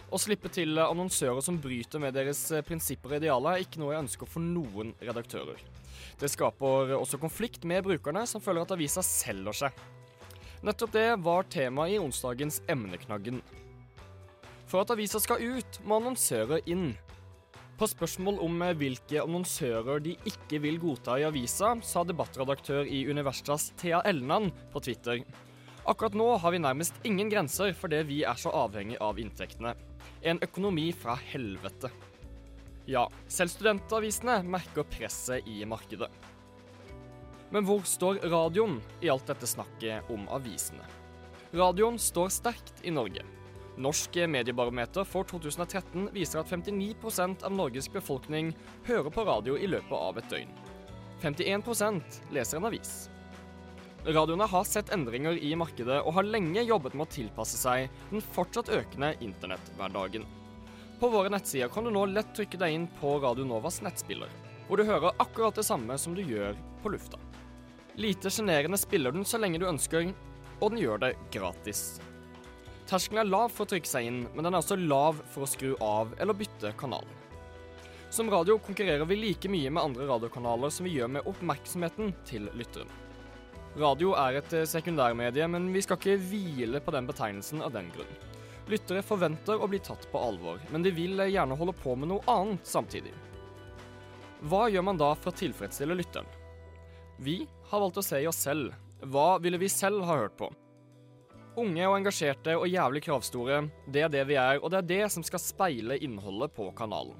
Å 0.07 0.19
slippe 0.21 0.51
til 0.53 0.77
annonsører 0.79 1.41
som 1.43 1.57
bryter 1.59 1.99
med 1.99 2.13
deres 2.15 2.45
prinsipper 2.67 3.15
og 3.15 3.19
idealer, 3.19 3.57
er 3.57 3.65
ikke 3.65 3.81
noe 3.81 3.95
jeg 3.95 4.05
ønsker 4.05 4.29
for 4.29 4.43
noen 4.43 4.93
redaktører. 5.01 5.59
Det 6.21 6.29
skaper 6.31 6.93
også 6.95 7.19
konflikt 7.19 7.65
med 7.67 7.83
brukerne, 7.89 8.23
som 8.29 8.43
føler 8.43 8.63
at 8.63 8.75
avisa 8.77 9.03
selger 9.03 9.65
seg. 9.65 9.85
Nettopp 10.65 10.93
det 10.93 11.09
var 11.25 11.49
tema 11.51 11.89
i 11.89 11.99
onsdagens 11.99 12.61
Emneknaggen. 12.69 13.41
For 14.67 14.83
at 14.83 14.91
avisa 14.91 15.19
skal 15.23 15.43
ut, 15.43 15.79
må 15.87 16.01
annonsører 16.01 16.65
inn. 16.67 16.91
På 17.77 17.87
spørsmål 17.87 18.39
om 18.43 18.63
hvilke 18.79 19.21
annonsører 19.21 20.01
de 20.03 20.15
ikke 20.27 20.59
vil 20.63 20.79
godta 20.81 21.19
i 21.21 21.27
avisa, 21.27 21.75
sa 21.85 22.03
debattredaktør 22.03 22.89
i 22.89 23.03
Universitas 23.07 23.69
Thea 23.79 24.01
Elnan 24.09 24.49
på 24.73 24.81
Twitter. 24.83 25.21
Akkurat 25.87 26.17
nå 26.17 26.25
har 26.41 26.51
vi 26.51 26.59
nærmest 26.59 26.97
ingen 27.07 27.29
grenser 27.31 27.71
fordi 27.77 28.01
vi 28.09 28.17
er 28.27 28.35
så 28.35 28.51
avhengig 28.51 28.97
av 28.99 29.21
inntektene. 29.21 29.71
En 30.25 30.41
økonomi 30.43 30.89
fra 30.91 31.15
helvete. 31.29 31.93
Ja, 32.89 33.05
selv 33.31 33.53
studentavisene 33.53 34.41
merker 34.43 34.87
presset 34.89 35.47
i 35.47 35.61
markedet. 35.69 36.09
Men 37.53 37.63
hvor 37.63 37.85
står 37.87 38.19
radioen 38.27 38.81
i 38.99 39.07
alt 39.13 39.29
dette 39.29 39.47
snakket 39.47 40.09
om 40.11 40.27
avisene? 40.33 40.83
Radioen 41.55 41.95
står 42.01 42.33
sterkt 42.35 42.83
i 42.83 42.91
Norge. 42.91 43.23
Norsk 43.77 44.15
mediebarometer 44.27 45.05
for 45.05 45.27
2013 45.29 46.09
viser 46.13 46.41
at 46.41 46.49
59 46.49 47.43
av 47.45 47.53
Norges 47.53 47.89
befolkning 47.93 48.49
hører 48.87 49.11
på 49.13 49.25
radio 49.27 49.57
i 49.57 49.69
løpet 49.69 49.93
av 49.93 50.17
et 50.17 50.31
døgn. 50.31 50.55
51% 51.21 52.17
leser 52.33 52.57
en 52.57 52.65
avis. 52.69 52.95
Radioene 54.07 54.47
har 54.49 54.65
sett 54.65 54.89
endringer 54.95 55.37
i 55.37 55.53
markedet 55.59 55.99
og 55.99 56.15
har 56.15 56.25
lenge 56.25 56.63
jobbet 56.63 56.95
med 56.95 57.05
å 57.05 57.13
tilpasse 57.19 57.57
seg 57.59 57.89
den 58.09 58.25
fortsatt 58.33 58.69
økende 58.73 59.13
internetthverdagen. 59.21 60.25
På 60.97 61.11
våre 61.13 61.29
nettsider 61.29 61.69
kan 61.69 61.85
du 61.85 61.93
nå 61.93 62.07
lett 62.09 62.33
trykke 62.33 62.57
deg 62.57 62.73
inn 62.73 62.89
på 62.97 63.17
Radio 63.21 63.45
Novas 63.45 63.83
nettspiller, 63.85 64.31
hvor 64.65 64.81
du 64.81 64.87
hører 64.87 65.17
akkurat 65.21 65.59
det 65.59 65.67
samme 65.67 65.97
som 66.01 66.17
du 66.17 66.23
gjør 66.25 66.57
på 66.81 66.95
lufta. 66.95 67.19
Lite 67.97 68.31
sjenerende 68.33 68.77
spiller 68.81 69.13
den 69.13 69.25
så 69.25 69.37
lenge 69.41 69.61
du 69.61 69.69
ønsker, 69.69 70.13
og 70.57 70.71
den 70.71 70.81
gjør 70.81 71.03
det 71.05 71.15
gratis. 71.33 71.99
Terskelen 72.87 73.25
er 73.25 73.27
lav 73.27 73.51
for 73.51 73.65
å 73.65 73.71
trykke 73.73 73.89
seg 73.89 74.05
inn, 74.07 74.19
men 74.31 74.45
den 74.45 74.55
er 74.55 74.61
også 74.61 74.77
lav 74.79 75.17
for 75.33 75.43
å 75.43 75.49
skru 75.49 75.73
av 75.83 76.13
eller 76.21 76.37
bytte 76.37 76.71
kanal. 76.79 77.03
Som 78.09 78.29
radio 78.31 78.55
konkurrerer 78.63 79.03
vi 79.09 79.17
like 79.19 79.49
mye 79.51 79.73
med 79.73 79.83
andre 79.83 80.05
radiokanaler 80.07 80.71
som 80.71 80.87
vi 80.87 80.93
gjør 80.95 81.11
med 81.17 81.27
oppmerksomheten 81.27 82.13
til 82.29 82.47
lytteren. 82.55 82.87
Radio 83.77 84.13
er 84.17 84.39
et 84.39 84.55
sekundærmedie, 84.71 85.45
men 85.51 85.67
vi 85.73 85.83
skal 85.83 85.99
ikke 85.99 86.15
hvile 86.29 86.79
på 86.81 86.93
den 86.95 87.09
betegnelsen 87.09 87.59
av 87.61 87.73
den 87.75 87.91
grunn. 87.93 88.13
Lyttere 88.71 89.03
forventer 89.05 89.59
å 89.59 89.67
bli 89.69 89.81
tatt 89.83 90.07
på 90.11 90.21
alvor, 90.23 90.63
men 90.71 90.83
de 90.83 90.93
vil 90.95 91.19
gjerne 91.27 91.57
holde 91.59 91.75
på 91.75 91.95
med 91.99 92.09
noe 92.13 92.23
annet 92.31 92.67
samtidig. 92.67 93.11
Hva 94.47 94.67
gjør 94.71 94.87
man 94.87 94.99
da 94.99 95.11
for 95.19 95.33
å 95.33 95.39
tilfredsstille 95.43 95.97
lytteren? 95.99 96.31
Vi 97.19 97.41
har 97.67 97.83
valgt 97.83 97.99
å 97.99 98.05
se 98.05 98.21
i 98.23 98.29
oss 98.29 98.39
selv. 98.47 98.71
Hva 99.03 99.35
ville 99.43 99.59
vi 99.59 99.69
selv 99.71 100.07
ha 100.07 100.17
hørt 100.23 100.39
på? 100.39 100.49
Unge 101.57 101.87
og 101.89 101.95
engasjerte 101.97 102.53
og 102.53 102.67
jævlig 102.69 102.99
kravstore, 103.01 103.63
det 103.89 104.03
er 104.05 104.11
det 104.13 104.27
vi 104.29 104.35
er, 104.37 104.59
og 104.61 104.69
det 104.69 104.77
er 104.77 104.89
det 104.91 105.05
som 105.09 105.23
skal 105.25 105.41
speile 105.41 105.95
innholdet 106.05 106.51
på 106.53 106.67
kanalen. 106.77 107.15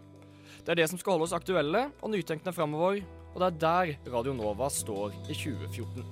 Det 0.62 0.76
er 0.76 0.78
det 0.78 0.86
som 0.92 1.00
skal 1.02 1.16
holde 1.16 1.26
oss 1.26 1.34
aktuelle 1.34 1.88
og 2.06 2.12
nytenkende 2.14 2.54
framover, 2.54 3.00
og 3.34 3.40
det 3.42 3.48
er 3.48 3.58
der 3.64 4.12
Radio 4.14 4.36
Nova 4.38 4.70
står 4.70 5.16
i 5.26 5.34
2014. 5.34 6.06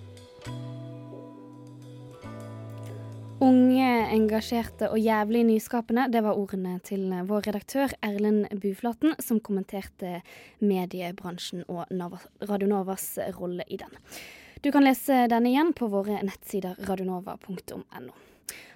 Unge, 3.45 3.89
engasjerte 4.15 4.89
og 4.89 4.97
jævlig 4.97 5.43
nyskapende, 5.45 6.07
det 6.09 6.23
var 6.25 6.39
ordene 6.39 6.79
til 6.87 7.11
vår 7.29 7.45
redaktør 7.51 7.93
Erlend 8.01 8.47
Buflaten, 8.57 9.13
som 9.21 9.37
kommenterte 9.37 10.23
mediebransjen 10.65 11.61
og 11.67 11.85
Radio 12.49 12.71
Novas 12.73 13.19
rolle 13.37 13.69
i 13.69 13.77
den. 13.77 13.93
Du 14.65 14.71
kan 14.71 14.81
lese 14.81 15.27
denne 15.29 15.51
igjen 15.51 15.75
på 15.77 15.85
våre 15.93 16.15
nettsider 16.25 16.79
radionova.no. 16.87 18.13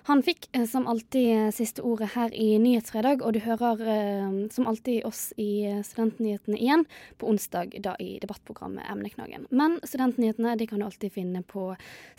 Han 0.05 0.19
fikk 0.21 0.43
som 0.69 0.83
alltid 0.85 1.49
siste 1.57 1.81
ordet 1.81 2.11
her 2.13 2.33
i 2.37 2.59
Nyhetsfredag, 2.61 3.23
og 3.25 3.33
du 3.33 3.39
hører 3.41 3.79
som 4.53 4.67
alltid 4.69 5.07
oss 5.09 5.31
i 5.41 5.65
Studentnyhetene 5.87 6.59
igjen 6.61 6.85
på 7.17 7.31
onsdag, 7.31 7.73
da 7.81 7.95
i 7.97 8.19
debattprogrammet 8.21 8.85
Emneknaggen. 8.85 9.47
Men 9.49 9.79
Studentnyhetene 9.81 10.53
de 10.61 10.67
kan 10.69 10.77
du 10.77 10.85
alltid 10.85 11.15
finne 11.15 11.41
på 11.41 11.71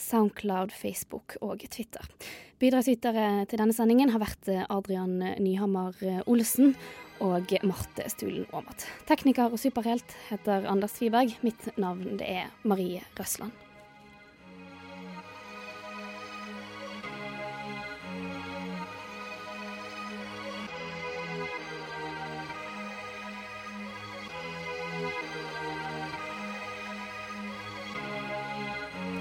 Soundcloud, 0.03 0.75
Facebook 0.75 1.37
og 1.39 1.63
Twitter. 1.71 2.11
Bidragsytere 2.59 3.45
til 3.47 3.63
denne 3.63 3.77
sendingen 3.77 4.11
har 4.11 4.25
vært 4.25 4.51
Adrian 4.67 5.15
Nyhammer 5.39 6.25
Olsen 6.27 6.75
og 7.21 7.57
Marte 7.67 8.09
Stulen 8.11 8.47
Aamodt. 8.53 8.87
Tekniker 9.09 9.53
og 9.53 9.61
superhelt 9.61 10.17
heter 10.31 10.69
Anders 10.71 10.99
Tviberg. 10.99 11.37
Mitt 11.47 11.71
navn 11.79 12.19
det 12.21 12.29
er 12.29 12.55
Marie 12.65 13.05
Røsland. 13.19 13.53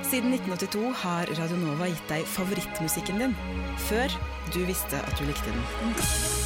Siden 0.09 0.33
1982 0.33 0.93
har 1.03 1.29
Radio 1.37 1.59
Nova 1.61 1.85
gitt 1.91 2.09
deg 2.09 2.25
favorittmusikken 2.25 3.21
din, 3.21 3.37
før 3.85 4.17
du 4.55 4.63
visste 4.65 5.05
at 5.05 5.17
du 5.21 5.27
likte 5.29 5.53
den. 5.53 6.38